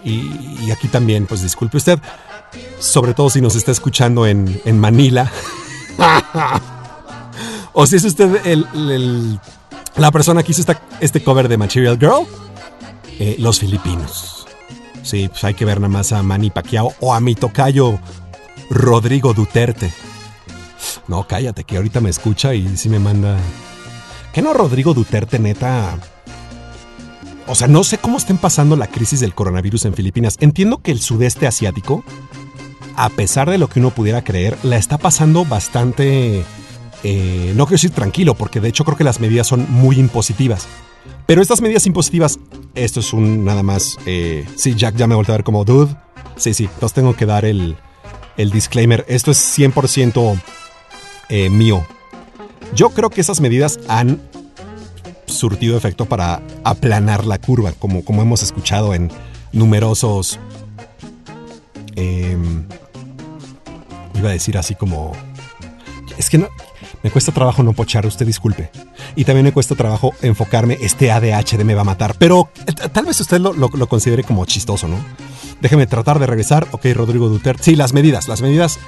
y, 0.05 0.71
aquí 0.73 0.89
también, 0.89 1.27
pues 1.27 1.43
disculpe 1.43 1.77
usted, 1.77 2.01
sobre 2.81 3.15
todo 3.15 3.31
si 3.31 3.41
nos 3.41 3.55
está 3.55 3.71
escuchando 3.71 4.27
en, 4.27 4.61
en 4.65 4.79
Manila, 4.79 5.31
o 7.73 7.87
si 7.87 7.97
es 7.97 8.05
usted 8.05 8.45
el- 8.47 9.41
la 10.01 10.11
persona 10.11 10.43
que 10.43 10.53
hizo 10.53 10.61
esta- 10.63 10.81
este 11.01 11.23
cover 11.23 11.49
de 11.49 11.57
Material 11.59 11.99
Girl, 11.99 12.27
eh, 13.19 13.37
los 13.39 13.59
filipinos. 13.61 14.47
Sí, 15.03 15.29
pues 15.29 15.43
hay 15.45 15.55
que 15.55 15.65
ver 15.65 15.81
nada 15.81 15.89
más 15.93 16.13
a 16.13 16.23
Manny 16.23 16.51
Pacquiao 16.51 16.95
o 17.01 17.15
a 17.15 17.21
mi 17.21 17.35
tocayo 17.35 17.99
Rodrigo 18.71 19.33
Duterte. 19.35 19.93
No, 21.09 21.27
cállate, 21.27 21.65
que 21.65 21.77
ahorita 21.77 22.01
me 22.01 22.11
escucha 22.11 22.55
y 22.55 22.77
sí 22.77 22.89
me 22.89 22.99
manda. 22.99 23.37
¿Qué 24.33 24.43
no, 24.43 24.53
Rodrigo 24.53 24.95
Duterte, 24.95 25.39
neta? 25.39 25.99
O 27.47 27.55
sea, 27.55 27.67
no 27.67 27.83
sé 27.83 27.99
cómo 27.99 28.17
estén 28.19 28.39
pasando 28.39 28.77
la 28.77 28.87
crisis 28.87 29.21
del 29.21 29.35
coronavirus 29.35 29.87
en 29.87 29.95
Filipinas. 29.95 30.37
Entiendo 30.41 30.79
que 30.83 30.93
el 30.93 31.01
sudeste 31.01 31.47
asiático, 31.47 32.05
a 32.97 33.09
pesar 33.09 33.51
de 33.51 33.59
lo 33.59 33.69
que 33.69 33.81
uno 33.81 33.91
pudiera 33.91 34.23
creer, 34.23 34.57
la 34.63 34.77
está 34.77 34.99
pasando 34.99 35.45
bastante. 35.45 36.45
Eh, 37.03 37.53
no 37.57 37.65
quiero 37.67 37.77
decir 37.77 37.91
tranquilo, 37.91 38.35
porque 38.35 38.61
de 38.61 38.69
hecho 38.69 38.85
creo 38.85 38.97
que 38.97 39.05
las 39.05 39.21
medidas 39.21 39.47
son 39.47 39.67
muy 39.71 39.99
impositivas. 39.99 40.67
Pero 41.27 41.43
estas 41.43 41.61
medidas 41.61 41.87
impositivas, 41.87 42.39
esto 42.75 43.01
es 43.01 43.13
un 43.13 43.45
nada 43.45 43.63
más. 43.63 43.97
eh, 44.07 44.47
sí, 44.57 44.75
Jack 44.75 44.97
ya 44.97 45.07
me 45.07 45.15
volteó 45.15 45.35
a 45.35 45.39
ver 45.39 45.45
como 45.45 45.65
dude. 45.65 45.95
Sí, 46.37 46.55
sí, 46.55 46.65
entonces 46.65 46.95
tengo 46.95 47.15
que 47.15 47.27
dar 47.27 47.45
el, 47.45 47.77
el 48.37 48.51
disclaimer. 48.51 49.05
Esto 49.09 49.31
es 49.31 49.59
100% 49.59 50.41
eh, 51.29 51.51
mío. 51.51 51.87
Yo 52.75 52.91
creo 52.91 53.11
que 53.11 53.21
esas 53.21 53.41
medidas 53.41 53.79
han 53.89 54.21
surtido 55.27 55.77
efecto 55.77 56.07
para 56.07 56.43
aplanar 56.65 57.25
la 57.25 57.39
curva, 57.39 57.73
como, 57.73 58.05
como 58.05 58.23
hemos 58.23 58.43
escuchado 58.43 58.95
en 58.95 59.11
numerosos. 59.53 60.39
em, 61.97 62.65
iba 64.15 64.29
a 64.31 64.33
decir 64.33 64.59
así 64.59 64.75
como. 64.75 65.13
Es 66.19 66.29
que 66.31 66.39
no. 66.39 66.49
Me 67.03 67.11
cuesta 67.11 67.33
trabajo 67.33 67.63
no 67.63 67.73
pochar, 67.73 68.07
usted 68.07 68.27
disculpe. 68.27 68.71
Y 69.17 69.25
también 69.25 69.45
me 69.45 69.53
cuesta 69.53 69.75
trabajo 69.75 70.13
enfocarme, 70.21 70.79
este 70.81 71.11
ADHD 71.11 71.65
me 71.65 71.75
va 71.75 71.81
a 71.81 71.85
matar. 71.85 72.15
Pero 72.19 72.51
eh, 72.67 72.73
tal 72.73 73.07
vez 73.07 73.21
usted 73.21 73.41
lo, 73.41 73.89
considere 73.89 74.23
como 74.23 74.45
chistoso, 74.45 74.87
¿no? 74.87 74.99
Déjeme 75.61 75.87
tratar 75.87 76.19
de 76.19 76.27
regresar. 76.27 76.69
Ok, 76.73 76.87
Rodrigo 76.95 77.29
Duterte. 77.29 77.63
Sí, 77.63 77.77
las 77.77 77.93
medidas, 77.93 78.29
las 78.29 78.43
medidas 78.43 78.79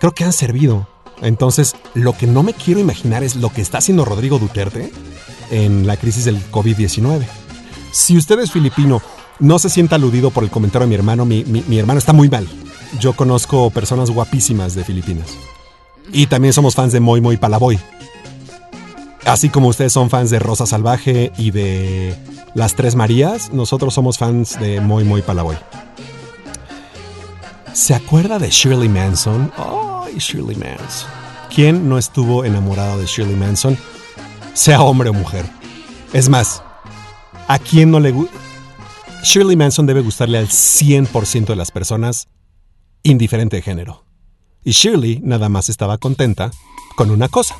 creo 0.00 0.12
que 0.12 0.24
han 0.24 0.32
servido. 0.32 0.88
Entonces, 1.22 1.76
lo 1.94 2.16
que 2.16 2.26
no 2.26 2.42
me 2.42 2.54
quiero 2.54 2.80
imaginar 2.80 3.22
es 3.22 3.36
lo 3.36 3.50
que 3.50 3.60
está 3.60 3.78
haciendo 3.78 4.04
Rodrigo 4.04 4.38
Duterte 4.38 4.90
en 5.50 5.86
la 5.86 5.96
crisis 5.96 6.24
del 6.24 6.42
COVID-19. 6.50 7.24
Si 7.92 8.16
usted 8.16 8.38
es 8.40 8.52
filipino, 8.52 9.02
no 9.38 9.58
se 9.58 9.68
sienta 9.68 9.96
aludido 9.96 10.30
por 10.30 10.44
el 10.44 10.50
comentario 10.50 10.86
de 10.86 10.90
mi 10.90 10.94
hermano. 10.94 11.24
Mi 11.24 11.78
hermano 11.78 11.98
está 11.98 12.12
muy 12.12 12.28
mal. 12.28 12.48
Yo 12.98 13.12
conozco 13.12 13.70
personas 13.70 14.10
guapísimas 14.10 14.74
de 14.74 14.84
Filipinas. 14.84 15.36
Y 16.12 16.26
también 16.26 16.52
somos 16.52 16.74
fans 16.74 16.92
de 16.92 17.00
Moy 17.00 17.20
Moy 17.20 17.36
Palaboy. 17.36 17.78
Así 19.24 19.48
como 19.48 19.68
ustedes 19.68 19.92
son 19.92 20.10
fans 20.10 20.30
de 20.30 20.38
Rosa 20.38 20.66
Salvaje 20.66 21.32
y 21.36 21.50
de 21.50 22.14
Las 22.54 22.74
Tres 22.74 22.94
Marías, 22.94 23.52
nosotros 23.52 23.94
somos 23.94 24.18
fans 24.18 24.58
de 24.58 24.80
Moy 24.80 25.04
Moy 25.04 25.22
Palaboy. 25.22 25.56
¿Se 27.72 27.94
acuerda 27.94 28.38
de 28.38 28.50
Shirley 28.50 28.88
Manson? 28.88 29.52
¡Ay, 29.56 30.18
Shirley 30.18 30.56
Manson! 30.56 31.08
¿Quién 31.54 31.88
no 31.88 31.98
estuvo 31.98 32.44
enamorado 32.44 32.98
de 32.98 33.06
Shirley 33.06 33.36
Manson? 33.36 33.78
sea 34.52 34.82
hombre 34.82 35.08
o 35.10 35.12
mujer. 35.12 35.46
Es 36.12 36.28
más, 36.28 36.62
¿a 37.48 37.58
quién 37.58 37.90
no 37.90 38.00
le 38.00 38.10
gusta? 38.12 38.36
Shirley 39.22 39.56
Manson 39.56 39.86
debe 39.86 40.00
gustarle 40.00 40.38
al 40.38 40.48
100% 40.48 41.46
de 41.46 41.56
las 41.56 41.70
personas, 41.70 42.28
indiferente 43.02 43.56
de 43.56 43.62
género. 43.62 44.04
Y 44.62 44.72
Shirley 44.72 45.20
nada 45.22 45.48
más 45.48 45.68
estaba 45.68 45.98
contenta 45.98 46.50
con 46.96 47.10
una 47.10 47.28
cosa. 47.28 47.56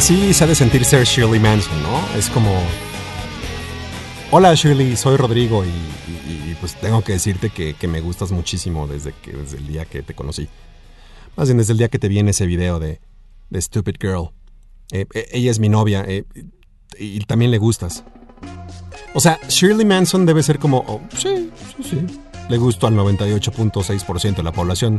Así 0.00 0.32
se 0.32 0.44
ha 0.44 0.46
de 0.46 0.54
sentir 0.54 0.82
ser 0.86 1.04
Shirley 1.04 1.38
Manson, 1.38 1.82
¿no? 1.82 2.00
Es 2.16 2.30
como... 2.30 2.50
Hola 4.30 4.54
Shirley, 4.54 4.96
soy 4.96 5.18
Rodrigo 5.18 5.62
y, 5.62 6.54
pues 6.54 6.74
tengo 6.76 7.04
que 7.04 7.12
decirte 7.12 7.50
que, 7.50 7.74
que 7.74 7.86
me 7.86 8.00
gustas 8.00 8.32
muchísimo 8.32 8.86
desde, 8.86 9.12
que, 9.12 9.32
desde 9.32 9.58
el 9.58 9.66
día 9.66 9.84
que 9.84 10.02
te 10.02 10.14
conocí. 10.14 10.48
Más 11.36 11.48
bien 11.48 11.58
desde 11.58 11.72
el 11.72 11.78
día 11.78 11.90
que 11.90 11.98
te 11.98 12.08
vi 12.08 12.18
en 12.18 12.30
ese 12.30 12.46
video 12.46 12.80
de, 12.80 12.98
de 13.50 13.60
Stupid 13.60 13.96
Girl. 14.00 14.30
Eh, 14.90 15.04
eh, 15.12 15.28
ella 15.32 15.50
es 15.50 15.58
mi 15.58 15.68
novia 15.68 16.02
eh, 16.08 16.24
y, 16.98 17.18
y 17.18 17.20
también 17.26 17.50
le 17.50 17.58
gustas. 17.58 18.02
O 19.12 19.20
sea, 19.20 19.38
Shirley 19.50 19.84
Manson 19.84 20.24
debe 20.24 20.42
ser 20.42 20.58
como... 20.58 20.78
oh, 20.88 21.02
sí, 21.14 21.50
sí, 21.76 21.90
sí. 21.90 22.06
Le 22.48 22.56
gusto 22.56 22.86
al 22.86 22.94
98.6% 22.94 24.36
de 24.36 24.42
la 24.42 24.52
población. 24.52 24.98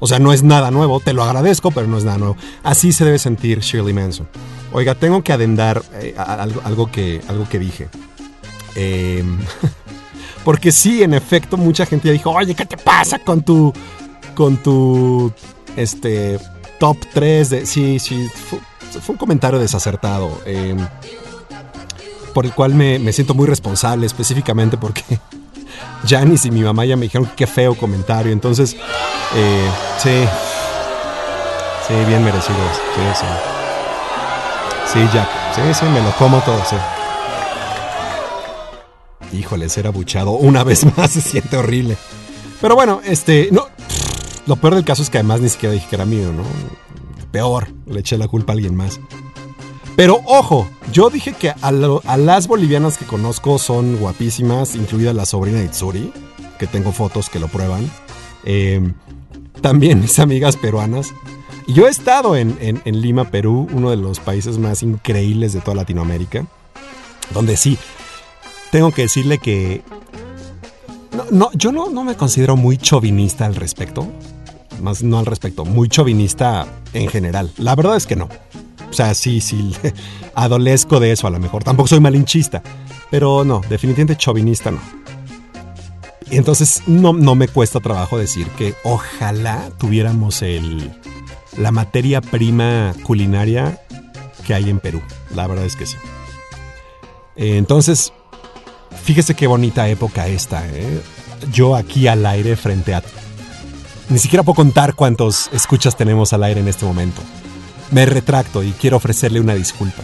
O 0.00 0.06
sea, 0.06 0.18
no 0.18 0.32
es 0.32 0.42
nada 0.42 0.70
nuevo, 0.70 1.00
te 1.00 1.12
lo 1.12 1.22
agradezco, 1.22 1.70
pero 1.70 1.86
no 1.86 1.98
es 1.98 2.04
nada 2.04 2.18
nuevo. 2.18 2.36
Así 2.62 2.92
se 2.92 3.04
debe 3.04 3.18
sentir 3.18 3.60
Shirley 3.60 3.92
Manson. 3.92 4.28
Oiga, 4.72 4.94
tengo 4.94 5.22
que 5.22 5.32
adendar 5.32 5.82
eh, 5.94 6.14
algo, 6.16 6.90
que, 6.90 7.20
algo 7.28 7.48
que 7.48 7.58
dije. 7.58 7.88
Eh, 8.74 9.24
porque 10.44 10.72
sí, 10.72 11.02
en 11.02 11.14
efecto, 11.14 11.56
mucha 11.56 11.86
gente 11.86 12.08
ya 12.08 12.12
dijo, 12.12 12.30
oye, 12.30 12.54
¿qué 12.54 12.66
te 12.66 12.76
pasa 12.76 13.18
con 13.18 13.42
tu, 13.42 13.72
con 14.34 14.56
tu, 14.58 15.32
este, 15.76 16.38
top 16.78 16.96
3 17.12 17.50
de... 17.50 17.66
Sí, 17.66 17.98
sí, 17.98 18.28
fue, 18.50 18.60
un 19.08 19.16
comentario 19.16 19.58
desacertado. 19.58 20.40
eh, 20.46 20.76
por 22.38 22.46
el 22.46 22.52
cual 22.52 22.74
me, 22.74 23.00
me 23.00 23.12
siento 23.12 23.34
muy 23.34 23.46
responsable, 23.48 24.06
específicamente 24.06 24.76
porque 24.76 25.02
Janice 26.06 26.48
y 26.48 26.50
mi 26.50 26.60
mamá 26.60 26.84
ya 26.84 26.96
me 26.96 27.02
dijeron 27.02 27.30
qué 27.36 27.46
feo 27.46 27.74
comentario. 27.74 28.32
Entonces, 28.32 28.76
eh, 29.34 29.68
sí. 29.98 30.24
Sí, 31.86 31.94
bien 32.06 32.24
merecido. 32.24 32.58
Sí, 32.94 33.00
sí. 33.14 33.26
Sí, 34.92 35.00
Jack. 35.12 35.28
Sí, 35.54 35.62
sí, 35.74 35.84
me 35.86 36.00
lo 36.00 36.10
como 36.12 36.40
todo, 36.40 36.62
sí. 36.68 36.76
Híjole, 39.36 39.68
ser 39.68 39.86
abuchado 39.86 40.32
una 40.32 40.64
vez 40.64 40.86
más 40.96 41.10
se 41.10 41.20
siente 41.20 41.56
horrible. 41.56 41.96
Pero 42.60 42.74
bueno, 42.74 43.00
este, 43.04 43.48
no, 43.52 43.68
lo 44.46 44.56
peor 44.56 44.74
del 44.74 44.84
caso 44.84 45.02
es 45.02 45.10
que 45.10 45.18
además 45.18 45.40
ni 45.40 45.48
siquiera 45.48 45.74
dije 45.74 45.86
que 45.88 45.96
era 45.96 46.04
mío, 46.04 46.32
¿no? 46.32 46.42
Peor, 47.30 47.68
le 47.86 48.00
eché 48.00 48.16
la 48.16 48.28
culpa 48.28 48.52
a 48.52 48.54
alguien 48.54 48.74
más. 48.74 48.98
Pero 49.98 50.20
ojo, 50.26 50.68
yo 50.92 51.10
dije 51.10 51.32
que 51.32 51.50
a, 51.60 51.72
las 51.72 52.46
bolivianas 52.46 52.96
que 52.96 53.04
conozco 53.04 53.58
son 53.58 53.96
guapísimas, 53.96 54.76
incluida 54.76 55.12
la 55.12 55.26
sobrina 55.26 55.58
de 55.58 55.64
Itsuri, 55.64 56.12
que 56.56 56.68
tengo 56.68 56.92
fotos 56.92 57.28
que 57.28 57.40
lo 57.40 57.48
prueban. 57.48 57.90
Eh, 58.44 58.92
también 59.60 60.00
mis 60.00 60.20
amigas 60.20 60.56
peruanas. 60.56 61.12
Y 61.66 61.72
yo 61.72 61.88
he 61.88 61.90
estado 61.90 62.36
en, 62.36 62.80
Lima, 62.84 63.32
Perú, 63.32 63.66
uno 63.72 63.90
de 63.90 63.96
los 63.96 64.20
países 64.20 64.56
más 64.56 64.84
increíbles 64.84 65.52
de 65.52 65.62
toda 65.62 65.74
Latinoamérica. 65.74 66.46
Donde 67.34 67.56
sí, 67.56 67.76
tengo 68.70 68.92
que 68.92 69.02
decirle 69.02 69.38
que... 69.38 69.82
No, 71.32 71.50
yo 71.54 71.72
no, 71.72 71.90
no 71.90 72.04
me 72.04 72.14
considero 72.14 72.54
muy 72.54 72.78
chauvinista 72.78 73.46
al 73.46 73.56
respecto. 73.56 74.06
Más 74.80 75.02
no 75.02 75.18
al 75.18 75.26
respecto, 75.26 75.64
muy 75.64 75.88
chauvinista 75.88 76.68
en 76.92 77.08
general. 77.08 77.50
La 77.56 77.74
verdad 77.74 77.96
es 77.96 78.06
que 78.06 78.14
no. 78.14 78.28
O 78.90 78.92
sea, 78.92 79.14
sí, 79.14 79.40
sí, 79.40 79.74
adolezco 80.34 81.00
de 81.00 81.12
eso 81.12 81.26
a 81.26 81.30
lo 81.30 81.38
mejor. 81.38 81.64
Tampoco 81.64 81.88
soy 81.88 82.00
malinchista. 82.00 82.62
Pero 83.10 83.44
no, 83.44 83.60
definitivamente 83.68 84.16
chauvinista 84.16 84.70
no. 84.70 84.80
Y 86.30 86.36
entonces 86.36 86.82
no, 86.86 87.12
no 87.12 87.34
me 87.34 87.48
cuesta 87.48 87.80
trabajo 87.80 88.18
decir 88.18 88.46
que 88.50 88.74
ojalá 88.84 89.70
tuviéramos 89.78 90.42
el, 90.42 90.92
la 91.56 91.70
materia 91.72 92.20
prima 92.20 92.94
culinaria 93.02 93.80
que 94.46 94.54
hay 94.54 94.68
en 94.68 94.78
Perú. 94.78 95.00
La 95.34 95.46
verdad 95.46 95.64
es 95.64 95.76
que 95.76 95.86
sí. 95.86 95.96
Entonces, 97.36 98.12
fíjese 99.04 99.34
qué 99.34 99.46
bonita 99.46 99.88
época 99.88 100.26
esta. 100.26 100.66
¿eh? 100.68 101.00
Yo 101.52 101.76
aquí 101.76 102.08
al 102.08 102.26
aire 102.26 102.56
frente 102.56 102.94
a... 102.94 103.02
Ni 104.10 104.18
siquiera 104.18 104.42
puedo 104.42 104.56
contar 104.56 104.94
cuántos 104.94 105.48
escuchas 105.52 105.96
tenemos 105.96 106.32
al 106.32 106.42
aire 106.42 106.60
en 106.60 106.68
este 106.68 106.84
momento. 106.84 107.22
Me 107.90 108.06
retracto 108.06 108.62
y 108.62 108.72
quiero 108.72 108.98
ofrecerle 108.98 109.40
una 109.40 109.54
disculpa. 109.54 110.02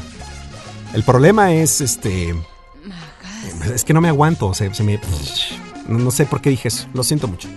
El 0.95 1.03
problema 1.03 1.53
es 1.53 1.81
este... 1.81 2.35
Es 3.75 3.85
que 3.85 3.93
no 3.93 4.01
me 4.01 4.09
aguanto. 4.09 4.53
Se, 4.55 4.73
se. 4.75 5.01
No, 5.89 6.11
sé 6.11 6.27
por 6.27 6.41
qué 6.41 6.51
dije 6.51 6.69
eso. 6.69 6.87
Lo 6.93 7.03
siento 7.03 7.29
mucho. 7.29 7.49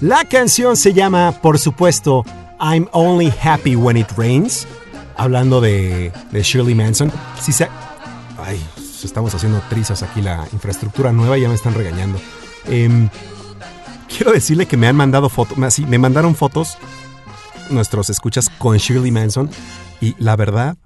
La 0.00 0.24
canción 0.24 0.76
se 0.76 0.92
llama, 0.92 1.40
por 1.42 1.58
supuesto, 1.58 2.24
I'm 2.60 2.88
Only 2.92 3.32
Happy 3.42 3.74
When 3.76 3.96
It 3.96 4.10
Rains. 4.16 4.66
Hablando 5.16 5.60
de, 5.60 6.12
de 6.30 6.42
Shirley 6.42 6.74
Manson. 6.74 7.12
Si 7.40 7.52
se... 7.52 7.68
Ay, 8.38 8.60
estamos 9.04 9.34
haciendo 9.34 9.60
trizas 9.68 10.02
aquí 10.02 10.22
la 10.22 10.46
infraestructura 10.52 11.12
nueva 11.12 11.38
y 11.38 11.42
ya 11.42 11.48
me 11.48 11.54
están 11.54 11.74
regañando. 11.74 12.20
Em, 12.66 13.08
quiero 14.08 14.32
decirle 14.32 14.66
que 14.66 14.76
me 14.76 14.86
han 14.86 14.96
mandado 14.96 15.28
fotos, 15.28 15.56
me 15.58 15.98
mandaron 15.98 16.34
fotos 16.34 16.78
nuestros 17.70 18.10
escuchas 18.10 18.50
con 18.58 18.76
Shirley 18.76 19.10
Manson 19.10 19.50
y 20.00 20.14
la 20.18 20.36
verdad, 20.36 20.76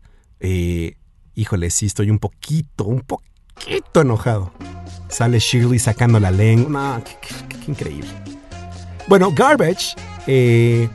eh, 0.41 0.97
híjole, 1.35 1.71
sí 1.71 1.87
estoy 1.87 2.11
un 2.11 2.19
poquito, 2.19 2.85
un 2.85 3.01
poquito 3.01 4.01
enojado. 4.01 4.53
Sale 5.09 5.39
Shirley 5.39 5.79
sacando 5.79 6.21
la 6.21 6.31
lengua. 6.31 6.99
No, 6.99 7.05
qué, 7.05 7.71
increíble. 7.71 8.11
Bueno, 9.07 9.33
Garbage, 9.33 9.95
eh, 10.27 10.89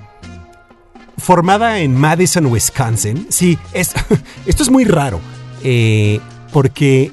formada 1.18 1.80
en 1.80 1.95
Madison, 1.95 2.45
Wisconsin. 2.45 3.27
Sí, 3.30 3.57
es, 3.73 3.93
esto 4.45 4.64
es 4.64 4.69
muy 4.69 4.85
raro. 4.85 5.19
eh, 5.64 6.19
porque 6.53 7.11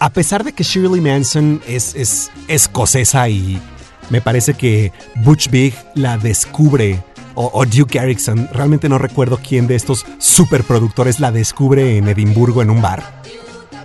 a 0.00 0.10
pesar 0.10 0.42
de 0.42 0.52
que 0.52 0.64
Shirley 0.64 1.00
Manson 1.00 1.60
es, 1.68 1.94
es 1.94 2.30
escocesa 2.48 3.28
y 3.28 3.60
me 4.08 4.20
parece 4.20 4.54
que 4.54 4.92
Butch 5.16 5.50
Big 5.50 5.74
la 5.94 6.16
descubre, 6.16 7.04
o, 7.40 7.64
Duke 7.64 7.98
Erickson, 7.98 8.48
realmente 8.52 8.88
no 8.88 8.98
recuerdo 8.98 9.38
quién 9.46 9.66
de 9.66 9.74
estos 9.74 10.04
superproductores 10.18 11.20
la 11.20 11.32
descubre 11.32 11.96
en 11.96 12.08
Edimburgo 12.08 12.62
en 12.62 12.70
un 12.70 12.82
bar. 12.82 13.22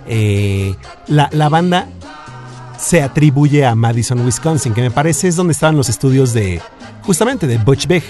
Eh, 0.06 0.74
la, 1.06 1.28
la 1.32 1.48
banda 1.48 1.88
se 2.78 3.02
atribuye 3.02 3.64
a 3.64 3.74
Madison, 3.74 4.24
Wisconsin, 4.24 4.74
que 4.74 4.82
me 4.82 4.90
parece 4.90 5.28
es 5.28 5.36
donde 5.36 5.52
estaban 5.52 5.76
los 5.76 5.88
estudios 5.88 6.32
de, 6.32 6.60
justamente, 7.02 7.46
de 7.46 7.58
Butch 7.58 7.86
Big, 7.86 8.04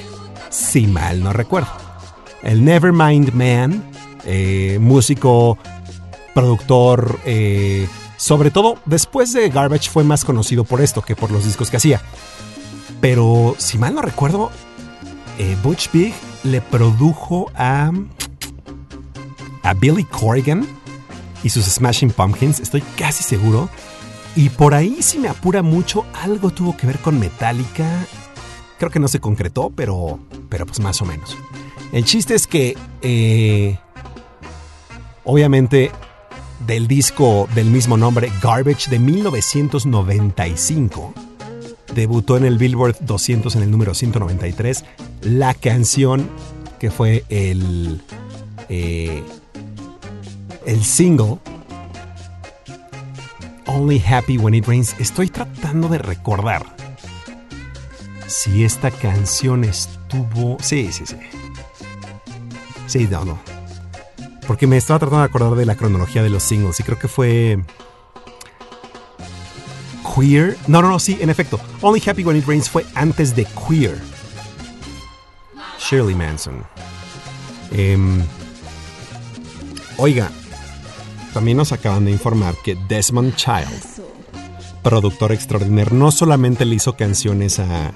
si 0.50 0.86
mal 0.86 1.22
no 1.22 1.32
recuerdo. 1.32 1.68
El 2.42 2.64
Nevermind 2.64 3.32
Man, 3.32 3.82
eh, 4.24 4.78
músico, 4.80 5.58
productor, 6.34 7.18
eh, 7.24 7.88
sobre 8.16 8.50
todo 8.50 8.78
después 8.84 9.32
de 9.32 9.48
Garbage 9.48 9.90
fue 9.90 10.04
más 10.04 10.24
conocido 10.24 10.64
por 10.64 10.80
esto 10.80 11.02
que 11.02 11.16
por 11.16 11.30
los 11.30 11.44
discos 11.44 11.70
que 11.70 11.76
hacía. 11.76 12.00
Pero 13.00 13.54
si 13.58 13.78
mal 13.78 13.94
no 13.94 14.02
recuerdo, 14.02 14.50
eh, 15.38 15.56
Butch 15.62 15.90
Big 15.92 16.14
le 16.44 16.60
produjo 16.60 17.50
a, 17.54 17.92
a 19.62 19.74
Billy 19.74 20.04
Corrigan 20.04 20.66
y 21.42 21.50
sus 21.50 21.64
Smashing 21.64 22.10
Pumpkins, 22.10 22.60
estoy 22.60 22.82
casi 22.96 23.22
seguro. 23.22 23.68
Y 24.34 24.50
por 24.50 24.74
ahí, 24.74 24.98
si 25.00 25.18
me 25.18 25.28
apura 25.28 25.62
mucho, 25.62 26.04
algo 26.22 26.50
tuvo 26.50 26.76
que 26.76 26.86
ver 26.86 26.98
con 26.98 27.18
Metallica. 27.18 28.06
Creo 28.78 28.90
que 28.90 28.98
no 28.98 29.08
se 29.08 29.20
concretó, 29.20 29.70
pero, 29.70 30.18
pero 30.48 30.66
pues 30.66 30.80
más 30.80 31.00
o 31.00 31.06
menos. 31.06 31.36
El 31.92 32.04
chiste 32.04 32.34
es 32.34 32.46
que, 32.46 32.76
eh, 33.00 33.78
obviamente, 35.24 35.90
del 36.66 36.88
disco 36.88 37.48
del 37.54 37.70
mismo 37.70 37.96
nombre, 37.96 38.30
Garbage, 38.42 38.90
de 38.90 38.98
1995, 38.98 41.14
debutó 41.94 42.36
en 42.36 42.44
el 42.44 42.58
Billboard 42.58 42.96
200 43.00 43.54
en 43.56 43.62
el 43.62 43.70
número 43.70 43.94
193, 43.94 44.84
la 45.22 45.54
canción 45.54 46.28
que 46.78 46.90
fue 46.90 47.24
el, 47.28 48.02
eh, 48.68 49.22
el 50.66 50.84
single 50.84 51.38
Only 53.66 54.02
Happy 54.06 54.38
When 54.38 54.54
It 54.54 54.66
Rains. 54.66 54.94
Estoy 54.98 55.28
tratando 55.28 55.88
de 55.88 55.98
recordar 55.98 56.64
si 58.26 58.64
esta 58.64 58.90
canción 58.90 59.64
estuvo... 59.64 60.56
Sí, 60.60 60.92
sí, 60.92 61.06
sí. 61.06 61.16
Sí, 62.86 63.08
no, 63.10 63.24
no. 63.24 63.38
Porque 64.46 64.66
me 64.66 64.76
estaba 64.76 64.98
tratando 64.98 65.20
de 65.20 65.26
acordar 65.26 65.54
de 65.54 65.66
la 65.66 65.74
cronología 65.74 66.22
de 66.22 66.30
los 66.30 66.42
singles 66.42 66.78
y 66.80 66.82
creo 66.82 66.98
que 66.98 67.08
fue... 67.08 67.58
Queer. 70.16 70.56
No, 70.66 70.80
no, 70.80 70.88
no, 70.88 70.98
sí, 70.98 71.18
en 71.20 71.28
efecto. 71.28 71.60
Only 71.82 72.02
Happy 72.04 72.24
When 72.24 72.36
It 72.36 72.46
Rains 72.46 72.70
fue 72.70 72.86
antes 72.94 73.36
de 73.36 73.44
Queer. 73.44 74.00
Shirley 75.78 76.14
Manson. 76.14 76.64
Em, 77.70 78.22
oiga, 79.98 80.30
también 81.34 81.58
nos 81.58 81.72
acaban 81.72 82.04
de 82.06 82.12
informar 82.12 82.54
que 82.64 82.76
Desmond 82.88 83.36
Child, 83.36 84.04
productor 84.82 85.32
extraordinario, 85.32 85.94
no 85.94 86.10
solamente 86.10 86.64
le 86.64 86.76
hizo 86.76 86.96
canciones 86.96 87.58
a... 87.58 87.92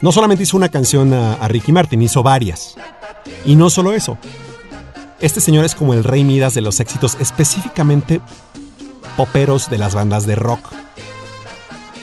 No 0.00 0.12
solamente 0.12 0.42
hizo 0.42 0.56
una 0.56 0.68
canción 0.68 1.14
a, 1.14 1.34
a 1.34 1.48
Ricky 1.48 1.72
Martin, 1.72 2.02
hizo 2.02 2.22
varias. 2.22 2.74
Y 3.44 3.56
no 3.56 3.70
solo 3.70 3.92
eso. 3.92 4.18
Este 5.20 5.40
señor 5.40 5.64
es 5.64 5.76
como 5.76 5.94
el 5.94 6.02
rey 6.02 6.24
Midas 6.24 6.54
de 6.54 6.60
los 6.60 6.80
éxitos, 6.80 7.16
específicamente 7.20 8.20
poperos 9.16 9.70
de 9.70 9.78
las 9.78 9.94
bandas 9.94 10.26
de 10.26 10.34
rock. 10.34 10.60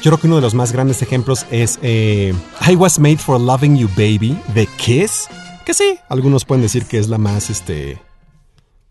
Yo 0.01 0.11
creo 0.11 0.17
que 0.17 0.27
uno 0.27 0.37
de 0.37 0.41
los 0.41 0.53
más 0.53 0.71
grandes 0.71 1.01
ejemplos 1.01 1.45
es 1.51 1.77
eh, 1.81 2.33
I 2.65 2.75
Was 2.75 2.99
Made 2.99 3.17
for 3.17 3.37
Loving 3.37 3.75
You 3.75 3.89
Baby 3.89 4.39
de 4.53 4.65
Kiss. 4.77 5.27
Que 5.65 5.73
sí, 5.73 5.99
algunos 6.07 6.45
pueden 6.45 6.61
decir 6.61 6.85
que 6.85 6.99
es 6.99 7.09
la 7.09 7.17
más, 7.17 7.49
este, 7.49 8.01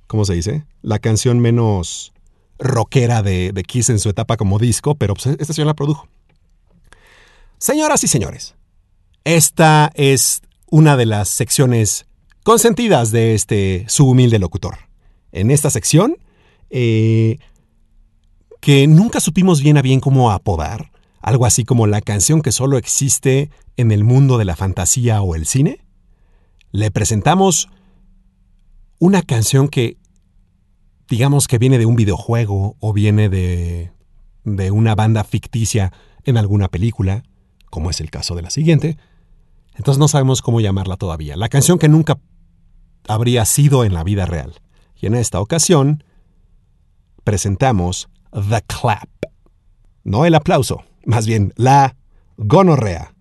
¿cómo 0.06 0.26
se 0.26 0.34
dice? 0.34 0.66
La 0.82 0.98
canción 0.98 1.38
menos 1.38 2.12
rockera 2.58 3.22
de, 3.22 3.54
Kiss 3.66 3.88
en 3.88 4.00
su 4.00 4.10
etapa 4.10 4.36
como 4.36 4.58
disco, 4.58 4.96
pero 4.96 5.14
pues, 5.14 5.28
esta 5.28 5.54
señora 5.54 5.70
la 5.70 5.74
produjo. 5.74 6.06
Señoras 7.56 8.04
y 8.04 8.08
señores, 8.08 8.54
esta 9.24 9.90
es 9.94 10.42
una 10.70 10.98
de 10.98 11.06
las 11.06 11.30
secciones 11.30 12.04
consentidas 12.42 13.12
de 13.12 13.34
este 13.34 13.86
su 13.88 14.06
humilde 14.06 14.38
locutor. 14.38 14.76
En 15.32 15.50
esta 15.50 15.70
sección, 15.70 16.18
eh, 16.68 17.38
que 18.60 18.86
nunca 18.86 19.20
supimos 19.20 19.62
bien 19.62 19.78
a 19.78 19.82
bien 19.82 20.00
cómo 20.00 20.30
apodar, 20.30 20.90
algo 21.28 21.46
así 21.46 21.64
como 21.64 21.86
la 21.86 22.00
canción 22.00 22.42
que 22.42 22.52
solo 22.52 22.78
existe 22.78 23.50
en 23.76 23.92
el 23.92 24.02
mundo 24.02 24.38
de 24.38 24.44
la 24.44 24.56
fantasía 24.56 25.22
o 25.22 25.34
el 25.34 25.46
cine, 25.46 25.84
le 26.72 26.90
presentamos 26.90 27.68
una 28.98 29.22
canción 29.22 29.68
que 29.68 29.98
digamos 31.08 31.46
que 31.46 31.58
viene 31.58 31.78
de 31.78 31.86
un 31.86 31.96
videojuego 31.96 32.76
o 32.80 32.92
viene 32.92 33.28
de, 33.28 33.92
de 34.44 34.70
una 34.70 34.94
banda 34.94 35.24
ficticia 35.24 35.92
en 36.24 36.36
alguna 36.36 36.68
película, 36.68 37.22
como 37.70 37.90
es 37.90 38.00
el 38.00 38.10
caso 38.10 38.34
de 38.34 38.42
la 38.42 38.50
siguiente, 38.50 38.98
entonces 39.74 39.98
no 39.98 40.08
sabemos 40.08 40.42
cómo 40.42 40.60
llamarla 40.60 40.96
todavía. 40.96 41.36
La 41.36 41.48
canción 41.48 41.78
que 41.78 41.88
nunca 41.88 42.18
habría 43.06 43.44
sido 43.44 43.84
en 43.84 43.94
la 43.94 44.02
vida 44.02 44.26
real. 44.26 44.54
Y 44.96 45.06
en 45.06 45.14
esta 45.14 45.40
ocasión 45.40 46.02
presentamos 47.22 48.08
The 48.32 48.62
Clap. 48.66 49.08
No 50.02 50.24
el 50.24 50.34
aplauso, 50.34 50.82
más 51.08 51.26
bien 51.26 51.54
la 51.56 51.96
Gonorrea. 52.36 53.14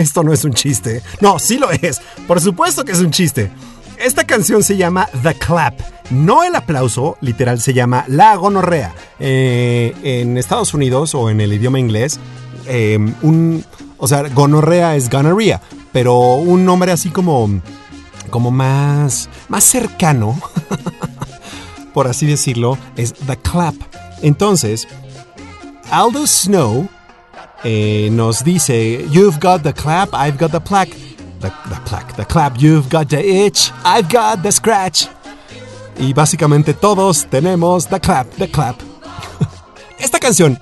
Esto 0.00 0.22
no 0.22 0.32
es 0.32 0.44
un 0.46 0.54
chiste. 0.54 1.02
No, 1.20 1.38
sí 1.38 1.58
lo 1.58 1.70
es. 1.70 2.00
Por 2.26 2.40
supuesto 2.40 2.86
que 2.86 2.92
es 2.92 3.00
un 3.00 3.10
chiste. 3.10 3.50
Esta 3.98 4.24
canción 4.24 4.62
se 4.62 4.78
llama 4.78 5.06
The 5.22 5.34
Clap. 5.34 5.78
No 6.10 6.42
el 6.42 6.54
aplauso, 6.54 7.18
literal 7.20 7.60
se 7.60 7.74
llama 7.74 8.06
La 8.08 8.34
Gonorrea. 8.36 8.94
Eh, 9.18 9.94
en 10.02 10.38
Estados 10.38 10.72
Unidos 10.72 11.14
o 11.14 11.28
en 11.28 11.42
el 11.42 11.52
idioma 11.52 11.78
inglés, 11.78 12.18
eh, 12.66 12.98
un, 13.20 13.62
o 13.98 14.08
sea, 14.08 14.22
gonorrea 14.30 14.96
es 14.96 15.10
gonorrhea, 15.10 15.60
pero 15.92 16.36
un 16.36 16.64
nombre 16.64 16.92
así 16.92 17.10
como, 17.10 17.60
como 18.30 18.50
más, 18.50 19.28
más 19.48 19.64
cercano, 19.64 20.40
por 21.92 22.08
así 22.08 22.24
decirlo, 22.24 22.78
es 22.96 23.12
The 23.12 23.36
Clap. 23.36 23.74
Entonces, 24.22 24.88
Aldo 25.90 26.26
Snow 26.26 26.88
eh, 27.64 28.08
nos 28.10 28.42
dice, 28.44 29.06
You've 29.10 29.38
got 29.40 29.62
the 29.62 29.72
clap, 29.72 30.10
I've 30.12 30.38
got 30.38 30.52
the 30.52 30.60
plaque. 30.60 30.94
The, 31.40 31.50
plaque, 31.86 32.16
the 32.16 32.26
clap, 32.26 32.60
you've 32.60 32.90
got 32.90 33.08
the 33.08 33.18
itch, 33.18 33.72
I've 33.82 34.10
got 34.10 34.42
the 34.42 34.52
scratch. 34.52 35.08
Y 35.98 36.12
básicamente 36.12 36.74
todos 36.74 37.26
tenemos 37.30 37.88
the 37.88 37.98
clap, 37.98 38.28
the 38.36 38.50
clap. 38.50 38.76
Esta 39.98 40.18
canción 40.18 40.58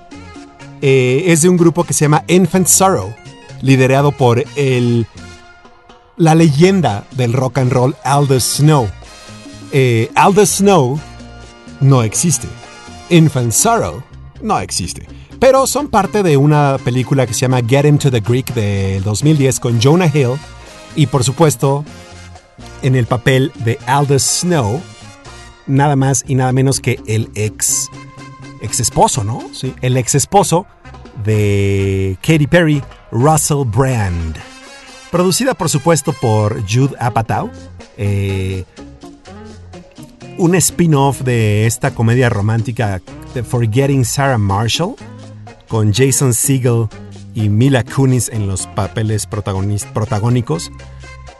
eh, 0.81 1.23
es 1.27 1.41
de 1.41 1.49
un 1.49 1.57
grupo 1.57 1.83
que 1.83 1.93
se 1.93 2.05
llama 2.05 2.23
Infant 2.27 2.67
Sorrow, 2.67 3.13
liderado 3.61 4.13
por 4.13 4.41
el, 4.55 5.05
la 6.15 6.33
leyenda 6.33 7.03
del 7.11 7.33
rock 7.33 7.57
and 7.57 7.73
roll 7.73 7.95
Aldous 8.05 8.43
Snow. 8.43 8.89
Eh, 9.73 10.09
Aldous 10.15 10.49
Snow 10.57 10.97
no 11.81 12.03
existe. 12.03 12.47
Infant 13.09 13.51
Sorrow 13.51 14.01
no 14.41 14.59
existe. 14.59 15.18
Pero 15.39 15.67
son 15.67 15.87
parte 15.87 16.21
de 16.21 16.37
una 16.37 16.77
película 16.83 17.25
que 17.25 17.33
se 17.33 17.41
llama 17.41 17.61
Get 17.65 17.85
Him 17.85 17.97
to 17.97 18.11
the 18.11 18.19
Greek 18.19 18.53
de 18.53 19.01
2010 19.05 19.59
con 19.59 19.79
Jonah 19.81 20.11
Hill. 20.13 20.37
Y 20.95 21.07
por 21.07 21.23
supuesto, 21.23 21.85
en 22.81 22.95
el 22.95 23.05
papel 23.05 23.51
de 23.63 23.79
Aldous 23.85 24.23
Snow, 24.41 24.81
nada 25.65 25.95
más 25.95 26.25
y 26.27 26.35
nada 26.35 26.51
menos 26.51 26.79
que 26.81 26.99
el 27.07 27.29
ex, 27.35 27.87
ex 28.61 28.79
esposo, 28.79 29.23
¿no? 29.23 29.41
Sí, 29.53 29.73
el 29.81 29.95
ex 29.97 30.15
esposo 30.15 30.65
de 31.23 32.17
Katy 32.21 32.47
Perry, 32.47 32.83
Russell 33.11 33.63
Brand. 33.65 34.35
Producida, 35.11 35.53
por 35.53 35.69
supuesto, 35.69 36.13
por 36.13 36.61
Jude 36.69 36.95
Apatow. 36.99 37.49
eh, 37.97 38.65
un 40.37 40.55
spin-off 40.55 41.21
de 41.21 41.65
esta 41.65 41.93
comedia 41.93 42.29
romántica 42.29 43.01
de 43.33 43.43
Forgetting 43.43 44.05
Sarah 44.05 44.37
Marshall, 44.37 44.95
con 45.69 45.93
Jason 45.93 46.33
Segel 46.33 46.87
y 47.33 47.47
Mila 47.47 47.85
Kunis 47.85 48.27
en 48.27 48.47
los 48.47 48.67
papeles 48.67 49.25
protagónicos. 49.25 50.71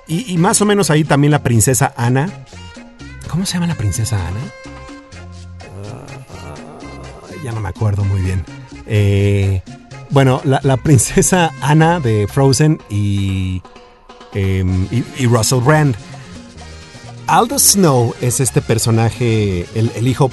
Y, 0.08 0.32
y 0.32 0.38
más 0.38 0.62
o 0.62 0.66
menos 0.66 0.90
ahí 0.90 1.04
también 1.04 1.32
la 1.32 1.44
princesa 1.44 1.94
Ana. 1.98 2.46
¿Cómo 3.30 3.46
se 3.46 3.56
llama 3.56 3.68
la 3.68 3.76
princesa 3.76 4.16
Ana? 4.28 4.40
Ah, 6.32 7.34
ya 7.44 7.52
no 7.52 7.60
me 7.60 7.70
acuerdo 7.70 8.06
muy 8.06 8.22
bien. 8.22 8.46
Eh, 8.88 9.62
bueno, 10.10 10.42
la, 10.46 10.78
princesa 10.78 11.52
Ana 11.62 12.00
de 12.00 12.28
Frozen 12.28 12.80
y, 12.90 13.62
em, 14.34 14.88
y, 14.92 15.26
Russell 15.28 15.60
Brand. 15.60 15.96
Aldo 17.28 17.60
Snow 17.60 18.16
es 18.22 18.40
este 18.40 18.62
personaje, 18.62 19.68
el 19.76 20.08
hijo 20.08 20.32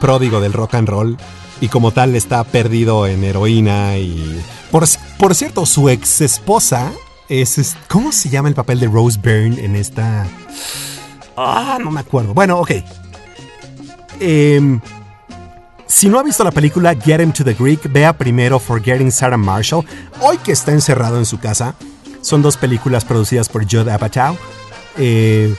pródigo 0.00 0.40
del 0.40 0.52
rock 0.52 0.74
and 0.74 0.88
roll, 0.88 1.16
y 1.60 1.68
como 1.68 1.92
tal 1.92 2.16
está 2.16 2.42
perdido 2.44 3.06
en 3.06 3.24
heroína 3.24 3.98
y... 3.98 4.40
Por, 4.70 4.84
por 5.18 5.34
cierto, 5.34 5.66
su 5.66 5.88
ex 5.88 6.20
esposa 6.22 6.92
es, 7.28 7.76
¿Cómo 7.88 8.12
se 8.12 8.28
llama 8.28 8.48
el 8.48 8.54
papel 8.54 8.80
de 8.80 8.88
Rose 8.88 9.18
Byrne 9.22 9.64
en 9.64 9.76
esta... 9.76 10.26
Ah, 11.36 11.78
no 11.82 11.90
me 11.90 12.00
acuerdo. 12.00 12.34
Bueno, 12.34 12.58
ok. 12.58 12.72
Em, 14.20 14.80
si 15.86 16.08
no 16.08 16.18
ha 16.18 16.22
visto 16.22 16.44
la 16.44 16.50
película 16.50 16.94
Get 16.94 17.20
Him 17.20 17.32
to 17.32 17.44
the 17.44 17.54
Greek, 17.54 17.90
vea 17.90 18.12
primero 18.12 18.58
Forgetting 18.58 19.10
Sarah 19.10 19.36
Marshall. 19.36 19.84
Hoy 20.20 20.38
que 20.38 20.52
está 20.52 20.72
encerrado 20.72 21.18
en 21.18 21.26
su 21.26 21.38
casa, 21.38 21.74
Son 22.20 22.40
dos 22.40 22.56
películas 22.56 23.04
producidas 23.04 23.48
por 23.48 23.64
Judd 23.64 23.88
Apatow, 23.88 24.36
eh, 24.96 25.52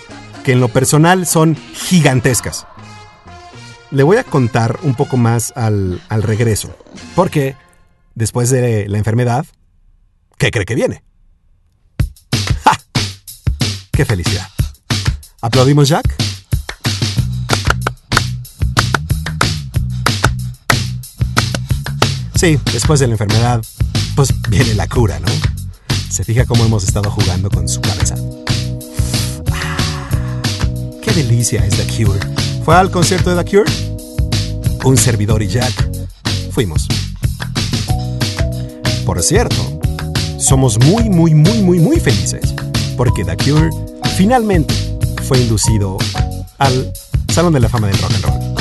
que 0.46 0.54
en 0.54 0.62
lo 0.62 0.70
personal 0.70 1.26
son 1.26 1.58
gigantescas. 1.58 2.66
Le 3.94 4.02
voy 4.02 4.18
a 4.18 4.24
contar 4.24 4.80
un 4.82 4.96
poco 4.96 5.18
más 5.18 5.54
al, 5.56 6.02
al 6.10 6.24
regreso, 6.24 6.76
porque 7.16 7.56
después 8.16 8.50
de 8.50 8.88
la 8.88 8.98
enfermedad, 8.98 9.46
¿qué 10.40 10.50
cree 10.50 10.66
que 10.66 10.74
viene? 10.74 11.04
¡Ja! 12.64 12.76
¡Qué 13.92 14.04
felicidad! 14.04 14.48
¿Aplaudimos, 15.42 15.90
Jack? 15.90 16.12
Sí, 22.34 22.60
después 22.72 23.00
de 23.00 23.06
la 23.06 23.14
enfermedad, 23.14 23.62
pues 24.16 24.34
viene 24.50 24.74
la 24.74 24.88
cura, 24.88 25.20
¿no? 25.20 25.28
Se 26.10 26.24
fija 26.24 26.46
cómo 26.46 26.66
hemos 26.66 26.84
estado 26.84 27.12
jugando 27.12 27.48
con 27.52 27.70
su 27.70 27.80
cabeza. 27.80 28.16
Ah, 29.52 30.42
¡Qué 31.04 31.12
delicia 31.12 31.64
es 31.64 31.78
The 31.78 32.04
Cure! 32.04 32.43
¿Fue 32.64 32.76
al 32.78 32.92
concierto 32.92 33.36
de 33.36 33.44
The 33.44 33.50
Cure? 33.50 33.72
Un 34.86 34.96
servidor 34.96 35.44
y 35.44 35.50
Jack 35.50 35.90
fuimos. 36.52 36.88
Por 39.06 39.22
cierto, 39.22 39.80
somos 40.40 40.80
muy, 40.86 41.10
muy, 41.10 41.34
muy, 41.34 41.62
muy, 41.62 41.80
muy 41.80 42.00
felices 42.00 42.54
porque 42.96 43.26
The 43.26 43.36
Cure 43.36 43.70
finalmente 44.16 44.74
fue 45.24 45.42
inducido 45.42 45.98
al 46.58 46.94
Salón 47.28 47.52
de 47.52 47.60
la 47.60 47.68
Fama 47.68 47.88
del 47.88 47.98
Rock 47.98 48.12
and 48.14 48.24
Roll. 48.24 48.53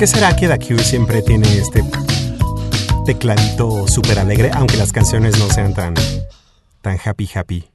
Qué 0.00 0.06
será 0.06 0.34
que 0.34 0.48
The 0.48 0.58
Cure 0.58 0.82
siempre 0.82 1.20
tiene 1.20 1.58
este 1.58 1.84
tecladito 3.04 3.86
súper 3.86 4.18
alegre, 4.18 4.50
aunque 4.54 4.78
las 4.78 4.92
canciones 4.94 5.38
no 5.38 5.50
sean 5.50 5.74
tan, 5.74 5.92
tan 6.80 6.98
happy, 7.04 7.28
happy? 7.34 7.70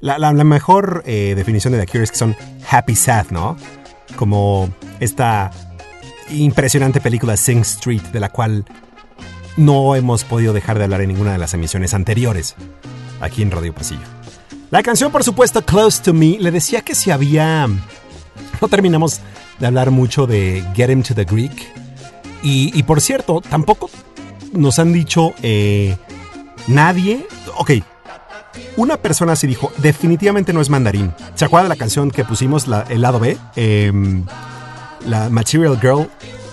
La, 0.00 0.32
mejor 0.32 1.04
eh, 1.06 1.34
definición 1.36 1.72
de 1.72 1.78
The 1.78 1.86
Cure 1.86 2.02
es 2.02 2.10
que 2.10 2.16
son 2.16 2.36
happy 2.68 2.96
sad, 2.96 3.26
¿no? 3.30 3.56
Como 4.16 4.68
esta 4.98 5.52
impresionante 6.28 7.00
película 7.00 7.36
Sing 7.36 7.60
Street, 7.60 8.02
de 8.02 8.18
la 8.18 8.30
cual 8.30 8.64
no 9.56 9.94
hemos 9.94 10.24
podido 10.24 10.54
dejar 10.54 10.78
de 10.78 10.84
hablar 10.84 11.02
en 11.02 11.08
ninguna 11.10 11.30
de 11.30 11.38
las 11.38 11.54
emisiones 11.54 11.94
anteriores 11.94 12.56
aquí 13.20 13.42
en 13.42 13.52
Radio 13.52 13.72
Pasillo. 13.72 14.02
La 14.72 14.82
canción, 14.82 15.12
por 15.12 15.22
supuesto, 15.22 15.64
Close 15.64 16.02
to 16.02 16.14
Me, 16.14 16.36
le 16.40 16.50
decía 16.50 16.80
que 16.80 16.96
si 16.96 17.12
había... 17.12 17.68
No 18.60 18.68
terminamos 18.68 19.20
de 19.58 19.66
hablar 19.66 19.90
mucho 19.90 20.26
de 20.26 20.64
Get 20.74 20.90
Him 20.90 21.02
to 21.02 21.14
the 21.14 21.24
Greek. 21.24 21.72
Y, 22.42 22.82
por 22.82 23.00
cierto, 23.00 23.40
tampoco 23.40 23.88
nos 24.52 24.78
han 24.78 24.92
dicho 24.92 25.32
eh, 25.42 25.96
nadie... 26.68 27.26
Ok, 27.56 27.70
una 28.76 28.96
persona 28.96 29.36
sí 29.36 29.46
dijo, 29.46 29.72
definitivamente 29.78 30.52
no 30.52 30.60
es 30.60 30.70
mandarín. 30.70 31.12
¿Se 31.34 31.44
acuerda 31.44 31.64
de 31.64 31.68
la 31.70 31.76
canción 31.76 32.10
que 32.10 32.24
pusimos, 32.24 32.66
el 32.88 33.00
lado 33.00 33.18
B? 33.20 33.36
Em, 33.56 34.24
la 35.06 35.28
Material 35.30 35.78
Girl 35.80 36.08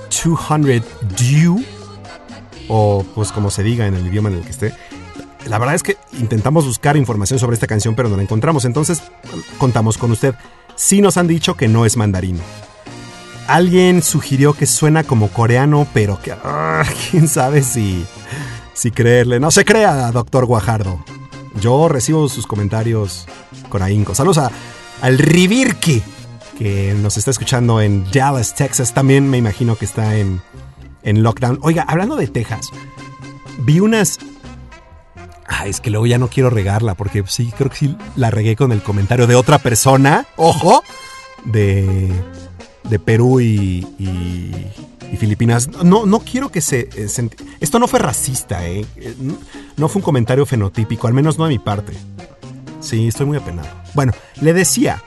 200 0.10 0.84
Due, 1.18 1.66
o 2.68 3.06
pues 3.16 3.32
como 3.32 3.50
se 3.50 3.64
diga 3.64 3.88
en 3.88 3.96
el 3.96 4.08
idioma 4.08 4.30
en 4.30 4.36
el 4.36 4.44
que 4.44 4.52
esté. 4.52 4.74
La 5.48 5.58
verdad 5.58 5.76
es 5.76 5.84
que 5.84 5.98
intentamos 6.20 6.66
buscar 6.66 6.96
información 6.98 7.40
sobre 7.40 7.56
esta 7.56 7.68
canción, 7.68 7.96
pero 7.96 8.10
no 8.10 8.18
la 8.18 8.24
encontramos. 8.24 8.66
Entonces, 8.66 9.02
contamos 9.58 9.98
con 9.98 10.12
usted. 10.12 10.36
Sí 10.76 11.02
nos 11.02 11.18
han 11.18 11.28
dicho 11.28 11.56
que 11.56 11.68
no 11.68 11.86
es 11.86 11.98
mandarín. 11.98 12.40
Alguien 13.48 14.02
sugirió 14.02 14.54
que 14.54 14.66
suena 14.66 15.04
como 15.04 15.30
coreano, 15.30 15.88
pero 15.94 16.20
que... 16.22 16.32
ah, 16.32 16.84
¿Quién 17.12 17.28
sabe 17.28 17.64
si, 17.64 18.06
si 18.74 18.92
creerle? 18.92 19.40
No 19.40 19.52
se 19.52 19.66
crea, 19.66 20.12
doctor 20.12 20.46
Guajardo. 20.46 21.04
Yo 21.60 21.90
recibo 21.90 22.30
sus 22.30 22.48
comentarios 22.48 23.28
con 23.70 23.82
ahínco. 23.82 24.16
Saludos 24.16 24.38
a, 24.38 24.52
al 25.02 25.18
Rivirki, 25.18 26.02
que 26.58 26.94
nos 27.02 27.18
está 27.18 27.32
escuchando 27.32 27.82
en 27.82 28.10
Dallas, 28.12 28.56
Texas. 28.56 28.94
También 28.94 29.30
me 29.30 29.38
imagino 29.38 29.76
que 29.76 29.86
está 29.86 30.16
en, 30.18 30.42
en 31.04 31.24
lockdown. 31.24 31.60
Oiga, 31.62 31.84
hablando 31.88 32.16
de 32.16 32.28
Texas, 32.28 32.70
vi 33.60 33.80
unas... 33.80 34.20
Ah, 35.46 35.68
es 35.68 35.82
que 35.82 35.90
luego 35.90 36.06
ya 36.06 36.18
no 36.18 36.30
quiero 36.30 36.50
regarla, 36.50 36.96
porque 36.96 37.24
sí, 37.28 37.52
creo 37.58 37.70
que 37.70 37.76
sí 37.76 37.98
la 38.16 38.32
regué 38.32 38.56
con 38.56 38.72
el 38.72 38.82
comentario 38.82 39.28
de 39.28 39.36
otra 39.36 39.60
persona. 39.60 40.26
¡Ojo! 40.38 40.82
De, 41.44 42.10
de 42.84 43.00
Perú 43.00 43.40
y, 43.42 43.88
y, 44.00 44.52
y 45.12 45.18
Filipinas. 45.18 45.68
No, 45.84 46.06
no 46.06 46.20
quiero 46.20 46.50
que 46.50 46.62
se, 46.62 46.90
eh, 46.96 47.08
Esto 47.60 47.80
no 47.80 47.88
fue 47.88 48.00
racista, 48.00 48.68
¿eh? 48.68 48.86
Eh, 48.98 49.16
no- 49.20 49.38
No 49.78 49.88
fue 49.90 50.00
un 50.00 50.04
comentario 50.04 50.46
fenotípico, 50.46 51.08
al 51.08 51.14
menos 51.14 51.38
no 51.38 51.46
de 51.46 51.50
mi 51.50 51.60
parte. 51.60 51.94
Sí, 52.82 53.08
estoy 53.08 53.26
muy 53.26 53.38
apenado. 53.38 53.70
Bueno, 53.94 54.12
le 54.42 54.54
decía 54.54 55.02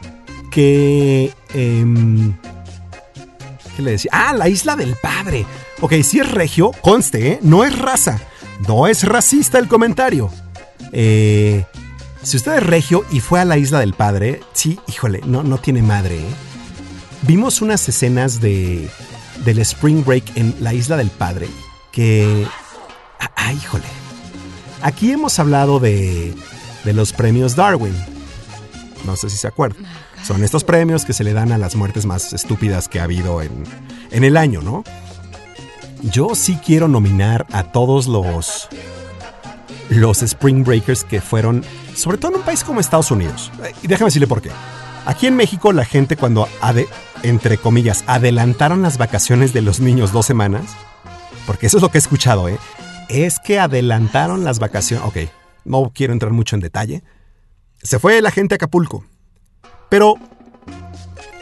que... 0.50 1.32
em, 1.54 2.34
¿Qué 3.76 3.82
le 3.82 3.90
decía? 3.92 4.10
Ah, 4.14 4.32
la 4.32 4.48
isla 4.48 4.76
del 4.76 4.94
padre. 5.02 5.44
Ok, 5.80 5.94
si 6.04 6.20
es 6.20 6.30
regio, 6.30 6.70
conste, 6.80 7.32
¿eh? 7.32 7.38
No 7.42 7.64
es 7.64 7.76
raza. 7.76 8.20
No 8.68 8.86
es 8.86 9.02
racista 9.02 9.58
el 9.58 9.66
comentario. 9.66 10.30
Eh, 10.92 11.64
si 12.22 12.36
usted 12.36 12.54
es 12.58 12.62
regio 12.62 13.04
y 13.10 13.18
fue 13.20 13.40
a 13.40 13.44
la 13.44 13.58
isla 13.58 13.80
del 13.80 13.92
padre, 13.94 14.40
sí, 14.52 14.78
híjole, 14.86 15.20
no, 15.26 15.42
no 15.42 15.58
tiene 15.58 15.82
madre, 15.82 16.20
¿eh? 16.20 16.34
Vimos 17.26 17.62
unas 17.62 17.88
escenas 17.88 18.40
de, 18.40 18.88
del 19.44 19.58
Spring 19.60 20.04
Break 20.04 20.36
en 20.36 20.54
la 20.60 20.74
isla 20.74 20.96
del 20.96 21.10
padre 21.10 21.48
que... 21.92 22.46
Ah, 23.20 23.30
ah, 23.36 23.52
híjole. 23.52 23.84
Aquí 24.82 25.10
hemos 25.10 25.38
hablado 25.38 25.80
de, 25.80 26.34
de 26.84 26.92
los 26.92 27.12
premios 27.12 27.56
Darwin. 27.56 27.94
No 29.06 29.16
sé 29.16 29.30
si 29.30 29.36
se 29.36 29.46
acuerdan. 29.46 29.84
Son 30.22 30.42
estos 30.42 30.64
premios 30.64 31.04
que 31.04 31.12
se 31.12 31.24
le 31.24 31.32
dan 31.32 31.52
a 31.52 31.58
las 31.58 31.76
muertes 31.76 32.06
más 32.06 32.32
estúpidas 32.32 32.88
que 32.88 33.00
ha 33.00 33.04
habido 33.04 33.42
en, 33.42 33.64
en 34.10 34.24
el 34.24 34.36
año, 34.36 34.60
¿no? 34.62 34.84
Yo 36.02 36.34
sí 36.34 36.58
quiero 36.64 36.88
nominar 36.88 37.46
a 37.52 37.64
todos 37.64 38.06
los 38.06 38.68
los 39.90 40.22
Spring 40.22 40.64
Breakers 40.64 41.04
que 41.04 41.20
fueron, 41.20 41.62
sobre 41.94 42.16
todo 42.16 42.32
en 42.32 42.38
un 42.38 42.42
país 42.44 42.64
como 42.64 42.80
Estados 42.80 43.10
Unidos. 43.10 43.50
Eh, 43.62 43.72
Y 43.82 43.86
déjame 43.86 44.08
decirle 44.08 44.26
por 44.26 44.40
qué. 44.42 44.50
Aquí 45.06 45.26
en 45.26 45.36
México 45.36 45.72
la 45.72 45.84
gente 45.84 46.16
cuando, 46.16 46.48
entre 47.24 47.58
comillas, 47.58 48.04
adelantaron 48.06 48.82
las 48.82 48.98
vacaciones 48.98 49.52
de 49.52 49.62
los 49.62 49.80
niños 49.80 50.12
dos 50.12 50.26
semanas, 50.26 50.76
porque 51.46 51.66
eso 51.66 51.78
es 51.78 51.82
lo 51.82 51.90
que 51.90 51.98
he 51.98 52.00
escuchado, 52.00 52.48
¿eh? 52.48 52.58
Es 53.08 53.38
que 53.38 53.58
adelantaron 53.58 54.44
las 54.44 54.60
vacaciones. 54.60 55.06
Ok, 55.06 55.30
no 55.64 55.90
quiero 55.94 56.12
entrar 56.12 56.32
mucho 56.32 56.54
en 56.54 56.60
detalle. 56.60 57.02
Se 57.82 57.98
fue 57.98 58.22
la 58.22 58.30
gente 58.30 58.54
a 58.54 58.56
Acapulco. 58.56 59.04
Pero, 59.88 60.14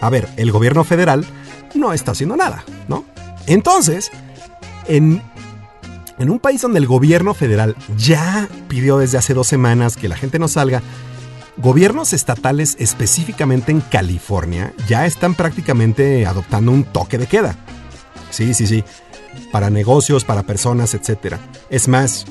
a 0.01 0.11
ver, 0.11 0.29
el 0.37 0.51
gobierno 0.51 0.85
federal 0.85 1.27
no 1.75 1.93
está 1.93 2.13
haciendo 2.13 2.37
nada, 2.37 2.65
¿no? 2.89 3.05
Entonces, 3.47 4.11
en 4.87 5.23
en 6.19 6.31
un 6.31 6.39
país 6.39 6.61
donde 6.61 6.79
el 6.79 6.87
gobierno 6.87 7.35
federal 7.35 7.75
ya 7.97 8.49
pidió 8.69 8.99
desde 8.99 9.19
hace 9.19 9.35
dos 9.35 9.49
semanas 9.49 9.97
que 9.97 10.09
la 10.09 10.17
gente 10.17 10.39
no 10.39 10.47
salga, 10.47 10.83
gobiernos 11.57 12.13
estatales 12.13 12.77
específicamente 12.79 13.73
en 13.73 13.81
California 13.81 14.73
ya 14.89 15.07
están 15.07 15.35
prácticamente 15.35 16.27
adoptando 16.27 16.73
un 16.73 16.85
toque 16.85 17.19
de 17.19 17.27
queda. 17.27 17.57
Sí, 18.31 18.55
sí, 18.55 18.67
sí. 18.67 18.85
Para 19.51 19.71
negocios, 19.71 20.25
para 20.25 20.43
personas, 20.43 20.95
etc. 20.95 21.37
Es 21.71 21.89
más, 21.89 22.25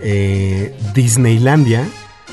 eh, 0.00 0.76
Disneylandia, 0.94 1.86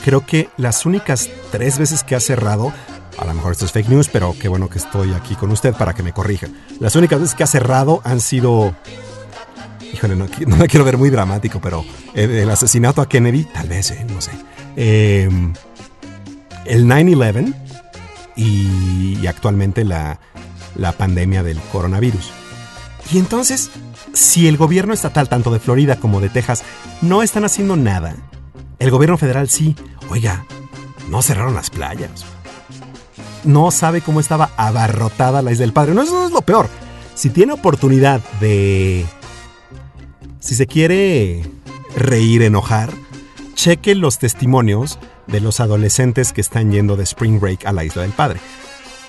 creo 0.03 0.25
que 0.25 0.49
las 0.57 0.85
únicas 0.85 1.29
tres 1.51 1.77
veces 1.77 2.03
que 2.03 2.15
ha 2.15 2.19
cerrado, 2.19 2.73
a 3.17 3.25
lo 3.25 3.33
mejor 3.33 3.51
esto 3.51 3.65
es 3.65 3.71
fake 3.71 3.89
news, 3.89 4.09
pero 4.09 4.35
qué 4.39 4.47
bueno 4.47 4.69
que 4.69 4.77
estoy 4.77 5.13
aquí 5.13 5.35
con 5.35 5.51
usted 5.51 5.73
para 5.73 5.93
que 5.93 6.03
me 6.03 6.13
corrija. 6.13 6.47
Las 6.79 6.95
únicas 6.95 7.19
veces 7.19 7.35
que 7.35 7.43
ha 7.43 7.47
cerrado 7.47 8.01
han 8.03 8.21
sido 8.21 8.73
Híjole, 9.93 10.15
no, 10.15 10.25
no 10.47 10.55
me 10.55 10.67
quiero 10.67 10.85
ver 10.85 10.97
muy 10.97 11.09
dramático, 11.09 11.59
pero 11.61 11.83
el, 12.13 12.31
el 12.31 12.49
asesinato 12.49 13.01
a 13.01 13.09
Kennedy, 13.09 13.43
tal 13.43 13.67
vez, 13.67 13.91
eh, 13.91 14.05
no 14.07 14.21
sé. 14.21 14.31
Eh, 14.75 15.29
el 16.65 16.85
9-11 16.85 17.53
y, 18.35 19.17
y 19.21 19.27
actualmente 19.27 19.83
la, 19.83 20.19
la 20.75 20.91
pandemia 20.93 21.43
del 21.43 21.59
coronavirus. 21.71 22.31
Y 23.11 23.17
entonces, 23.17 23.69
si 24.13 24.47
el 24.47 24.57
gobierno 24.57 24.93
estatal, 24.93 25.29
tanto 25.29 25.51
de 25.51 25.59
Florida 25.59 25.97
como 25.97 26.21
de 26.21 26.29
Texas, 26.29 26.63
no 27.01 27.23
están 27.23 27.43
haciendo 27.45 27.75
nada, 27.75 28.15
el 28.79 28.91
gobierno 28.91 29.17
federal 29.17 29.49
sí. 29.49 29.75
Oiga, 30.09 30.45
no 31.09 31.21
cerraron 31.21 31.53
las 31.53 31.69
playas. 31.69 32.25
No 33.43 33.71
sabe 33.71 34.01
cómo 34.01 34.19
estaba 34.19 34.51
abarrotada 34.57 35.41
la 35.41 35.51
isla 35.51 35.63
del 35.63 35.73
padre. 35.73 35.93
No, 35.93 36.01
eso 36.01 36.13
no 36.13 36.25
es 36.25 36.31
lo 36.31 36.41
peor. 36.41 36.67
Si 37.15 37.29
tiene 37.29 37.53
oportunidad 37.53 38.21
de 38.39 39.05
si 40.39 40.55
se 40.55 40.67
quiere 40.67 41.43
reír, 41.95 42.41
enojar, 42.41 42.91
cheque 43.53 43.93
los 43.93 44.17
testimonios 44.17 44.97
de 45.27 45.41
los 45.41 45.59
adolescentes 45.59 46.33
que 46.33 46.41
están 46.41 46.71
yendo 46.71 46.95
de 46.95 47.03
Spring 47.03 47.39
Break 47.39 47.65
a 47.65 47.71
la 47.71 47.83
Isla 47.83 48.03
del 48.03 48.11
Padre. 48.11 48.39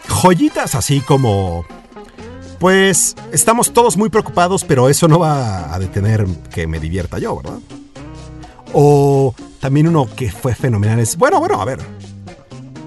Joyitas 0.08 0.74
así 0.74 1.00
como... 1.00 1.64
Pues 2.58 3.16
estamos 3.32 3.72
todos 3.72 3.96
muy 3.96 4.08
preocupados, 4.08 4.62
pero 4.64 4.88
eso 4.88 5.08
no 5.08 5.18
va 5.18 5.74
a 5.74 5.78
detener 5.80 6.24
que 6.54 6.68
me 6.68 6.78
divierta 6.78 7.18
yo, 7.18 7.36
¿verdad? 7.36 7.58
O 8.72 9.34
también 9.58 9.88
uno 9.88 10.08
que 10.14 10.30
fue 10.30 10.54
fenomenal 10.54 11.00
es, 11.00 11.16
bueno, 11.16 11.40
bueno, 11.40 11.60
a 11.60 11.64
ver, 11.64 11.80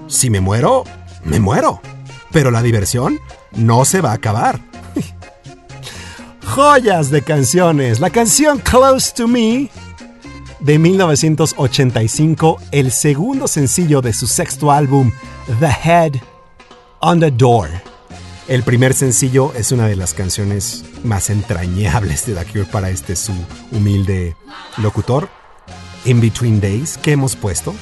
si 0.06 0.30
me 0.30 0.40
muero, 0.40 0.84
me 1.24 1.40
muero, 1.40 1.82
pero 2.32 2.50
la 2.50 2.62
diversión 2.62 3.20
no 3.52 3.84
se 3.84 4.00
va 4.00 4.12
a 4.12 4.14
acabar 4.14 4.60
joyas 6.46 7.10
de 7.10 7.22
canciones. 7.22 8.00
La 8.00 8.10
canción 8.10 8.58
Close 8.58 9.12
to 9.14 9.28
Me 9.28 9.68
de 10.60 10.78
1985, 10.78 12.58
el 12.70 12.90
segundo 12.90 13.46
sencillo 13.48 14.00
de 14.00 14.12
su 14.12 14.26
sexto 14.26 14.72
álbum, 14.72 15.12
The 15.60 15.66
Head 15.66 16.12
on 17.00 17.20
the 17.20 17.30
Door. 17.30 17.68
El 18.48 18.62
primer 18.62 18.94
sencillo 18.94 19.52
es 19.54 19.72
una 19.72 19.86
de 19.88 19.96
las 19.96 20.14
canciones 20.14 20.84
más 21.04 21.30
entrañables 21.30 22.26
de 22.26 22.34
The 22.34 22.44
Cure 22.44 22.64
para 22.64 22.90
este 22.90 23.16
su 23.16 23.32
humilde 23.72 24.36
locutor. 24.78 25.28
In 26.04 26.20
Between 26.20 26.60
Days, 26.60 26.96
que 26.98 27.12
hemos 27.12 27.34
puesto. 27.34 27.74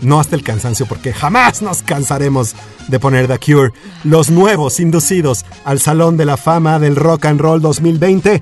No 0.00 0.20
hasta 0.20 0.36
el 0.36 0.42
cansancio, 0.42 0.86
porque 0.86 1.12
jamás 1.12 1.62
nos 1.62 1.82
cansaremos 1.82 2.54
de 2.88 3.00
poner 3.00 3.26
The 3.28 3.38
Cure, 3.38 3.72
los 4.04 4.30
nuevos 4.30 4.80
inducidos 4.80 5.44
al 5.64 5.80
Salón 5.80 6.16
de 6.16 6.24
la 6.24 6.36
Fama 6.36 6.78
del 6.78 6.96
Rock 6.96 7.26
and 7.26 7.40
Roll 7.40 7.60
2020 7.60 8.40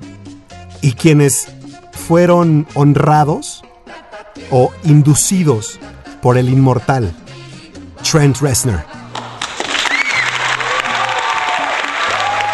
y 0.81 0.93
quienes 0.93 1.47
fueron 1.91 2.67
honrados 2.73 3.63
o 4.51 4.71
inducidos 4.83 5.79
por 6.21 6.37
el 6.37 6.49
inmortal 6.49 7.13
Trent 8.03 8.37
Reznor. 8.39 8.83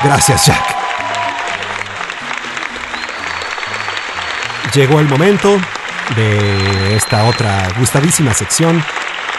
Gracias, 0.04 0.46
Jack. 0.46 0.76
Llegó 4.74 5.00
el 5.00 5.08
momento 5.08 5.58
de 6.16 6.96
esta 6.96 7.24
otra 7.26 7.68
gustadísima 7.80 8.34
sección 8.34 8.84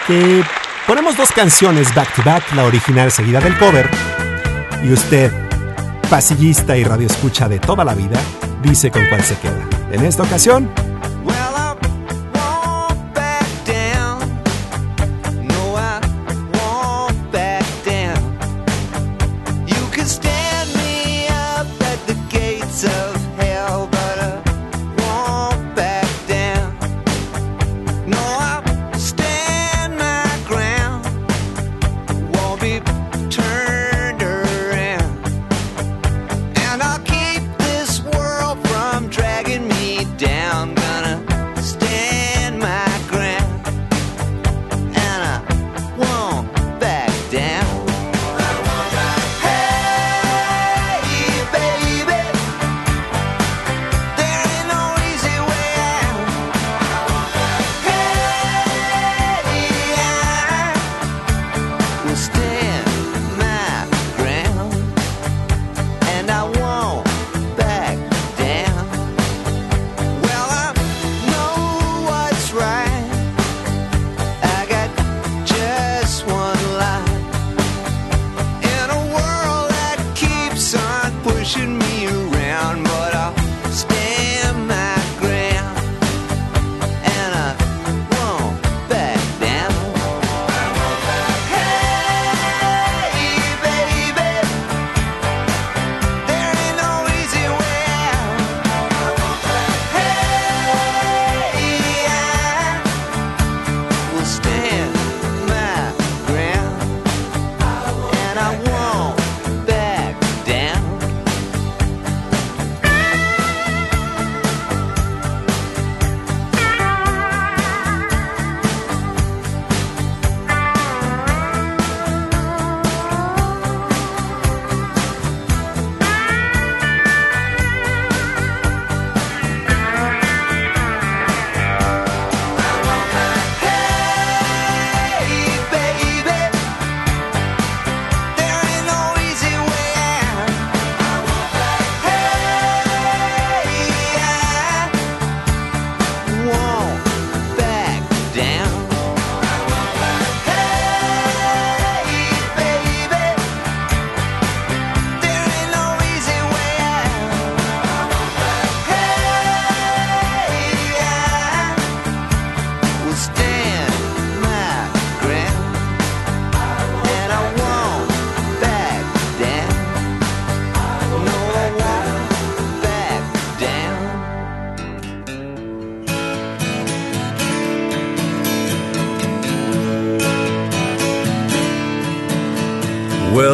que 0.05 0.43
ponemos 0.85 1.15
dos 1.15 1.31
canciones 1.31 1.93
back 1.95 2.13
to 2.13 2.23
back, 2.23 2.43
la 2.53 2.65
original 2.65 3.11
seguida 3.11 3.39
del 3.39 3.57
cover, 3.57 3.89
y 4.83 4.91
usted, 4.91 5.31
pasillista 6.09 6.75
y 6.77 6.83
radioescucha 6.83 7.47
de 7.47 7.59
toda 7.59 7.85
la 7.85 7.93
vida, 7.93 8.19
dice 8.61 8.91
con 8.91 9.05
cuál 9.05 9.23
se 9.23 9.37
queda. 9.37 9.65
En 9.91 10.03
esta 10.03 10.23
ocasión, 10.23 10.69
You 20.09 20.38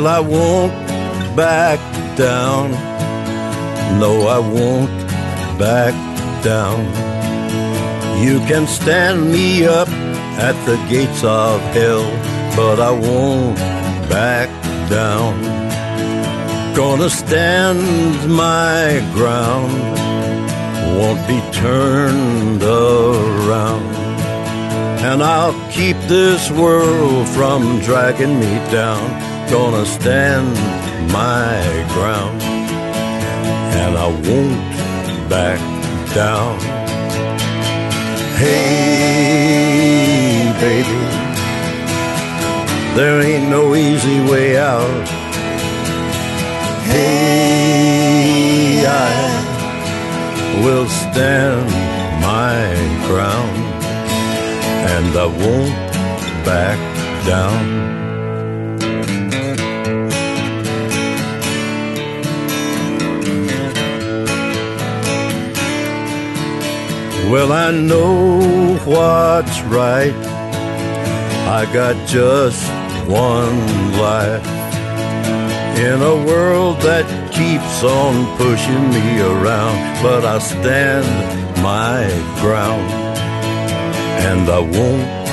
Well, 0.06 0.24
I 0.24 0.30
won't 0.30 1.36
back 1.36 1.80
down. 2.16 2.70
No, 4.00 4.28
I 4.28 4.38
won't 4.38 4.92
back 5.58 5.96
down. 6.44 6.86
You 8.24 8.38
can 8.42 8.68
stand 8.68 9.32
me 9.32 9.66
up 9.66 9.90
at 10.38 10.54
the 10.68 10.76
gates 10.92 11.24
of 11.24 11.60
hell, 11.74 12.06
but 12.56 12.80
I 12.80 12.92
won't 12.92 13.58
back 14.08 14.50
down. 14.92 15.42
Gonna 16.76 17.10
stand 17.10 17.82
my 18.30 19.02
ground, 19.16 19.74
won't 21.00 21.28
be 21.28 21.42
turned 21.52 22.62
around. 22.62 23.96
And 25.02 25.24
I'll 25.24 25.58
keep 25.72 25.98
this 26.02 26.52
world 26.52 27.28
from 27.30 27.80
dragging 27.80 28.40
me 28.40 28.54
down. 28.70 29.25
Gonna 29.50 29.86
stand 29.86 30.56
my 31.12 31.62
ground, 31.94 32.42
and 32.42 33.96
I 33.96 34.08
won't 34.08 34.60
back 35.30 35.60
down. 36.14 36.60
Hey, 38.38 39.62
baby, 40.60 41.02
there 42.96 43.22
ain't 43.22 43.50
no 43.50 43.76
easy 43.76 44.20
way 44.30 44.58
out. 44.58 45.08
Hey, 46.86 48.84
I 48.86 48.90
will 50.66 50.88
stand 50.88 51.70
my 52.20 52.74
ground, 53.08 53.58
and 54.96 55.16
I 55.16 55.26
won't 55.26 55.76
back 56.44 56.80
down. 57.26 58.05
Well, 67.32 67.52
I 67.52 67.72
know 67.72 68.78
what's 68.86 69.62
right. 69.62 70.14
I 71.48 71.66
got 71.74 72.08
just 72.08 72.64
one 73.10 73.58
life. 73.98 74.46
In 75.76 76.04
a 76.04 76.24
world 76.24 76.80
that 76.82 77.06
keeps 77.34 77.84
on 77.84 78.38
pushing 78.38 78.90
me 78.92 79.22
around, 79.22 80.04
but 80.04 80.24
I 80.24 80.38
stand 80.38 81.08
my 81.64 82.08
ground 82.42 82.92
and 84.30 84.48
I 84.48 84.60
won't 84.60 85.26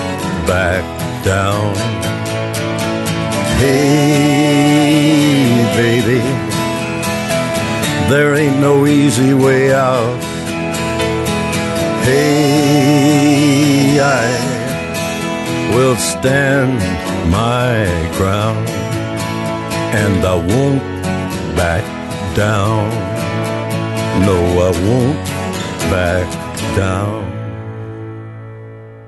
back 0.47 0.82
down. 1.23 1.74
Hey, 3.60 4.73
baby, 5.77 6.20
there 8.09 8.35
ain't 8.35 8.59
no 8.60 8.86
easy 8.86 9.35
way 9.35 9.74
out. 9.74 10.32
Stand 16.23 16.79
my 17.31 17.85
ground 18.16 18.69
and 19.93 20.24
I 20.24 20.35
won't 20.35 20.81
back 21.57 21.85
down. 22.37 22.89
No, 24.24 24.37
I 24.62 24.70
won't 24.87 25.19
back 25.91 26.29
down. 26.77 27.24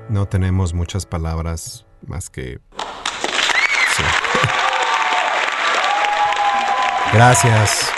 No 0.09 0.27
tenemos 0.27 0.73
muchas 0.73 1.05
palabras 1.05 1.85
más 2.05 2.29
que... 2.29 2.59
Gracias. 7.13 7.93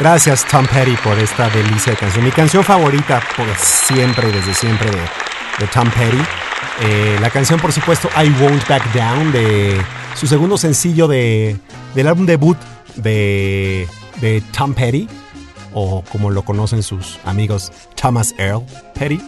Gracias 0.00 0.46
Tom 0.46 0.66
Petty 0.66 0.96
por 1.04 1.18
esta 1.18 1.50
delicia 1.50 1.92
de 1.92 1.98
canción. 1.98 2.24
Mi 2.24 2.30
canción 2.30 2.64
favorita 2.64 3.22
por 3.36 3.46
siempre, 3.58 4.32
desde 4.32 4.54
siempre 4.54 4.90
de, 4.90 5.66
Tom 5.74 5.90
Petty. 5.90 6.16
Eh, 6.80 7.18
la 7.20 7.28
canción, 7.28 7.60
por 7.60 7.70
supuesto, 7.70 8.08
I 8.16 8.30
Won't 8.42 8.66
Back 8.66 8.94
Down, 8.94 9.30
de 9.30 9.78
su 10.14 10.26
segundo 10.26 10.56
sencillo 10.56 11.06
de, 11.06 11.54
del 11.94 12.08
álbum 12.08 12.24
debut 12.24 12.56
de, 12.96 13.86
de 14.22 14.42
Tom 14.56 14.72
Petty, 14.72 15.06
o 15.74 16.02
como 16.10 16.30
lo 16.30 16.46
conocen 16.46 16.82
sus 16.82 17.18
amigos, 17.26 17.70
Thomas 17.94 18.34
Earl 18.38 18.64
Petty, 18.98 19.20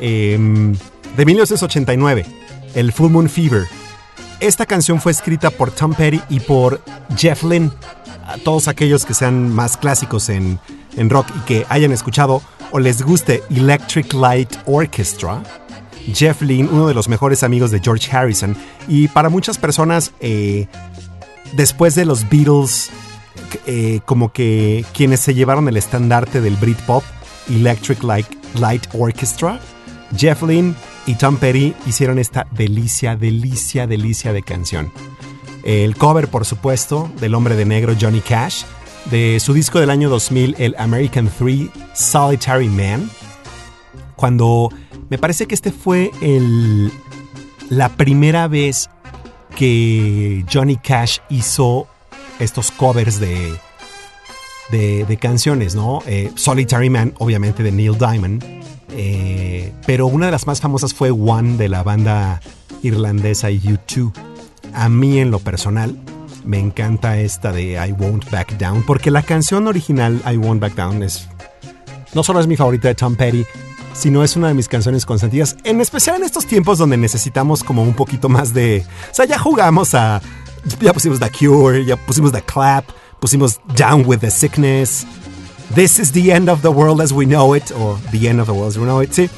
em, 0.00 0.74
de 1.14 1.26
1989, 1.26 2.24
el 2.74 2.90
Full 2.90 3.10
Moon 3.10 3.28
Fever. 3.28 3.66
Esta 4.40 4.66
canción 4.66 5.00
fue 5.00 5.12
escrita 5.12 5.50
por 5.50 5.70
Tom 5.70 5.94
Petty 5.94 6.20
y 6.28 6.40
por 6.40 6.82
Jeff 7.16 7.42
Lynne. 7.42 7.70
A 8.26 8.36
todos 8.38 8.68
aquellos 8.68 9.06
que 9.06 9.14
sean 9.14 9.52
más 9.52 9.76
clásicos 9.76 10.28
en, 10.28 10.58
en 10.96 11.10
rock 11.10 11.28
y 11.36 11.40
que 11.46 11.66
hayan 11.68 11.92
escuchado 11.92 12.42
o 12.70 12.78
les 12.78 13.02
guste 13.02 13.42
Electric 13.50 14.12
Light 14.12 14.52
Orchestra, 14.66 15.42
Jeff 16.12 16.42
Lynne, 16.42 16.68
uno 16.70 16.88
de 16.88 16.94
los 16.94 17.08
mejores 17.08 17.42
amigos 17.42 17.70
de 17.70 17.80
George 17.80 18.14
Harrison, 18.14 18.56
y 18.88 19.08
para 19.08 19.28
muchas 19.28 19.58
personas, 19.58 20.12
eh, 20.20 20.66
después 21.54 21.94
de 21.94 22.04
los 22.04 22.28
Beatles, 22.28 22.90
eh, 23.66 24.00
como 24.04 24.32
que 24.32 24.84
quienes 24.92 25.20
se 25.20 25.34
llevaron 25.34 25.68
el 25.68 25.76
estandarte 25.76 26.40
del 26.40 26.56
Britpop, 26.56 27.04
Electric 27.48 28.02
Light, 28.02 28.26
Light 28.58 28.86
Orchestra, 28.92 29.60
Jeff 30.16 30.42
Lynne 30.42 30.74
y 31.06 31.14
Tom 31.14 31.36
Petty 31.36 31.74
hicieron 31.86 32.18
esta 32.18 32.46
delicia, 32.52 33.16
delicia, 33.16 33.86
delicia 33.86 34.32
de 34.32 34.42
canción. 34.42 34.92
El 35.64 35.96
cover, 35.96 36.28
por 36.28 36.44
supuesto, 36.44 37.10
del 37.20 37.34
hombre 37.34 37.56
de 37.56 37.64
negro 37.64 37.94
Johnny 38.00 38.20
Cash, 38.20 38.64
de 39.10 39.40
su 39.40 39.52
disco 39.52 39.80
del 39.80 39.90
año 39.90 40.08
2000, 40.08 40.56
el 40.58 40.74
American 40.78 41.30
3 41.38 41.68
Solitary 41.94 42.68
Man, 42.68 43.10
cuando 44.14 44.70
me 45.10 45.18
parece 45.18 45.46
que 45.46 45.54
este 45.54 45.72
fue 45.72 46.10
el, 46.20 46.92
la 47.70 47.88
primera 47.90 48.48
vez 48.48 48.88
que 49.56 50.44
Johnny 50.52 50.76
Cash 50.76 51.18
hizo 51.30 51.86
estos 52.38 52.70
covers 52.70 53.18
de, 53.18 53.58
de, 54.70 55.16
canciones, 55.16 55.74
¿no? 55.74 56.02
Eh, 56.06 56.30
Solitary 56.34 56.90
Man, 56.90 57.14
obviamente, 57.18 57.62
de 57.62 57.72
Neil 57.72 57.96
Diamond. 57.98 58.44
Eh, 58.90 59.72
pero 59.86 60.06
una 60.06 60.26
de 60.26 60.32
las 60.32 60.46
más 60.46 60.60
famosas 60.60 60.94
fue 60.94 61.10
One 61.10 61.56
de 61.56 61.68
la 61.68 61.82
banda 61.82 62.40
irlandesa 62.82 63.50
U2. 63.50 64.12
A 64.74 64.88
mí, 64.88 65.18
en 65.18 65.30
lo 65.30 65.38
personal, 65.38 65.96
me 66.44 66.58
encanta 66.58 67.18
esta 67.18 67.52
de 67.52 67.72
I 67.72 67.92
Won't 67.92 68.30
Back 68.30 68.56
Down, 68.58 68.84
porque 68.84 69.10
la 69.10 69.22
canción 69.22 69.66
original, 69.66 70.22
I 70.30 70.36
Won't 70.36 70.60
Back 70.60 70.74
Down, 70.74 71.02
es. 71.02 71.28
No 72.14 72.22
solo 72.22 72.40
es 72.40 72.46
mi 72.46 72.56
favorita 72.56 72.88
de 72.88 72.94
Tom 72.94 73.16
Petty, 73.16 73.44
sino 73.92 74.22
es 74.22 74.36
una 74.36 74.48
de 74.48 74.54
mis 74.54 74.68
canciones 74.68 75.04
consentidas, 75.04 75.56
en 75.64 75.80
especial 75.80 76.16
en 76.16 76.24
estos 76.24 76.46
tiempos 76.46 76.78
donde 76.78 76.96
necesitamos 76.96 77.64
como 77.64 77.82
un 77.82 77.94
poquito 77.94 78.28
más 78.28 78.54
de... 78.54 78.84
O 79.10 79.14
sea, 79.14 79.24
ya 79.24 79.38
jugamos 79.38 79.94
a... 79.94 80.20
Ya 80.80 80.92
pusimos 80.92 81.20
The 81.20 81.30
Cure, 81.30 81.84
ya 81.84 81.96
pusimos 81.96 82.32
The 82.32 82.42
Clap, 82.42 82.84
pusimos 83.20 83.60
Down 83.76 84.04
with 84.04 84.18
the 84.18 84.30
Sickness, 84.30 85.06
This 85.74 85.98
is 85.98 86.12
the 86.12 86.32
end 86.32 86.48
of 86.48 86.62
the 86.62 86.70
world 86.70 87.00
as 87.00 87.12
we 87.12 87.26
know 87.26 87.54
it, 87.54 87.70
o 87.72 87.98
The 88.12 88.28
end 88.28 88.40
of 88.40 88.46
the 88.46 88.52
world 88.52 88.68
as 88.68 88.78
we 88.78 88.84
know 88.84 89.02
it, 89.02 89.12
sí. 89.12 89.28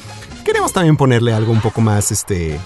Queremos 0.45 0.71
también 0.73 0.97
ponerle 0.97 1.33
algo 1.33 1.51
un 1.51 1.61
poco 1.61 1.81
más, 1.81 2.11
este... 2.11 2.59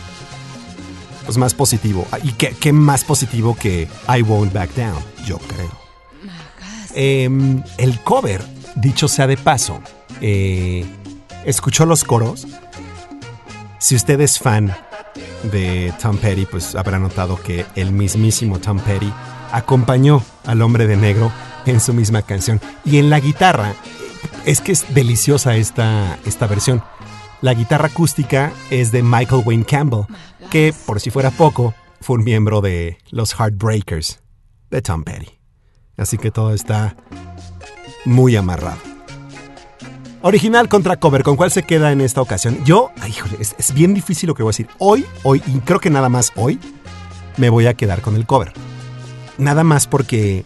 Pues 1.26 1.38
más 1.38 1.54
positivo. 1.54 2.06
¿Y 2.22 2.34
qué, 2.34 2.54
qué 2.60 2.74
más 2.74 3.06
positivo 3.06 3.56
que 3.56 3.88
I 4.10 4.22
Won't 4.22 4.52
Back 4.52 4.76
Down? 4.76 5.02
Yo 5.26 5.38
creo. 5.40 5.72
Em, 6.94 7.64
el 7.78 8.00
cover, 8.02 8.44
dicho 8.76 9.08
sea 9.08 9.26
de 9.26 9.38
paso, 9.38 9.80
eh, 10.22 10.86
escuchó 11.46 11.86
los 11.86 12.04
coros. 12.04 12.46
Si 13.80 13.96
usted 13.96 14.20
es 14.22 14.38
fan 14.38 14.76
de 15.44 15.94
Tom 16.02 16.18
Petty, 16.18 16.46
pues 16.46 16.76
habrá 16.76 17.00
notado 17.00 17.42
que 17.42 17.66
el 17.76 17.92
mismísimo 17.92 18.60
Tom 18.60 18.80
Petty 18.80 19.12
acompañó 19.54 20.22
al 20.46 20.62
hombre 20.62 20.88
de 20.88 20.98
negro 20.98 21.32
en 21.66 21.80
su 21.80 21.94
misma 21.94 22.24
canción. 22.24 22.60
Y 22.84 22.98
en 22.98 23.10
la 23.10 23.22
guitarra, 23.22 23.74
es 24.46 24.60
que 24.60 24.74
es 24.74 24.94
deliciosa 24.94 25.56
esta, 25.56 26.18
esta 26.26 26.48
versión. 26.48 26.84
La 27.42 27.54
guitarra 27.54 27.88
acústica 27.88 28.52
es 28.70 28.92
de 28.92 29.04
Michael 29.04 29.44
Wayne 29.46 29.66
Campbell, 29.66 30.06
que 30.50 30.74
por 30.86 31.00
si 31.00 31.12
fuera 31.12 31.32
poco, 31.32 31.74
fue 32.02 32.18
un 32.18 32.24
miembro 32.24 32.62
de 32.62 32.98
los 33.12 33.34
Heartbreakers 33.34 34.22
de 34.70 34.82
Tom 34.82 35.04
Petty. 35.04 35.40
Así 35.98 36.18
que 36.18 36.32
todo 36.32 36.54
está 36.54 36.96
muy 38.06 38.36
amarrado. 38.36 38.78
Original 40.22 40.68
contra 40.68 40.98
cover, 40.98 41.24
¿con 41.24 41.36
cuál 41.36 41.52
se 41.52 41.64
queda 41.64 41.92
en 41.92 42.02
esta 42.02 42.22
ocasión? 42.22 42.64
Yo, 42.64 42.92
ay, 43.02 43.12
híjole, 43.12 43.38
es, 43.40 43.56
es 43.58 43.74
bien 43.74 43.94
difícil 43.94 44.28
lo 44.28 44.36
que 44.36 44.42
voy 44.42 44.50
a 44.50 44.54
decir. 44.54 44.70
Hoy, 44.80 45.06
hoy, 45.24 45.44
y 45.46 45.60
creo 45.60 45.80
que 45.80 45.90
nada 45.90 46.10
más 46.10 46.32
hoy, 46.36 46.60
me 47.38 47.50
voy 47.50 47.68
a 47.68 47.74
quedar 47.74 48.02
con 48.02 48.16
el 48.16 48.26
cover. 48.26 48.54
Nada 49.38 49.64
más 49.64 49.88
porque, 49.88 50.44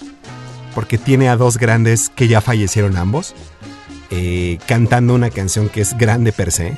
porque 0.74 0.98
tiene 0.98 1.30
a 1.30 1.36
dos 1.36 1.58
grandes 1.58 2.10
que 2.10 2.28
ya 2.28 2.42
fallecieron 2.42 2.98
ambos, 2.98 3.36
eh, 4.10 4.60
cantando 4.68 5.14
una 5.14 5.30
canción 5.30 5.70
que 5.70 5.82
es 5.82 5.98
grande 5.98 6.32
per 6.32 6.52
se. 6.52 6.76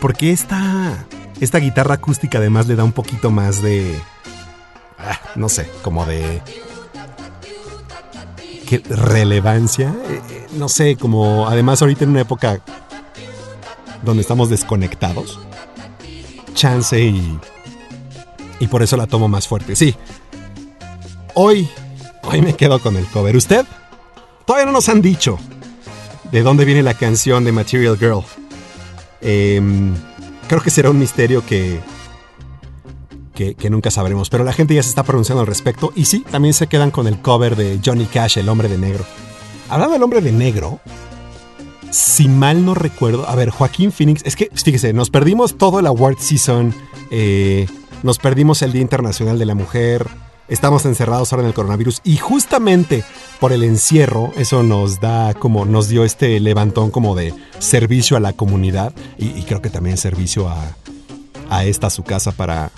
Porque 0.00 0.32
esta, 0.32 1.06
esta 1.40 1.58
guitarra 1.58 1.94
acústica 1.94 2.38
además 2.38 2.66
le 2.66 2.76
da 2.76 2.84
un 2.84 2.92
poquito 2.92 3.30
más 3.30 3.62
de... 3.62 3.98
ah, 4.98 5.20
no 5.34 5.48
sé, 5.48 5.68
como 5.82 6.06
de 6.06 6.42
¿qué 8.66 8.82
relevancia, 8.88 9.94
Eh, 10.08 10.20
eh, 10.30 10.46
no 10.56 10.68
sé, 10.68 10.96
como 10.96 11.48
además 11.48 11.82
ahorita 11.82 12.04
en 12.04 12.10
una 12.10 12.22
época 12.22 12.60
donde 14.02 14.22
estamos 14.22 14.50
desconectados, 14.50 15.38
chance 16.54 17.00
y 17.00 17.38
y 18.58 18.68
por 18.68 18.82
eso 18.82 18.96
la 18.96 19.06
tomo 19.06 19.28
más 19.28 19.46
fuerte. 19.48 19.76
Sí. 19.76 19.94
Hoy 21.38 21.68
hoy 22.22 22.40
me 22.40 22.54
quedo 22.54 22.78
con 22.78 22.96
el 22.96 23.04
cover. 23.06 23.36
¿Usted? 23.36 23.66
Todavía 24.46 24.64
no 24.64 24.72
nos 24.72 24.88
han 24.88 25.02
dicho 25.02 25.38
de 26.32 26.42
dónde 26.42 26.64
viene 26.64 26.82
la 26.82 26.94
canción 26.94 27.44
de 27.44 27.52
Material 27.52 27.98
Girl. 27.98 28.22
Em, 29.20 29.94
creo 30.48 30.62
que 30.62 30.70
será 30.70 30.88
un 30.88 30.98
misterio 30.98 31.44
que, 31.44 31.80
que, 33.34 33.68
nunca 33.68 33.90
sabremos, 33.90 34.30
pero 34.30 34.44
la 34.44 34.54
gente 34.54 34.74
ya 34.74 34.82
se 34.82 34.88
está 34.88 35.02
pronunciando 35.02 35.42
al 35.42 35.46
respecto 35.46 35.92
y 35.94 36.06
sí, 36.06 36.24
también 36.30 36.54
se 36.54 36.68
quedan 36.68 36.90
con 36.90 37.06
el 37.06 37.20
cover 37.20 37.54
de 37.54 37.80
Johnny 37.84 38.06
Cash, 38.06 38.38
El 38.38 38.48
Hombre 38.48 38.68
de 38.68 38.78
Negro. 38.78 39.04
Hablando 39.68 39.92
del 39.92 40.02
Hombre 40.02 40.22
de 40.22 40.32
Negro, 40.32 40.80
si 41.90 42.28
mal 42.28 42.64
no 42.64 42.74
recuerdo, 42.74 43.28
a 43.28 43.34
ver, 43.34 43.50
Joaquín 43.50 43.92
Phoenix, 43.92 44.22
es 44.24 44.36
que 44.36 44.50
fíjese, 44.54 44.94
nos 44.94 45.10
perdimos 45.10 45.58
todo 45.58 45.80
el 45.80 45.86
award 45.86 46.16
season, 46.18 46.72
eh, 47.10 47.66
nos 48.02 48.18
perdimos 48.18 48.62
el 48.62 48.72
Día 48.72 48.80
Internacional 48.80 49.38
de 49.38 49.44
la 49.44 49.54
Mujer, 49.54 50.06
estamos 50.48 50.84
encerrados 50.86 51.32
ahora 51.32 51.42
en 51.42 51.48
el 51.48 51.54
coronavirus 51.54 52.00
y 52.04 52.16
justamente 52.16 53.04
por 53.40 53.52
el 53.52 53.62
encierro, 53.62 54.32
eso 54.36 54.62
nos 54.62 55.00
da 55.00 55.34
como, 55.34 55.64
nos 55.64 55.88
dio 55.88 56.04
este 56.04 56.38
levantón 56.40 56.90
como 56.90 57.14
de 57.14 57.34
servicio 57.58 58.16
a 58.16 58.20
la 58.20 58.32
comunidad 58.32 58.92
y, 59.18 59.42
creo 59.42 59.62
que 59.62 59.70
también 59.70 59.96
servicio 59.96 60.48
a, 60.48 60.76
a 61.50 61.64
esta 61.64 61.90
su 61.90 62.02
casa 62.02 62.32
para, 62.32 62.70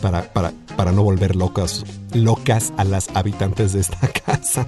para, 0.00 0.32
para, 0.32 0.52
para 0.76 0.92
no 0.92 1.02
volver 1.02 1.36
locas, 1.36 1.84
locas 2.12 2.72
a 2.76 2.84
las 2.84 3.08
habitantes 3.14 3.72
de 3.72 3.80
esta 3.80 3.98
casa. 4.26 4.66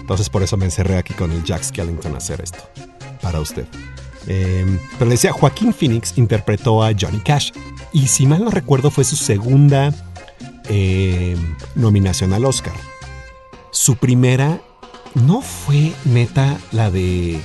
Entonces 0.00 0.28
por 0.28 0.42
eso 0.42 0.56
me 0.56 0.64
encerré 0.64 0.96
aquí 0.96 1.14
con 1.14 1.32
el 1.32 1.44
Jack 1.44 1.62
Skellington 1.62 2.14
a 2.14 2.18
hacer 2.18 2.40
esto. 2.40 2.58
Para 3.20 3.40
usted. 3.40 3.66
Eh, 4.26 4.78
pero 4.98 5.10
decía, 5.10 5.32
Joaquín 5.32 5.72
Phoenix 5.72 6.14
interpretó 6.16 6.82
a 6.82 6.92
Johnny 6.98 7.20
Cash. 7.20 7.52
Y 7.92 8.08
si 8.08 8.26
mal 8.26 8.44
no 8.44 8.50
recuerdo 8.50 8.90
fue 8.90 9.04
su 9.04 9.16
segunda 9.16 9.92
eh, 10.68 11.36
nominación 11.74 12.32
al 12.32 12.44
Oscar. 12.44 12.74
Su 13.70 13.96
primera 13.96 14.60
no 15.14 15.42
fue 15.42 15.92
neta 16.04 16.58
la 16.72 16.90
de... 16.90 17.40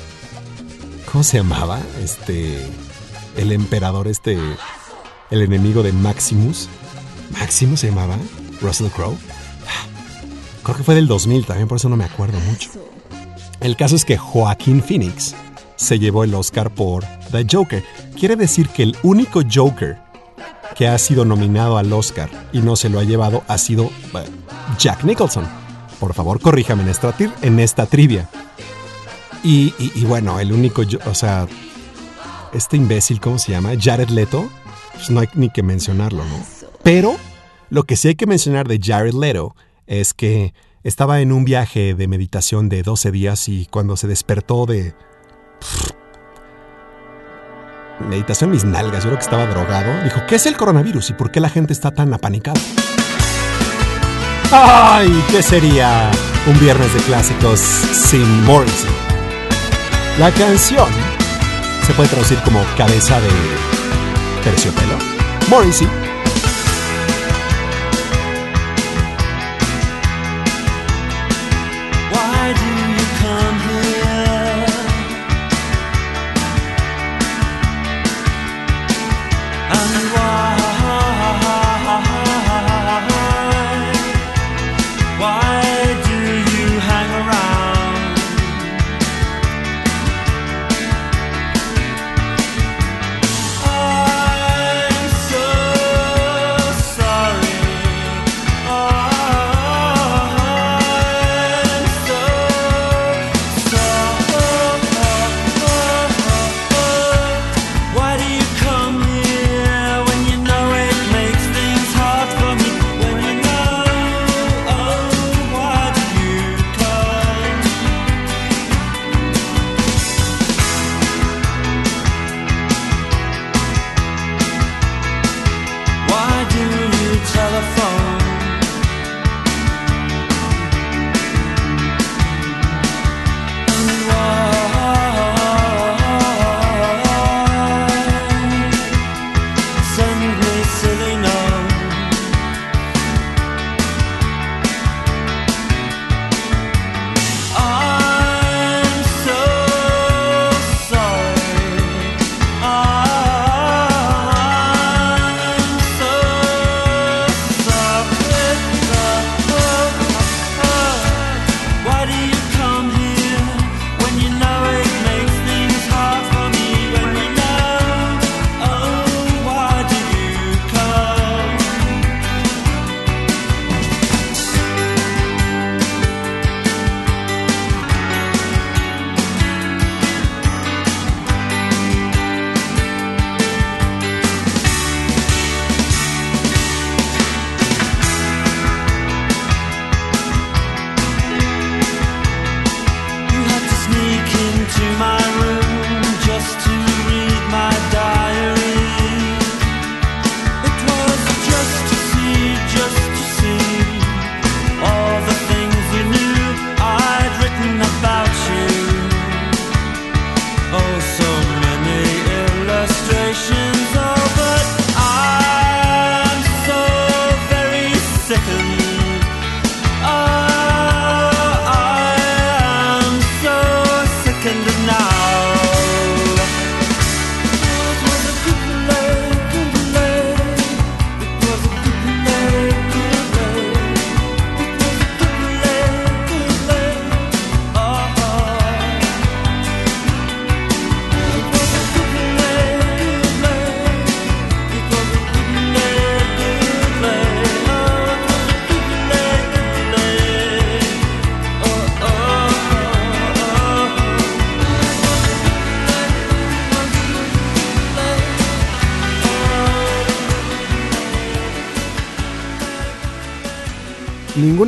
¿Cómo 1.11 1.23
se 1.23 1.37
llamaba? 1.37 1.79
Este... 2.03 2.65
El 3.35 3.51
emperador 3.51 4.07
este... 4.07 4.37
El 5.29 5.41
enemigo 5.41 5.83
de 5.83 5.91
Maximus. 5.91 6.69
¿Maximus 7.31 7.81
se 7.81 7.89
llamaba? 7.89 8.17
Russell 8.61 8.87
Crowe. 8.87 9.17
Creo 10.63 10.77
que 10.77 10.83
fue 10.83 10.95
del 10.95 11.07
2000 11.07 11.45
también, 11.45 11.67
por 11.67 11.77
eso 11.77 11.87
no 11.87 11.95
me 11.95 12.03
acuerdo 12.03 12.39
mucho. 12.41 12.69
El 13.61 13.75
caso 13.75 13.95
es 13.95 14.03
que 14.03 14.17
Joaquín 14.17 14.83
Phoenix 14.83 15.33
se 15.77 15.97
llevó 15.97 16.23
el 16.23 16.33
Oscar 16.35 16.73
por 16.73 17.05
The 17.31 17.45
Joker. 17.49 17.83
Quiere 18.19 18.35
decir 18.35 18.67
que 18.69 18.83
el 18.83 18.97
único 19.03 19.41
Joker 19.49 19.97
que 20.75 20.87
ha 20.87 20.97
sido 20.97 21.25
nominado 21.25 21.77
al 21.77 21.91
Oscar 21.93 22.29
y 22.51 22.59
no 22.59 22.75
se 22.75 22.89
lo 22.89 22.99
ha 22.99 23.03
llevado 23.03 23.43
ha 23.47 23.57
sido 23.57 23.85
eh, 23.85 24.25
Jack 24.77 25.03
Nicholson. 25.03 25.47
Por 25.99 26.13
favor, 26.13 26.39
corríjame 26.39 26.83
en 26.83 26.89
esta, 26.89 27.15
en 27.41 27.59
esta 27.59 27.85
trivia. 27.87 28.29
Y, 29.43 29.71
bueno, 30.05 30.39
el 30.39 30.51
único, 30.51 30.83
o 31.05 31.15
sea, 31.15 31.47
este 32.53 32.75
imbécil, 32.75 33.21
¿cómo 33.21 33.39
se 33.39 33.51
llama? 33.51 33.71
Jared 33.79 34.09
Leto, 34.09 34.49
pues 34.93 35.09
no 35.09 35.21
hay 35.21 35.29
ni 35.35 35.49
que 35.49 35.63
mencionarlo, 35.63 36.23
¿no? 36.25 36.45
Pero 36.83 37.15
lo 37.69 37.83
que 37.83 37.95
sí 37.95 38.09
hay 38.09 38.15
que 38.15 38.25
mencionar 38.25 38.67
de 38.67 38.79
Jared 38.81 39.13
Leto 39.13 39.55
es 39.85 40.13
que 40.13 40.53
estaba 40.83 41.21
en 41.21 41.31
un 41.31 41.45
viaje 41.45 41.95
de 41.95 42.07
meditación 42.07 42.69
de 42.69 42.83
12 42.83 43.11
días 43.11 43.47
y 43.49 43.67
cuando 43.67 43.97
se 43.97 44.07
despertó 44.07 44.65
de... 44.65 44.93
Meditación 47.99 48.51
mis 48.51 48.63
nalgas, 48.63 49.03
yo 49.03 49.09
creo 49.09 49.17
que 49.17 49.23
estaba 49.23 49.45
drogado. 49.47 50.03
Dijo, 50.03 50.21
¿qué 50.27 50.35
es 50.35 50.45
el 50.45 50.55
coronavirus 50.55 51.09
y 51.09 51.13
por 51.13 51.31
qué 51.31 51.39
la 51.39 51.49
gente 51.49 51.73
está 51.73 51.91
tan 51.91 52.13
apanicada? 52.13 52.59
¡Ay! 54.51 55.23
¿Qué 55.29 55.41
sería 55.41 56.09
un 56.45 56.59
viernes 56.59 56.93
de 56.93 56.99
clásicos 57.01 57.59
sin 57.59 58.45
Morrissey? 58.45 58.89
La 60.19 60.31
canción 60.31 60.87
se 61.85 61.93
puede 61.93 62.09
traducir 62.09 62.39
como 62.39 62.63
cabeza 62.77 63.19
de 63.19 63.29
terciopelo. 64.43 64.97
Morrissey. 65.49 66.06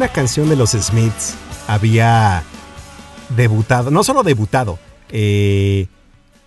Canción 0.10 0.50
de 0.50 0.56
los 0.56 0.72
Smiths 0.72 1.36
había 1.68 2.44
debutado, 3.36 3.92
no 3.92 4.04
solo 4.04 4.24
debutado, 4.24 4.80
eh, 5.10 5.88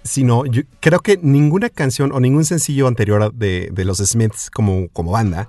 sino 0.04 0.42
creo 0.80 1.00
que 1.00 1.18
ninguna 1.22 1.70
canción 1.70 2.12
o 2.12 2.20
ningún 2.20 2.44
sencillo 2.44 2.88
anterior 2.88 3.32
de, 3.32 3.70
de 3.72 3.84
los 3.84 3.98
Smiths 3.98 4.50
como, 4.50 4.88
como 4.88 5.12
banda 5.12 5.48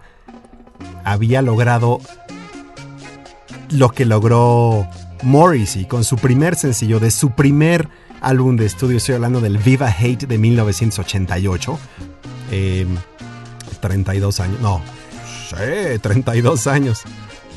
había 1.03 1.41
logrado 1.41 1.99
lo 3.71 3.89
que 3.89 4.05
logró 4.05 4.87
Morrissey 5.23 5.85
con 5.85 6.03
su 6.03 6.17
primer 6.17 6.55
sencillo 6.55 6.99
de 6.99 7.11
su 7.11 7.31
primer 7.31 7.89
álbum 8.21 8.55
de 8.55 8.65
estudio. 8.65 8.97
Estoy 8.97 9.15
hablando 9.15 9.41
del 9.41 9.57
Viva 9.57 9.87
Hate 9.87 10.27
de 10.27 10.37
1988. 10.37 11.79
Eh, 12.51 12.85
32 13.79 14.39
años. 14.39 14.59
No, 14.61 14.81
sí, 15.49 15.99
32 15.99 16.67
años. 16.67 17.03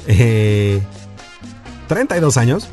Eh, 0.07 0.81
32 1.89 2.37
años. 2.37 2.69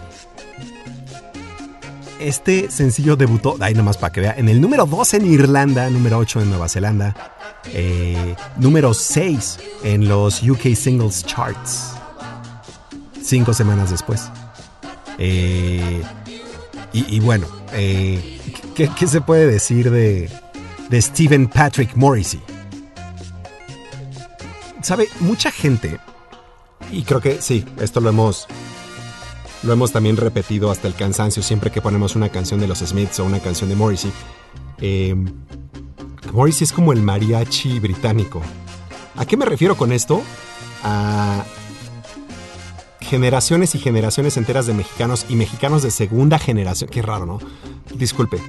Este 2.20 2.72
sencillo 2.72 3.16
debutó, 3.16 3.58
ahí 3.60 3.74
nomás 3.74 3.98
para 3.98 4.14
que 4.14 4.22
vea, 4.22 4.36
en 4.38 4.48
el 4.48 4.62
número 4.62 4.86
2 4.86 5.16
en 5.16 5.26
Irlanda, 5.26 5.90
número 5.90 6.18
8 6.20 6.42
en 6.42 6.50
Nueva 6.50 6.70
Zelanda, 6.70 7.34
eh, 7.74 8.36
número 8.58 8.94
6 8.94 9.60
en 9.84 10.08
los 10.08 10.42
UK 10.42 10.74
Singles 10.74 11.26
Charts, 11.26 11.96
cinco 13.22 13.54
semanas 13.54 13.92
después. 13.92 14.30
Eh, 15.18 16.02
y, 16.94 17.20
bueno, 17.22 17.48
eh, 17.74 18.40
¿qué, 18.76 18.88
qué 18.88 19.08
se 19.08 19.20
puede 19.20 19.48
decir 19.48 19.90
de, 19.90 20.30
de 20.90 21.02
Stephen 21.02 21.48
Patrick 21.48 21.96
Morrissey? 21.96 22.40
Sabe, 24.82 25.08
mucha 25.20 25.50
gente, 25.50 26.00
y 26.94 27.04
creo 27.04 27.22
que 27.22 27.42
sí, 27.42 27.66
esto 27.80 28.00
lo 28.00 28.10
hemos 28.10 28.48
lo 29.64 29.72
hemos 29.72 29.92
también 29.92 30.18
repetido 30.18 30.72
hasta 30.72 30.88
el 30.88 30.94
cansancio 30.94 31.42
siempre 31.42 31.72
que 31.72 31.82
ponemos 31.82 32.16
una 32.16 32.30
canción 32.30 32.60
de 32.60 32.68
los 32.68 32.80
Smiths 32.80 33.20
o 33.20 33.26
una 33.26 33.40
canción 33.40 33.70
de 33.70 33.76
Morrissey. 33.76 34.12
Eh, 34.80 35.16
Morrissey 36.34 36.66
es 36.66 36.74
como 36.74 36.92
el 36.92 37.02
mariachi 37.02 37.80
británico. 37.80 38.42
¿A 39.16 39.26
qué 39.26 39.38
me 39.38 39.46
refiero 39.46 39.78
con 39.78 39.94
esto? 39.94 40.22
A 40.84 41.46
generaciones 43.00 43.74
y 43.76 43.80
generaciones 43.80 44.36
enteras 44.36 44.66
de 44.66 44.74
mexicanos 44.74 45.26
y 45.30 45.36
mexicanos 45.36 45.82
de 45.82 45.92
segunda 45.92 46.40
generación. 46.40 46.90
Qué 46.90 47.02
raro, 47.02 47.26
¿no? 47.26 47.40
Disculpe. 47.96 48.40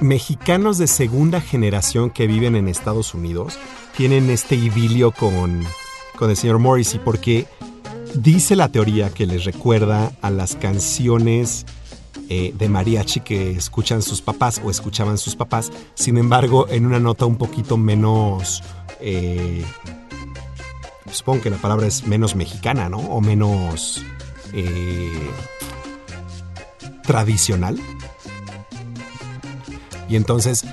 Mexicanos 0.00 0.76
de 0.76 0.86
segunda 0.86 1.40
generación 1.40 2.10
que 2.10 2.26
viven 2.26 2.56
en 2.56 2.68
Estados 2.68 3.14
Unidos 3.14 3.58
tienen 3.96 4.28
este 4.28 4.56
idilio 4.56 5.12
con, 5.12 5.64
con 6.16 6.30
el 6.30 6.36
señor 6.36 6.58
Morrissey 6.58 7.00
porque 7.04 7.46
dice 8.14 8.56
la 8.56 8.68
teoría 8.70 9.10
que 9.10 9.26
les 9.26 9.44
recuerda 9.44 10.12
a 10.22 10.30
las 10.30 10.56
canciones 10.56 11.66
eh, 12.28 12.52
de 12.56 12.68
mariachi 12.68 13.20
que 13.20 13.52
escuchan 13.52 14.02
sus 14.02 14.22
papás 14.22 14.60
o 14.64 14.70
escuchaban 14.70 15.18
sus 15.18 15.36
papás, 15.36 15.70
sin 15.94 16.18
embargo 16.18 16.66
en 16.68 16.86
una 16.86 16.98
nota 16.98 17.26
un 17.26 17.36
poquito 17.36 17.76
menos... 17.76 18.62
eh, 19.00 19.64
supongo 21.10 21.42
que 21.42 21.50
la 21.50 21.58
palabra 21.58 21.86
es 21.86 22.06
menos 22.06 22.34
mexicana, 22.34 22.88
¿no? 22.88 22.98
O 22.98 23.20
menos 23.20 24.04
eh, 24.52 25.30
tradicional. 27.04 27.78
Y 30.08 30.16
entonces 30.16 30.64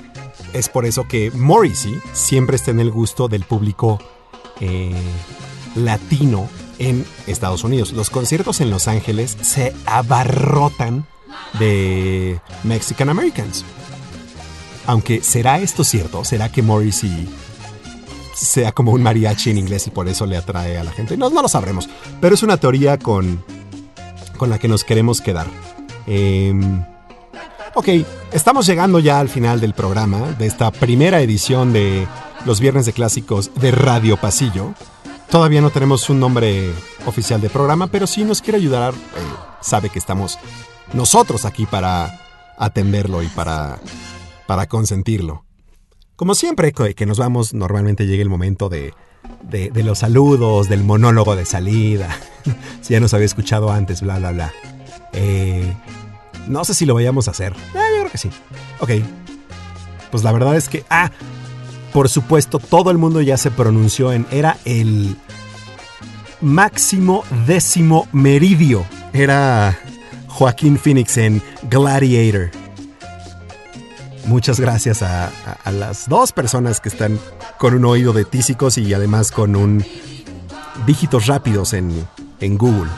es 0.52 0.68
por 0.68 0.86
eso 0.86 1.06
que 1.08 1.30
Morrissey 1.30 1.98
siempre 2.12 2.56
está 2.56 2.70
en 2.70 2.80
el 2.80 2.90
gusto 2.90 3.28
del 3.28 3.44
público 3.44 3.98
eh, 4.60 4.94
latino 5.74 6.48
en 6.78 7.04
Estados 7.26 7.64
Unidos. 7.64 7.92
Los 7.92 8.10
conciertos 8.10 8.60
en 8.60 8.70
Los 8.70 8.88
Ángeles 8.88 9.36
se 9.40 9.74
abarrotan 9.86 11.06
de 11.58 12.40
Mexican 12.62 13.08
Americans. 13.08 13.64
Aunque 14.86 15.22
será 15.22 15.60
esto 15.60 15.84
cierto, 15.84 16.24
será 16.24 16.50
que 16.50 16.62
Morrissey 16.62 17.28
sea 18.34 18.72
como 18.72 18.92
un 18.92 19.02
mariachi 19.02 19.50
en 19.50 19.58
inglés 19.58 19.86
y 19.86 19.90
por 19.90 20.08
eso 20.08 20.26
le 20.26 20.36
atrae 20.36 20.76
a 20.76 20.84
la 20.84 20.92
gente. 20.92 21.16
No, 21.16 21.30
no 21.30 21.42
lo 21.42 21.48
sabremos, 21.48 21.88
pero 22.20 22.34
es 22.34 22.42
una 22.42 22.56
teoría 22.56 22.98
con, 22.98 23.42
con 24.36 24.50
la 24.50 24.58
que 24.58 24.68
nos 24.68 24.84
queremos 24.84 25.20
quedar. 25.20 25.46
Em, 26.06 26.84
ok, 27.74 27.88
estamos 28.32 28.66
llegando 28.66 28.98
ya 28.98 29.20
al 29.20 29.28
final 29.28 29.60
del 29.60 29.74
programa, 29.74 30.32
de 30.38 30.46
esta 30.46 30.70
primera 30.70 31.20
edición 31.20 31.72
de 31.72 32.06
los 32.44 32.60
Viernes 32.60 32.86
de 32.86 32.92
Clásicos 32.92 33.50
de 33.54 33.70
Radio 33.70 34.16
Pasillo. 34.16 34.74
Todavía 35.30 35.60
no 35.60 35.70
tenemos 35.70 36.08
un 36.10 36.20
nombre 36.20 36.70
oficial 37.06 37.40
de 37.40 37.50
programa, 37.50 37.86
pero 37.88 38.06
si 38.06 38.24
nos 38.24 38.40
quiere 38.42 38.58
ayudar, 38.58 38.92
eh, 38.94 38.96
sabe 39.60 39.88
que 39.90 39.98
estamos 39.98 40.38
nosotros 40.92 41.44
aquí 41.44 41.66
para 41.66 42.20
atenderlo 42.58 43.22
y 43.22 43.28
para, 43.28 43.78
para 44.46 44.66
consentirlo. 44.68 45.44
Como 46.16 46.34
siempre 46.34 46.72
que 46.72 47.06
nos 47.06 47.18
vamos, 47.18 47.54
normalmente 47.54 48.06
llega 48.06 48.22
el 48.22 48.28
momento 48.28 48.68
de, 48.68 48.94
de- 49.42 49.70
de 49.70 49.82
los 49.82 49.98
saludos, 50.00 50.68
del 50.68 50.84
monólogo 50.84 51.34
de 51.34 51.44
salida. 51.46 52.16
si 52.82 52.92
ya 52.92 53.00
nos 53.00 53.12
había 53.14 53.26
escuchado 53.26 53.72
antes, 53.72 54.02
bla, 54.02 54.18
bla, 54.18 54.30
bla. 54.30 54.52
Eh, 55.12 55.74
no 56.46 56.64
sé 56.64 56.74
si 56.74 56.86
lo 56.86 56.94
vayamos 56.94 57.26
a 57.26 57.32
hacer. 57.32 57.52
Eh, 57.52 57.56
yo 57.74 57.98
creo 58.00 58.10
que 58.12 58.18
sí. 58.18 58.30
Ok. 58.78 58.90
Pues 60.12 60.22
la 60.22 60.30
verdad 60.30 60.54
es 60.54 60.68
que... 60.68 60.84
Ah, 60.90 61.10
por 61.94 62.08
supuesto, 62.08 62.58
todo 62.58 62.90
el 62.90 62.98
mundo 62.98 63.20
ya 63.20 63.36
se 63.36 63.52
pronunció 63.52 64.12
en... 64.12 64.26
Era 64.32 64.58
el 64.64 65.16
máximo 66.40 67.22
décimo 67.46 68.08
meridio. 68.10 68.84
Era 69.12 69.78
Joaquín 70.26 70.76
Phoenix 70.76 71.16
en 71.18 71.40
Gladiator. 71.70 72.50
Muchas 74.26 74.58
gracias 74.58 75.02
a, 75.02 75.30
las 75.70 76.08
dos 76.08 76.32
personas 76.32 76.80
que 76.80 76.88
están 76.88 77.16
con 77.58 77.74
un 77.74 77.84
oído 77.84 78.12
de 78.12 78.24
tísicos 78.24 78.76
y 78.76 78.92
además 78.92 79.30
con 79.30 79.54
un 79.54 79.84
dígitos 80.86 81.28
rápidos 81.28 81.74
en, 81.74 81.92
en 82.40 82.58
Google. 82.58 82.90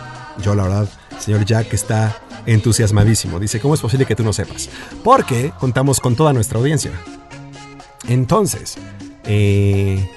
Yo 0.43 0.55
la 0.55 0.62
verdad, 0.62 0.89
señor 1.18 1.44
Jack 1.44 1.74
está 1.74 2.16
entusiasmadísimo. 2.47 3.39
Dice, 3.39 3.60
¿cómo 3.60 3.74
es 3.74 3.81
posible 3.82 4.06
que 4.06 4.16
tú 4.16 4.24
no 4.24 4.32
sepas? 4.32 4.70
Porque 5.05 5.52
contamos 5.60 6.01
con 6.01 6.16
toda 6.16 6.32
nuestra 6.32 6.59
audiencia. 6.59 6.93
Entonces, 8.08 8.76
eh, 9.24 10.08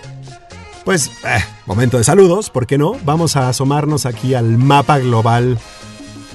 pues, 0.85 1.11
eh, 1.25 1.43
momento 1.65 1.97
de 1.97 2.03
saludos, 2.03 2.49
¿por 2.49 2.67
qué 2.67 2.77
no? 2.77 2.93
Vamos 3.03 3.35
a 3.35 3.49
asomarnos 3.49 4.05
aquí 4.05 4.33
al 4.33 4.57
mapa 4.57 4.99
global 4.99 5.59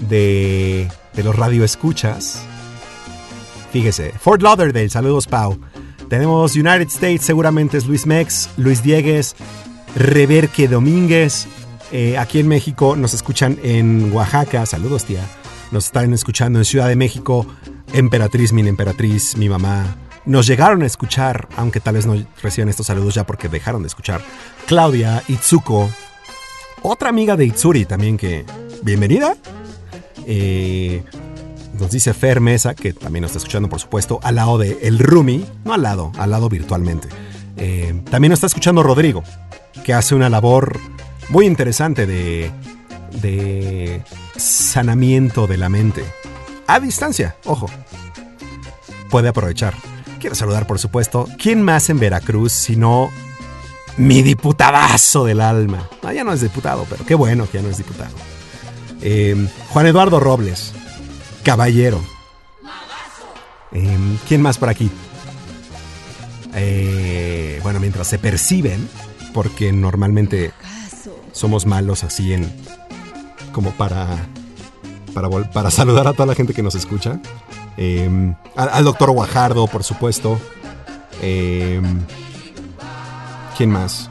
de, 0.08 0.88
de 1.14 1.22
los 1.22 1.36
radioescuchas. 1.36 2.42
Fíjese, 3.72 4.12
Fort 4.20 4.42
Lauderdale, 4.42 4.88
saludos 4.88 5.26
Pau. 5.26 5.58
Tenemos 6.08 6.54
United 6.54 6.88
States, 6.88 7.22
seguramente 7.22 7.78
es 7.78 7.86
Luis 7.86 8.06
Mex, 8.06 8.50
Luis 8.56 8.82
Diegues, 8.82 9.34
Reverque 9.96 10.68
Domínguez. 10.68 11.46
Eh, 11.90 12.18
aquí 12.18 12.40
en 12.40 12.48
México 12.48 12.96
nos 12.96 13.14
escuchan 13.14 13.58
en 13.62 14.12
Oaxaca, 14.12 14.66
saludos 14.66 15.04
tía. 15.04 15.24
Nos 15.70 15.86
están 15.86 16.12
escuchando 16.12 16.58
en 16.58 16.64
Ciudad 16.64 16.88
de 16.88 16.96
México, 16.96 17.46
Emperatriz, 17.92 18.52
mi 18.52 18.66
emperatriz, 18.68 19.36
mi 19.36 19.48
mamá. 19.48 19.96
Nos 20.26 20.46
llegaron 20.46 20.82
a 20.82 20.86
escuchar, 20.86 21.48
aunque 21.56 21.80
tal 21.80 21.94
vez 21.94 22.06
no 22.06 22.16
reciban 22.42 22.68
estos 22.68 22.86
saludos 22.86 23.14
ya 23.14 23.26
porque 23.26 23.48
dejaron 23.48 23.82
de 23.82 23.88
escuchar. 23.88 24.22
Claudia, 24.66 25.22
Itsuko, 25.28 25.90
otra 26.82 27.08
amiga 27.08 27.36
de 27.36 27.46
Itsuri 27.46 27.84
también 27.86 28.16
que... 28.16 28.44
Bienvenida. 28.82 29.36
Eh, 30.26 31.02
nos 31.78 31.90
dice 31.90 32.12
Fer 32.12 32.40
Mesa, 32.40 32.74
que 32.74 32.92
también 32.92 33.22
nos 33.22 33.30
está 33.30 33.38
escuchando, 33.38 33.68
por 33.68 33.80
supuesto, 33.80 34.20
al 34.22 34.34
lado 34.34 34.58
de 34.58 34.78
El 34.82 34.98
Rumi, 34.98 35.46
no 35.64 35.72
al 35.72 35.82
lado, 35.82 36.12
al 36.18 36.30
lado 36.30 36.50
virtualmente. 36.50 37.08
Eh, 37.56 38.02
también 38.10 38.30
nos 38.30 38.38
está 38.38 38.46
escuchando 38.48 38.82
Rodrigo, 38.82 39.24
que 39.82 39.94
hace 39.94 40.14
una 40.14 40.28
labor 40.28 40.78
muy 41.30 41.46
interesante 41.46 42.06
de, 42.06 42.50
de 43.22 44.02
sanamiento 44.36 45.46
de 45.46 45.56
la 45.56 45.70
mente. 45.70 46.04
A 46.66 46.80
distancia, 46.80 47.36
ojo. 47.44 47.66
Puede 49.08 49.28
aprovechar. 49.28 49.74
Quiero 50.24 50.36
saludar, 50.36 50.66
por 50.66 50.78
supuesto, 50.78 51.28
¿quién 51.38 51.60
más 51.60 51.90
en 51.90 51.98
Veracruz 51.98 52.50
sino 52.50 53.10
mi 53.98 54.22
diputadazo 54.22 55.26
del 55.26 55.42
alma? 55.42 55.90
No, 56.02 56.10
ya 56.12 56.24
no 56.24 56.32
es 56.32 56.40
diputado, 56.40 56.86
pero 56.88 57.04
qué 57.04 57.14
bueno 57.14 57.46
que 57.46 57.58
ya 57.58 57.62
no 57.62 57.68
es 57.68 57.76
diputado. 57.76 58.14
Eh, 59.02 59.46
Juan 59.68 59.86
Eduardo 59.86 60.20
Robles, 60.20 60.72
caballero. 61.42 62.02
Eh, 63.72 63.98
¿Quién 64.26 64.40
más 64.40 64.56
por 64.56 64.70
aquí? 64.70 64.90
Eh, 66.54 67.60
bueno, 67.62 67.78
mientras 67.78 68.06
se 68.06 68.18
perciben, 68.18 68.88
porque 69.34 69.74
normalmente 69.74 70.52
somos 71.32 71.66
malos 71.66 72.02
así 72.02 72.32
en 72.32 72.50
como 73.52 73.72
para 73.72 74.26
para, 75.12 75.28
para 75.28 75.70
saludar 75.70 76.08
a 76.08 76.14
toda 76.14 76.24
la 76.24 76.34
gente 76.34 76.54
que 76.54 76.62
nos 76.62 76.74
escucha. 76.74 77.20
Eh, 77.76 78.34
al, 78.56 78.84
doctor 78.84 79.10
Guajardo, 79.10 79.66
por 79.66 79.84
supuesto. 79.84 80.38
Eh, 81.22 81.80
¿Quién 83.56 83.70
más? 83.70 84.10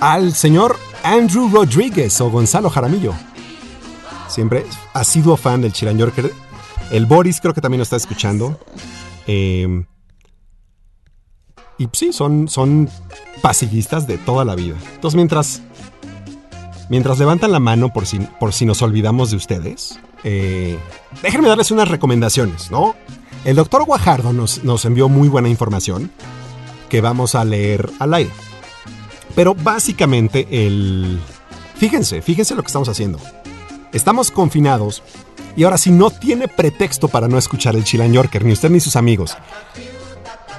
al 0.00 0.32
señor 0.34 0.76
Andrew 1.04 1.48
Rodríguez 1.48 2.20
o 2.20 2.30
Gonzalo 2.30 2.70
Jaramillo. 2.70 3.14
Siempre 4.28 4.64
ha 4.94 5.04
sido 5.04 5.36
fan 5.36 5.60
del 5.60 5.72
Chilan 5.72 5.98
Yorker. 5.98 6.32
El 6.90 7.06
Boris 7.06 7.40
creo 7.40 7.54
que 7.54 7.60
también 7.60 7.78
lo 7.78 7.84
está 7.84 7.96
escuchando. 7.96 8.58
Eh, 9.26 9.84
y 11.78 11.88
sí, 11.92 12.12
son, 12.12 12.48
son 12.48 12.88
pasillistas 13.42 14.06
de 14.06 14.18
toda 14.18 14.44
la 14.44 14.54
vida. 14.54 14.76
Entonces, 14.94 15.16
mientras, 15.16 15.62
mientras 16.88 17.18
levantan 17.18 17.52
la 17.52 17.60
mano 17.60 17.92
por 17.92 18.06
si, 18.06 18.18
por 18.18 18.52
si 18.52 18.66
nos 18.66 18.82
olvidamos 18.82 19.30
de 19.30 19.36
ustedes, 19.36 19.98
eh, 20.24 20.78
déjenme 21.22 21.48
darles 21.48 21.70
unas 21.70 21.88
recomendaciones, 21.88 22.70
¿no? 22.70 22.94
El 23.44 23.56
doctor 23.56 23.84
Guajardo 23.84 24.32
nos, 24.32 24.64
nos 24.64 24.84
envió 24.84 25.08
muy 25.08 25.28
buena 25.28 25.48
información 25.48 26.10
que 26.88 27.00
vamos 27.00 27.34
a 27.34 27.44
leer 27.44 27.90
al 27.98 28.14
aire. 28.14 28.32
Pero 29.34 29.54
básicamente 29.54 30.46
el... 30.50 31.20
Fíjense, 31.76 32.20
fíjense 32.20 32.54
lo 32.54 32.62
que 32.62 32.66
estamos 32.66 32.88
haciendo. 32.88 33.18
Estamos 33.92 34.30
confinados 34.30 35.02
y 35.56 35.64
ahora 35.64 35.78
si 35.78 35.90
no 35.90 36.10
tiene 36.10 36.48
pretexto 36.48 37.08
para 37.08 37.28
no 37.28 37.38
escuchar 37.38 37.74
el 37.74 37.84
Chilan 37.84 38.12
Yorker, 38.12 38.44
ni 38.44 38.52
usted 38.52 38.70
ni 38.70 38.80
sus 38.80 38.96
amigos. 38.96 39.36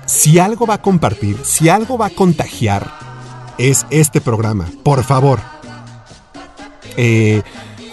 Si 0.06 0.40
algo 0.40 0.66
va 0.66 0.76
a 0.76 0.82
compartir, 0.82 1.38
si 1.44 1.70
algo 1.70 1.98
va 1.98 2.08
a 2.08 2.10
contagiar, 2.10 2.92
es 3.58 3.86
este 3.90 4.20
programa. 4.20 4.68
Por 4.84 5.04
favor. 5.04 5.40
Eh, 6.98 7.42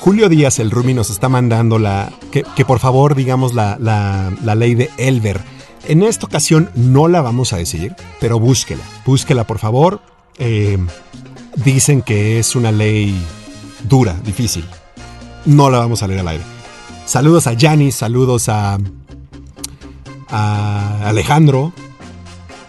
Julio 0.00 0.28
Díaz, 0.28 0.58
el 0.58 0.70
Rumi, 0.70 0.94
nos 0.94 1.10
está 1.10 1.28
mandando 1.28 1.78
la. 1.78 2.12
Que, 2.30 2.44
por 2.64 2.78
favor 2.78 3.14
digamos 3.14 3.54
la, 3.54 3.76
la- 3.80 4.54
ley 4.54 4.74
de 4.74 4.90
Elber. 4.96 5.40
En 5.86 6.02
esta 6.02 6.26
ocasión 6.26 6.70
no 6.74 7.08
la 7.08 7.20
vamos 7.20 7.52
a 7.52 7.56
decir, 7.56 7.94
pero 8.20 8.38
búsquela. 8.38 8.82
Búsquela, 9.04 9.44
por 9.46 9.58
favor. 9.58 10.00
Eh, 10.38 10.78
dicen 11.56 12.02
que 12.02 12.38
es 12.38 12.54
una 12.54 12.70
ley 12.72 13.14
dura, 13.88 14.14
difícil. 14.24 14.64
No 15.44 15.70
la 15.70 15.78
vamos 15.78 16.02
a 16.02 16.06
leer 16.06 16.20
al 16.20 16.28
aire. 16.28 16.44
Saludos 17.06 17.46
a 17.46 17.54
Yanis, 17.54 17.94
saludos 17.96 18.48
a. 18.48 18.78
a 20.30 21.08
Alejandro. 21.08 21.72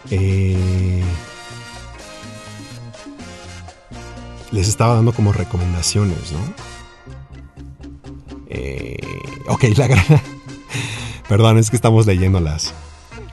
Eh, 0.10 1.04
les 4.52 4.68
estaba 4.68 4.96
dando 4.96 5.14
como 5.14 5.32
recomendaciones, 5.32 6.32
¿no? 6.32 6.69
Eh, 8.50 8.98
ok, 9.48 9.64
la 9.78 9.88
gran... 9.88 10.06
Perdón, 11.30 11.58
es 11.60 11.70
que 11.70 11.76
estamos 11.76 12.08
leyendo 12.08 12.40
las, 12.40 12.74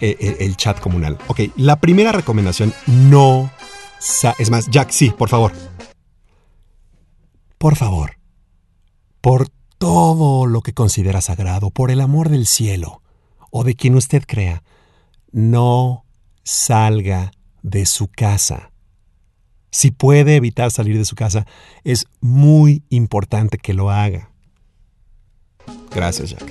eh, 0.00 0.16
eh, 0.20 0.36
el 0.40 0.56
chat 0.56 0.78
comunal. 0.80 1.18
Ok, 1.28 1.40
la 1.56 1.80
primera 1.80 2.12
recomendación, 2.12 2.74
no... 2.86 3.50
es 4.38 4.50
más, 4.50 4.68
Jack, 4.70 4.90
sí, 4.90 5.10
por 5.10 5.28
favor. 5.28 5.52
Por 7.58 7.76
favor. 7.76 8.18
Por 9.20 9.48
todo 9.78 10.46
lo 10.46 10.60
que 10.60 10.74
considera 10.74 11.20
sagrado, 11.20 11.70
por 11.70 11.90
el 11.90 12.00
amor 12.00 12.28
del 12.28 12.46
cielo, 12.46 13.02
o 13.50 13.64
de 13.64 13.74
quien 13.74 13.94
usted 13.94 14.24
crea, 14.26 14.62
no 15.32 16.04
salga 16.44 17.32
de 17.62 17.86
su 17.86 18.08
casa. 18.08 18.70
Si 19.70 19.90
puede 19.90 20.36
evitar 20.36 20.70
salir 20.70 20.96
de 20.96 21.04
su 21.04 21.16
casa, 21.16 21.46
es 21.84 22.06
muy 22.20 22.84
importante 22.88 23.58
que 23.58 23.74
lo 23.74 23.90
haga. 23.90 24.30
Gracias, 25.94 26.30
Jack. 26.30 26.44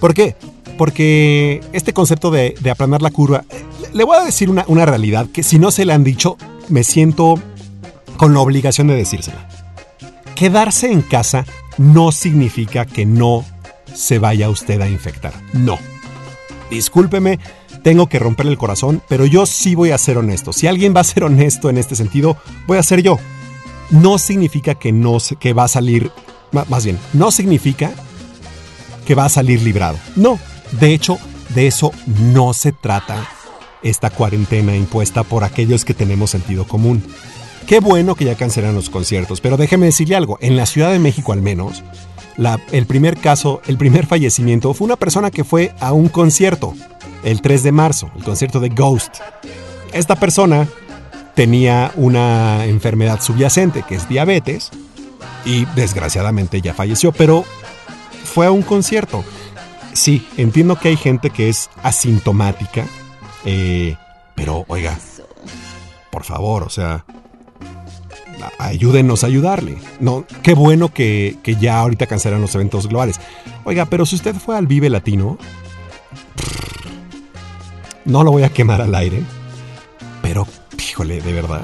¿Por 0.00 0.14
qué? 0.14 0.36
Porque 0.76 1.60
este 1.72 1.92
concepto 1.92 2.30
de, 2.30 2.54
aplanar 2.70 3.02
la 3.02 3.10
curva, 3.10 3.44
eh, 3.50 3.64
le- 3.92 4.04
voy 4.04 4.16
a 4.16 4.24
decir 4.24 4.48
una, 4.50 4.86
realidad 4.86 5.26
que 5.32 5.42
si 5.42 5.58
no 5.58 5.70
se 5.70 5.84
la 5.84 5.94
han 5.94 6.04
dicho, 6.04 6.36
me 6.68 6.84
siento 6.84 7.34
con 8.16 8.32
la 8.34 8.40
obligación 8.40 8.86
de 8.86 8.94
decírsela. 8.94 9.48
Quedarse 10.36 10.92
en 10.92 11.02
casa 11.02 11.44
no 11.78 12.12
significa 12.12 12.84
que 12.86 13.06
no 13.06 13.44
se 13.92 14.18
vaya 14.20 14.50
usted 14.50 14.80
a 14.80 14.88
infectar. 14.88 15.32
No. 15.52 15.78
Discúlpeme, 16.70 17.40
tengo 17.82 18.08
que 18.08 18.18
romperle 18.20 18.52
el 18.52 18.58
corazón, 18.58 19.02
pero 19.08 19.26
yo 19.26 19.46
sí 19.46 19.74
voy 19.74 19.90
a 19.90 19.98
ser 19.98 20.18
honesto. 20.18 20.52
Si 20.52 20.66
alguien 20.66 20.94
va 20.94 21.00
a 21.00 21.04
ser 21.04 21.24
honesto 21.24 21.70
en 21.70 21.78
este 21.78 21.96
sentido, 21.96 22.36
voy 22.66 22.78
a 22.78 22.82
ser 22.82 23.02
yo. 23.02 23.18
No 23.90 24.18
significa 24.18 24.74
que 24.76 24.92
no 24.92 25.18
que 25.40 25.54
va 25.54 25.64
a 25.64 25.68
salir, 25.68 26.12
más 26.52 26.84
bien, 26.84 26.98
no 27.14 27.30
significa 27.32 27.90
que 29.08 29.14
va 29.14 29.24
a 29.24 29.28
salir 29.30 29.62
librado. 29.62 29.96
No, 30.16 30.38
de 30.72 30.92
hecho, 30.92 31.16
de 31.54 31.66
eso 31.66 31.92
no 32.06 32.52
se 32.52 32.72
trata 32.72 33.26
esta 33.82 34.10
cuarentena 34.10 34.76
impuesta 34.76 35.22
por 35.22 35.44
aquellos 35.44 35.86
que 35.86 35.94
tenemos 35.94 36.28
sentido 36.28 36.66
común. 36.68 37.02
Qué 37.66 37.80
bueno 37.80 38.14
que 38.16 38.26
ya 38.26 38.34
cancelan 38.34 38.74
los 38.74 38.90
conciertos, 38.90 39.40
pero 39.40 39.56
déjeme 39.56 39.86
decirle 39.86 40.14
algo, 40.14 40.36
en 40.42 40.56
la 40.58 40.66
Ciudad 40.66 40.90
de 40.92 40.98
México 40.98 41.32
al 41.32 41.40
menos, 41.40 41.82
la- 42.36 42.60
el 42.70 42.84
primer 42.84 43.16
caso, 43.16 43.62
el 43.66 43.78
primer 43.78 44.04
fallecimiento 44.04 44.74
fue 44.74 44.84
una 44.84 44.96
persona 44.96 45.30
que 45.30 45.42
fue 45.42 45.72
a 45.80 45.94
un 45.94 46.08
concierto 46.10 46.74
el 47.24 47.40
3 47.40 47.62
de 47.62 47.72
marzo, 47.72 48.10
el 48.14 48.24
concierto 48.24 48.60
de 48.60 48.68
Ghost. 48.68 49.14
Esta 49.94 50.16
persona 50.16 50.68
tenía 51.34 51.92
una 51.96 52.66
enfermedad 52.66 53.22
subyacente 53.22 53.84
que 53.88 53.94
es 53.94 54.06
diabetes 54.06 54.70
y 55.46 55.64
desgraciadamente 55.76 56.60
ya 56.60 56.74
falleció, 56.74 57.10
pero 57.12 57.44
fue 58.28 58.46
a 58.46 58.50
un 58.50 58.62
concierto. 58.62 59.24
Sí, 59.92 60.26
entiendo 60.36 60.78
que 60.78 60.88
hay 60.88 60.96
gente 60.96 61.30
que 61.30 61.48
es 61.48 61.70
asintomática, 61.82 62.86
eh, 63.44 63.96
pero 64.34 64.64
oiga, 64.68 64.96
por 66.10 66.24
favor, 66.24 66.62
o 66.62 66.70
sea, 66.70 67.04
ayúdenos 68.58 69.24
a 69.24 69.26
ayudarle. 69.26 69.78
No, 69.98 70.24
qué 70.42 70.54
bueno 70.54 70.92
que, 70.92 71.38
que 71.42 71.56
ya 71.56 71.80
ahorita 71.80 72.06
cancelan 72.06 72.40
los 72.40 72.54
eventos 72.54 72.86
globales. 72.86 73.20
Oiga, 73.64 73.86
pero 73.86 74.06
si 74.06 74.16
usted 74.16 74.36
fue 74.36 74.56
al 74.56 74.66
Vive 74.66 74.90
Latino, 74.90 75.38
no 78.04 78.22
lo 78.22 78.30
voy 78.30 78.44
a 78.44 78.50
quemar 78.50 78.80
al 78.80 78.94
aire, 78.94 79.22
pero 80.22 80.46
híjole, 80.78 81.20
de 81.20 81.32
verdad. 81.32 81.62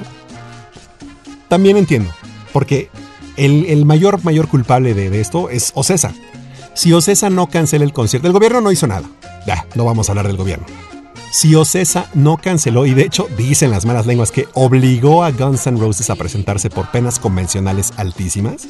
También 1.47 1.77
entiendo, 1.77 2.11
porque 2.51 2.89
el, 3.37 3.65
el 3.67 3.85
mayor, 3.85 4.23
mayor 4.23 4.47
culpable 4.47 4.93
de, 4.93 5.09
de 5.09 5.21
esto 5.21 5.49
es 5.49 5.71
Ocesa. 5.75 6.13
Si 6.75 6.91
Ocesa 6.91 7.29
no 7.29 7.47
cancela 7.47 7.85
el 7.85 7.93
concierto, 7.93 8.27
el 8.27 8.33
gobierno 8.33 8.59
no 8.59 8.71
hizo 8.71 8.85
nada. 8.85 9.09
Ya, 9.47 9.65
no 9.75 9.85
vamos 9.85 10.07
a 10.07 10.11
hablar 10.11 10.27
del 10.27 10.35
gobierno. 10.35 10.65
Si 11.31 11.55
Ocesa 11.55 12.09
no 12.13 12.35
canceló, 12.37 12.85
y 12.85 12.93
de 12.93 13.03
hecho 13.03 13.27
dicen 13.37 13.71
las 13.71 13.85
malas 13.85 14.05
lenguas 14.05 14.31
que 14.31 14.47
obligó 14.53 15.23
a 15.23 15.31
Guns 15.31 15.65
N' 15.67 15.79
Roses 15.79 16.09
a 16.09 16.15
presentarse 16.15 16.69
por 16.69 16.91
penas 16.91 17.17
convencionales 17.17 17.93
altísimas, 17.95 18.67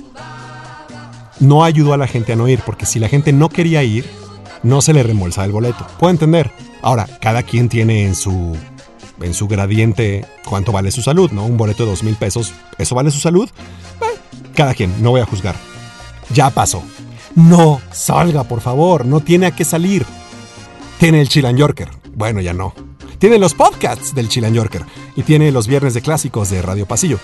no 1.40 1.64
ayudó 1.64 1.94
a 1.94 1.98
la 1.98 2.08
gente 2.08 2.34
a 2.34 2.36
no 2.36 2.48
ir, 2.48 2.62
porque 2.64 2.86
si 2.86 3.00
la 3.00 3.10
gente 3.10 3.34
no 3.34 3.50
quería 3.50 3.84
ir, 3.84 4.06
no 4.62 4.82
se 4.82 4.94
le 4.94 5.02
reembolsaba 5.02 5.46
el 5.46 5.52
boleto. 5.52 5.86
Puedo 6.00 6.12
entender. 6.12 6.52
Ahora, 6.84 7.08
cada 7.20 7.42
quien 7.42 7.70
tiene 7.70 8.06
en 8.06 8.16
su 8.16 8.56
en 9.22 9.34
su 9.34 9.48
gradiente 9.48 10.26
cuánto 10.48 10.72
vale 10.72 10.92
su 10.92 11.02
salud, 11.02 11.32
¿no? 11.32 11.46
Un 11.46 11.58
boleto 11.58 11.84
de 11.84 11.90
dos 11.90 12.04
mil 12.04 12.16
pesos, 12.16 12.54
¿eso 12.78 12.94
vale 12.94 13.10
su 13.10 13.20
salud? 13.20 13.50
Eh, 14.02 14.20
cada 14.54 14.76
quien, 14.76 14.94
no 15.02 15.12
voy 15.12 15.22
a 15.22 15.26
juzgar. 15.26 15.56
Ya 16.32 16.50
pasó. 16.52 16.84
No 17.36 17.82
salga, 17.92 18.46
por 18.46 18.62
favor, 18.62 19.06
no 19.06 19.20
tiene 19.20 19.46
a 19.48 19.52
qué 19.52 19.66
salir. 19.66 20.06
Tiene 21.00 21.22
el 21.22 21.30
Chilan 21.30 21.58
Yorker. 21.58 21.90
Bueno, 22.16 22.40
ya 22.40 22.54
no. 22.54 22.74
Tiene 23.20 23.38
los 23.38 23.54
podcasts 23.54 24.16
del 24.16 24.30
Chilan 24.30 24.54
Yorker 24.54 24.86
y 25.16 25.24
tiene 25.24 25.52
los 25.52 25.68
viernes 25.68 25.94
de 25.94 26.02
clásicos 26.02 26.50
de 26.50 26.62
Radio 26.62 26.86
Pasillo. 26.86 27.20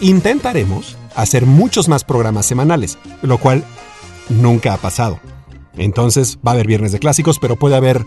Intentaremos 0.00 0.96
hacer 1.14 1.46
muchos 1.46 1.88
más 1.88 2.04
programas 2.04 2.46
semanales, 2.46 2.98
lo 3.22 3.38
cual 3.38 3.64
nunca 4.28 4.74
ha 4.74 4.76
pasado. 4.76 5.18
Entonces 5.76 6.38
va 6.46 6.50
a 6.52 6.54
haber 6.54 6.66
viernes 6.66 6.92
de 6.92 6.98
clásicos, 6.98 7.38
pero 7.38 7.56
puede 7.56 7.76
haber 7.76 8.04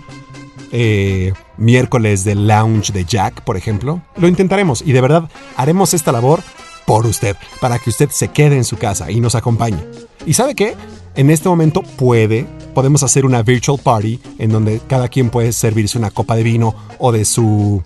eh, 0.72 1.34
miércoles 1.58 2.24
del 2.24 2.48
lounge 2.48 2.92
de 2.92 3.06
Jack, 3.06 3.42
por 3.42 3.58
ejemplo. 3.58 4.02
Lo 4.18 4.28
intentaremos 4.28 4.84
y 4.86 4.92
de 4.92 5.02
verdad 5.02 5.30
haremos 5.56 5.94
esta 5.94 6.12
labor 6.12 6.42
por 6.86 7.06
usted, 7.06 7.36
para 7.60 7.80
que 7.80 7.90
usted 7.90 8.10
se 8.12 8.30
quede 8.30 8.56
en 8.56 8.64
su 8.64 8.78
casa 8.78 9.12
y 9.12 9.20
nos 9.20 9.36
acompañe. 9.36 9.84
¿Y 10.26 10.34
sabe 10.34 10.56
qué? 10.56 10.76
En 11.18 11.32
este 11.32 11.50
momento 11.50 11.82
puede, 11.82 12.46
podemos 12.76 13.02
hacer 13.02 13.26
una 13.26 13.42
virtual 13.42 13.80
party 13.84 14.20
en 14.38 14.52
donde 14.52 14.80
cada 14.88 15.08
quien 15.08 15.32
puede 15.32 15.52
servirse 15.52 15.98
una 15.98 16.12
copa 16.12 16.36
de 16.36 16.44
vino 16.44 16.76
o 17.00 17.12
de 17.12 17.26
su 17.26 17.82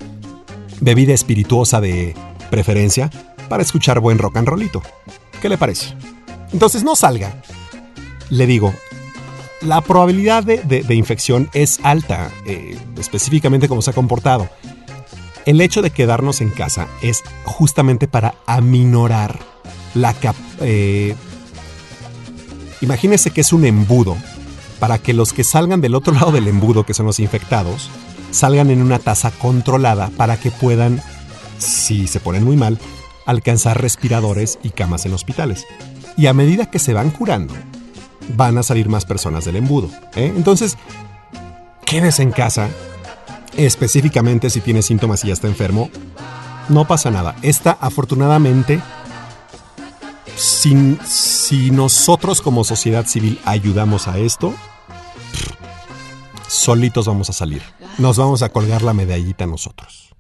bebida 0.82 1.14
espirituosa 1.14 1.80
de 1.80 2.14
preferencia 2.49 3.10
para 3.48 3.64
escuchar 3.64 4.02
buen 4.02 4.18
rock 4.18 4.36
and 4.36 4.49
rollito. 4.49 4.82
¿Qué 5.41 5.48
le 5.48 5.58
parece? 5.58 5.95
Entonces 6.52 6.84
no 6.84 6.94
salga. 6.94 7.41
Le 8.30 8.45
digo, 8.48 8.74
la 9.62 9.80
probabilidad 9.80 10.44
de, 10.44 10.94
infección 10.94 11.49
es 11.53 11.80
alta, 11.84 12.32
eh, 12.45 12.78
específicamente 12.99 13.70
como 13.70 13.82
se 13.82 13.91
ha 13.91 13.94
comportado. 13.94 14.49
El 15.45 15.62
hecho 15.62 15.82
de 15.82 15.91
quedarnos 15.91 16.41
en 16.41 16.49
casa 16.49 16.90
es 17.02 17.24
justamente 17.45 18.10
para 18.10 18.36
aminorar 18.45 19.40
la 19.94 20.14
eh, 20.60 21.16
imagínese 22.82 23.32
que 23.32 23.41
es 23.41 23.53
un 23.53 23.66
embudo 23.66 24.18
para 24.80 24.98
que 24.98 25.14
los 25.14 25.34
que 25.34 25.44
salgan 25.44 25.82
del 25.82 25.95
otro 25.95 26.14
lado 26.16 26.32
del 26.32 26.48
embudo, 26.48 26.86
que 26.86 26.94
son 26.94 27.06
los 27.06 27.20
infectados, 27.20 27.90
salgan 28.32 28.70
en 28.72 28.82
una 28.82 28.99
tasa 28.99 29.32
controlada 29.32 30.10
para 30.18 30.38
que 30.38 30.52
puedan, 30.52 31.02
si 31.58 32.08
se 32.08 32.20
ponen 32.20 32.44
muy 32.44 32.58
mal, 32.58 32.80
alcanzar 33.26 33.82
respiradores 33.82 34.60
y 34.64 34.72
camas 34.72 35.06
en 35.06 35.14
hospitales. 35.14 35.66
Y 36.18 36.28
a 36.28 36.34
medida 36.34 36.70
que 36.70 36.80
se 36.80 36.94
van 36.94 37.12
curando, 37.12 37.53
van 38.36 38.58
a 38.58 38.64
salir 38.64 38.90
más 38.90 39.06
personas 39.06 39.45
del 39.45 39.58
embudo. 39.58 39.90
¿eh? 40.16 40.34
Entonces, 40.36 40.78
quédese 41.86 42.24
en 42.24 42.32
casa, 42.32 42.70
específicamente 43.58 44.49
si 44.49 44.62
tiene 44.62 44.82
síntomas 44.82 45.24
y 45.24 45.28
ya 45.28 45.34
está 45.34 45.48
enfermo. 45.48 45.90
No 46.70 46.88
pasa 46.88 47.12
nada. 47.12 47.36
Esta, 47.41 47.78
afortunadamente, 47.80 48.80
si, 50.41 51.72
nosotros 51.72 52.41
como 52.41 52.63
sociedad 52.63 53.05
civil 53.05 53.39
ayudamos 53.45 54.07
a 54.07 54.18
esto, 54.18 54.53
solitos 56.47 57.07
vamos 57.07 57.30
a 57.30 57.34
salir. 57.34 57.61
Nos 57.97 58.18
vamos 58.18 58.41
a 58.41 58.49
colgar 58.49 58.81
la 58.81 58.93
medallita 58.93 59.45
nosotros. 59.45 60.15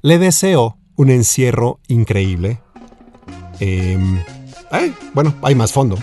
Le 0.00 0.18
deseo 0.18 0.76
un 0.96 1.10
encierro 1.10 1.78
increíble. 1.88 2.60
Ay, 4.70 4.94
bueno, 5.14 5.34
hay 5.42 5.54
más 5.54 5.72
fondo. 5.72 5.96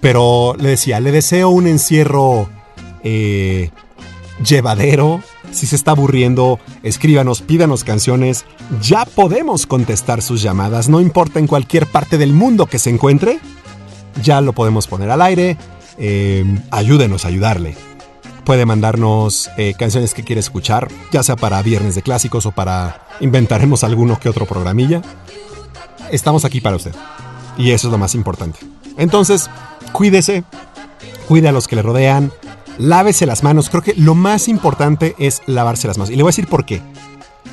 Pero 0.00 0.54
le 0.58 0.70
decía, 0.70 1.00
le 1.00 1.10
deseo 1.10 1.48
un 1.48 1.66
encierro 1.66 2.48
eh, 3.02 3.70
llevadero. 4.44 5.22
Si 5.54 5.66
se 5.66 5.76
está 5.76 5.92
aburriendo, 5.92 6.58
escríbanos, 6.82 7.40
pídanos 7.40 7.84
canciones. 7.84 8.44
Ya 8.82 9.04
podemos 9.04 9.66
contestar 9.66 10.20
sus 10.20 10.42
llamadas, 10.42 10.88
no 10.88 11.00
importa 11.00 11.38
en 11.38 11.46
cualquier 11.46 11.86
parte 11.86 12.18
del 12.18 12.32
mundo 12.32 12.66
que 12.66 12.80
se 12.80 12.90
encuentre. 12.90 13.38
Ya 14.22 14.40
lo 14.40 14.52
podemos 14.52 14.88
poner 14.88 15.10
al 15.10 15.22
aire. 15.22 15.56
Eh, 15.96 16.44
ayúdenos 16.72 17.24
a 17.24 17.28
ayudarle. 17.28 17.76
Puede 18.44 18.66
mandarnos 18.66 19.48
eh, 19.56 19.74
canciones 19.78 20.12
que 20.12 20.24
quiere 20.24 20.40
escuchar, 20.40 20.88
ya 21.12 21.22
sea 21.22 21.36
para 21.36 21.62
Viernes 21.62 21.94
de 21.94 22.02
Clásicos 22.02 22.44
o 22.46 22.50
para 22.50 23.06
inventaremos 23.20 23.84
alguno 23.84 24.18
que 24.18 24.28
otro 24.28 24.46
programilla. 24.46 25.02
Estamos 26.10 26.44
aquí 26.44 26.60
para 26.60 26.76
usted. 26.76 26.94
Y 27.56 27.70
eso 27.70 27.86
es 27.86 27.92
lo 27.92 27.98
más 27.98 28.14
importante. 28.16 28.58
Entonces, 28.98 29.48
cuídese, 29.92 30.42
cuide 31.26 31.48
a 31.48 31.52
los 31.52 31.68
que 31.68 31.76
le 31.76 31.82
rodean, 31.82 32.32
lávese 32.78 33.26
las 33.26 33.42
manos. 33.42 33.70
Creo 33.70 33.82
que 33.82 33.94
lo 33.94 34.14
más 34.14 34.48
importante 34.48 35.14
es 35.18 35.42
lavarse 35.46 35.88
las 35.88 35.98
manos. 35.98 36.10
Y 36.10 36.16
le 36.16 36.22
voy 36.22 36.30
a 36.30 36.32
decir 36.32 36.48
por 36.48 36.64
qué. 36.64 36.82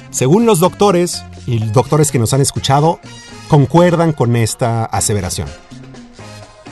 Según 0.10 0.45
los 0.45 0.60
doctores 0.60 1.23
y 1.45 1.60
doctores 1.60 2.11
que 2.11 2.19
nos 2.19 2.34
han 2.34 2.41
escuchado, 2.41 2.99
concuerdan 3.48 4.14
con 4.14 4.35
esta 4.35 4.85
aseveración. 4.85 5.48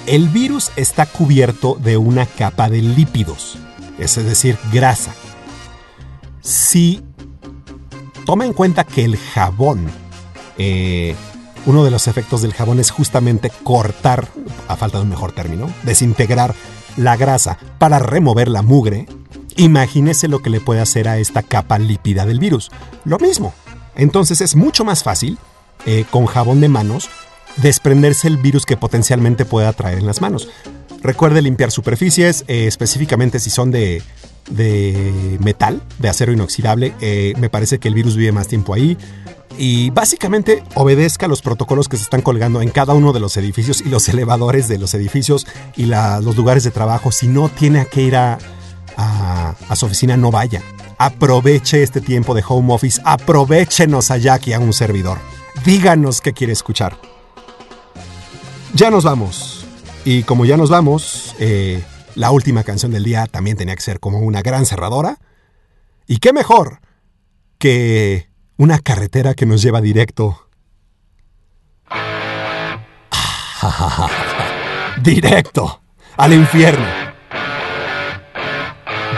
El 0.06 0.30
virus 0.30 0.72
está 0.76 1.06
cubierto 1.06 1.78
de 1.82 1.98
una 1.98 2.26
capa 2.26 2.70
de 2.70 2.82
lípidos, 2.82 3.58
es 3.98 4.16
decir, 4.16 4.58
grasa. 4.72 5.14
Si 6.42 7.04
toma 8.26 8.46
en 8.46 8.54
cuenta 8.54 8.84
que 8.86 9.06
el 9.06 9.18
jabón, 9.18 9.88
eh, 10.58 11.16
uno 11.66 11.84
de 11.84 11.92
los 11.92 12.08
efectos 12.08 12.42
del 12.42 12.54
jabón 12.54 12.80
es 12.80 12.92
justamente 12.92 13.52
cortar, 13.64 14.28
a 14.68 14.76
falta 14.76 14.98
de 14.98 15.04
un 15.04 15.10
mejor 15.10 15.32
término, 15.32 15.72
desintegrar 15.84 16.56
la 17.00 17.16
grasa 17.16 17.58
para 17.78 17.98
remover 17.98 18.50
la 18.50 18.62
mugre, 18.62 19.08
imagínese 19.56 20.28
lo 20.28 20.40
que 20.40 20.50
le 20.50 20.60
puede 20.60 20.82
hacer 20.82 21.08
a 21.08 21.18
esta 21.18 21.44
capa 21.44 21.80
lípida 21.80 22.26
del 22.26 22.40
virus. 22.40 22.72
Lo 23.06 23.18
mismo. 23.18 23.54
Entonces 23.96 24.42
es 24.42 24.56
mucho 24.56 24.84
más 24.84 25.02
fácil, 25.02 25.38
eh, 25.86 26.04
con 26.12 26.26
jabón 26.26 26.60
de 26.60 26.68
manos, 26.68 27.10
desprenderse 27.56 28.28
el 28.28 28.36
virus 28.36 28.66
que 28.66 28.76
potencialmente 28.76 29.46
pueda 29.46 29.72
traer 29.72 30.00
en 30.00 30.08
las 30.08 30.20
manos. 30.20 30.50
Recuerde 31.02 31.42
limpiar 31.42 31.72
superficies, 31.72 32.44
eh, 32.48 32.68
específicamente 32.68 33.40
si 33.40 33.50
son 33.50 33.72
de, 33.72 34.04
de 34.50 35.38
metal, 35.42 35.82
de 36.00 36.10
acero 36.10 36.32
inoxidable. 36.34 36.94
eh, 37.02 37.34
me 37.40 37.50
parece 37.50 37.80
que 37.80 37.88
el 37.88 37.94
virus 37.94 38.16
vive 38.16 38.32
más 38.32 38.48
tiempo 38.48 38.74
ahí. 38.74 38.98
Y 39.58 39.90
básicamente 39.90 40.64
obedezca 40.76 41.28
los 41.28 41.42
protocolos 41.42 41.90
que 41.90 41.98
se 41.98 42.04
están 42.04 42.22
colgando 42.22 42.62
en 42.62 42.70
cada 42.70 42.94
uno 42.94 43.12
de 43.12 43.20
los 43.20 43.36
edificios 43.38 43.82
y 43.82 43.90
los 43.90 44.08
elevadores 44.10 44.68
de 44.68 44.78
los 44.78 44.94
edificios 44.94 45.46
y 45.76 45.86
los 45.86 46.36
lugares 46.38 46.64
de 46.64 46.72
trabajo. 46.72 47.12
Si 47.12 47.28
no 47.28 47.50
tiene 47.50 47.86
que 47.88 48.02
ir 48.02 48.16
a, 48.16 48.38
a- 48.98 49.56
su 49.76 49.86
oficina, 49.86 50.16
no 50.18 50.32
vaya. 50.32 50.62
Aproveche 50.98 51.84
este 51.84 52.00
tiempo 52.02 52.34
de 52.34 52.44
home 52.48 52.74
office. 52.74 53.02
Aprovechenos 53.04 54.12
a 54.12 54.18
Jackie, 54.18 54.54
a 54.54 54.60
un 54.60 54.74
servidor. 54.74 55.18
Díganos 55.66 56.22
qué 56.22 56.32
quiere 56.34 56.54
escuchar. 56.54 56.98
Ya 58.74 58.90
nos 58.90 59.04
vamos. 59.04 59.66
Y 60.06 60.24
como 60.24 60.46
ya 60.46 60.56
nos 60.58 60.70
vamos, 60.70 61.36
eh, 61.40 61.84
la 62.16 62.32
última 62.32 62.64
canción 62.64 62.92
del 62.92 63.04
día 63.04 63.26
también 63.28 63.58
tenía 63.58 63.76
que 63.76 63.82
ser 63.82 64.00
como 64.00 64.20
una 64.20 64.42
gran 64.42 64.66
cerradora. 64.66 65.18
Y 66.08 66.18
qué 66.18 66.34
mejor 66.34 66.80
que 67.58 68.30
una 68.58 68.80
carretera 68.80 69.34
que 69.34 69.46
nos 69.46 69.62
lleva 69.62 69.82
directo. 69.82 70.48
directo 75.04 75.82
al 76.18 76.34
infierno. 76.34 76.86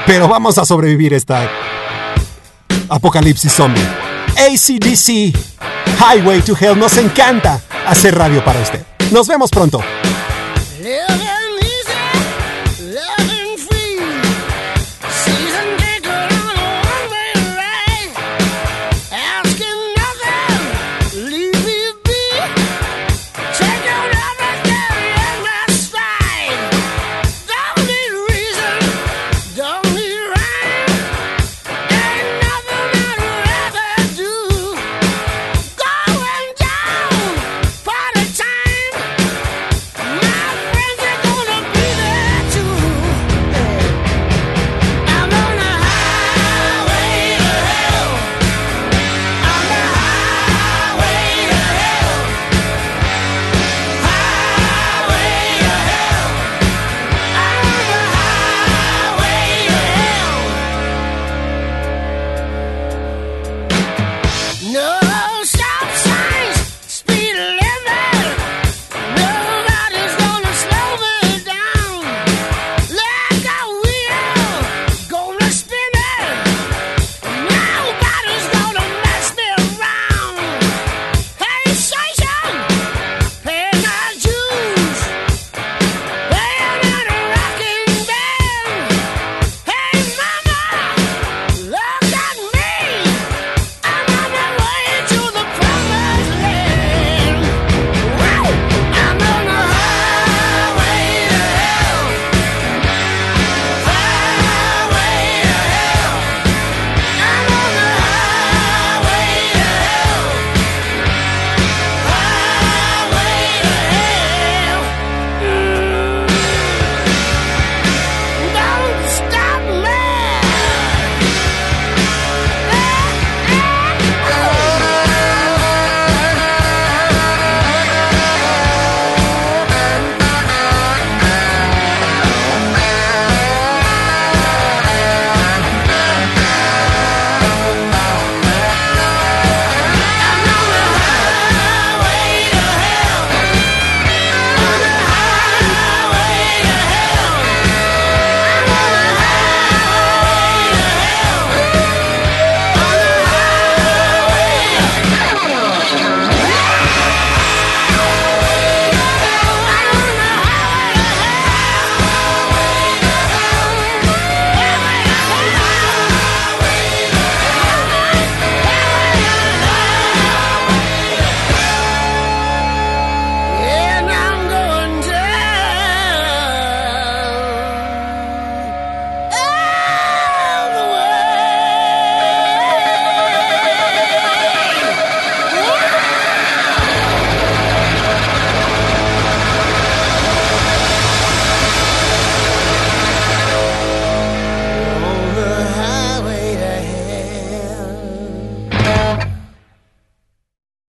Pero 0.05 0.27
vamos 0.27 0.57
a 0.57 0.65
sobrevivir 0.65 1.13
esta 1.13 1.49
apocalipsis 2.89 3.53
zombie. 3.53 3.81
ACDC, 4.37 5.33
Highway 5.99 6.41
to 6.41 6.55
Hell, 6.59 6.77
nos 6.77 6.97
encanta 6.97 7.61
hacer 7.87 8.15
radio 8.15 8.43
para 8.43 8.59
usted. 8.59 8.83
Nos 9.11 9.27
vemos 9.27 9.49
pronto. 9.49 9.81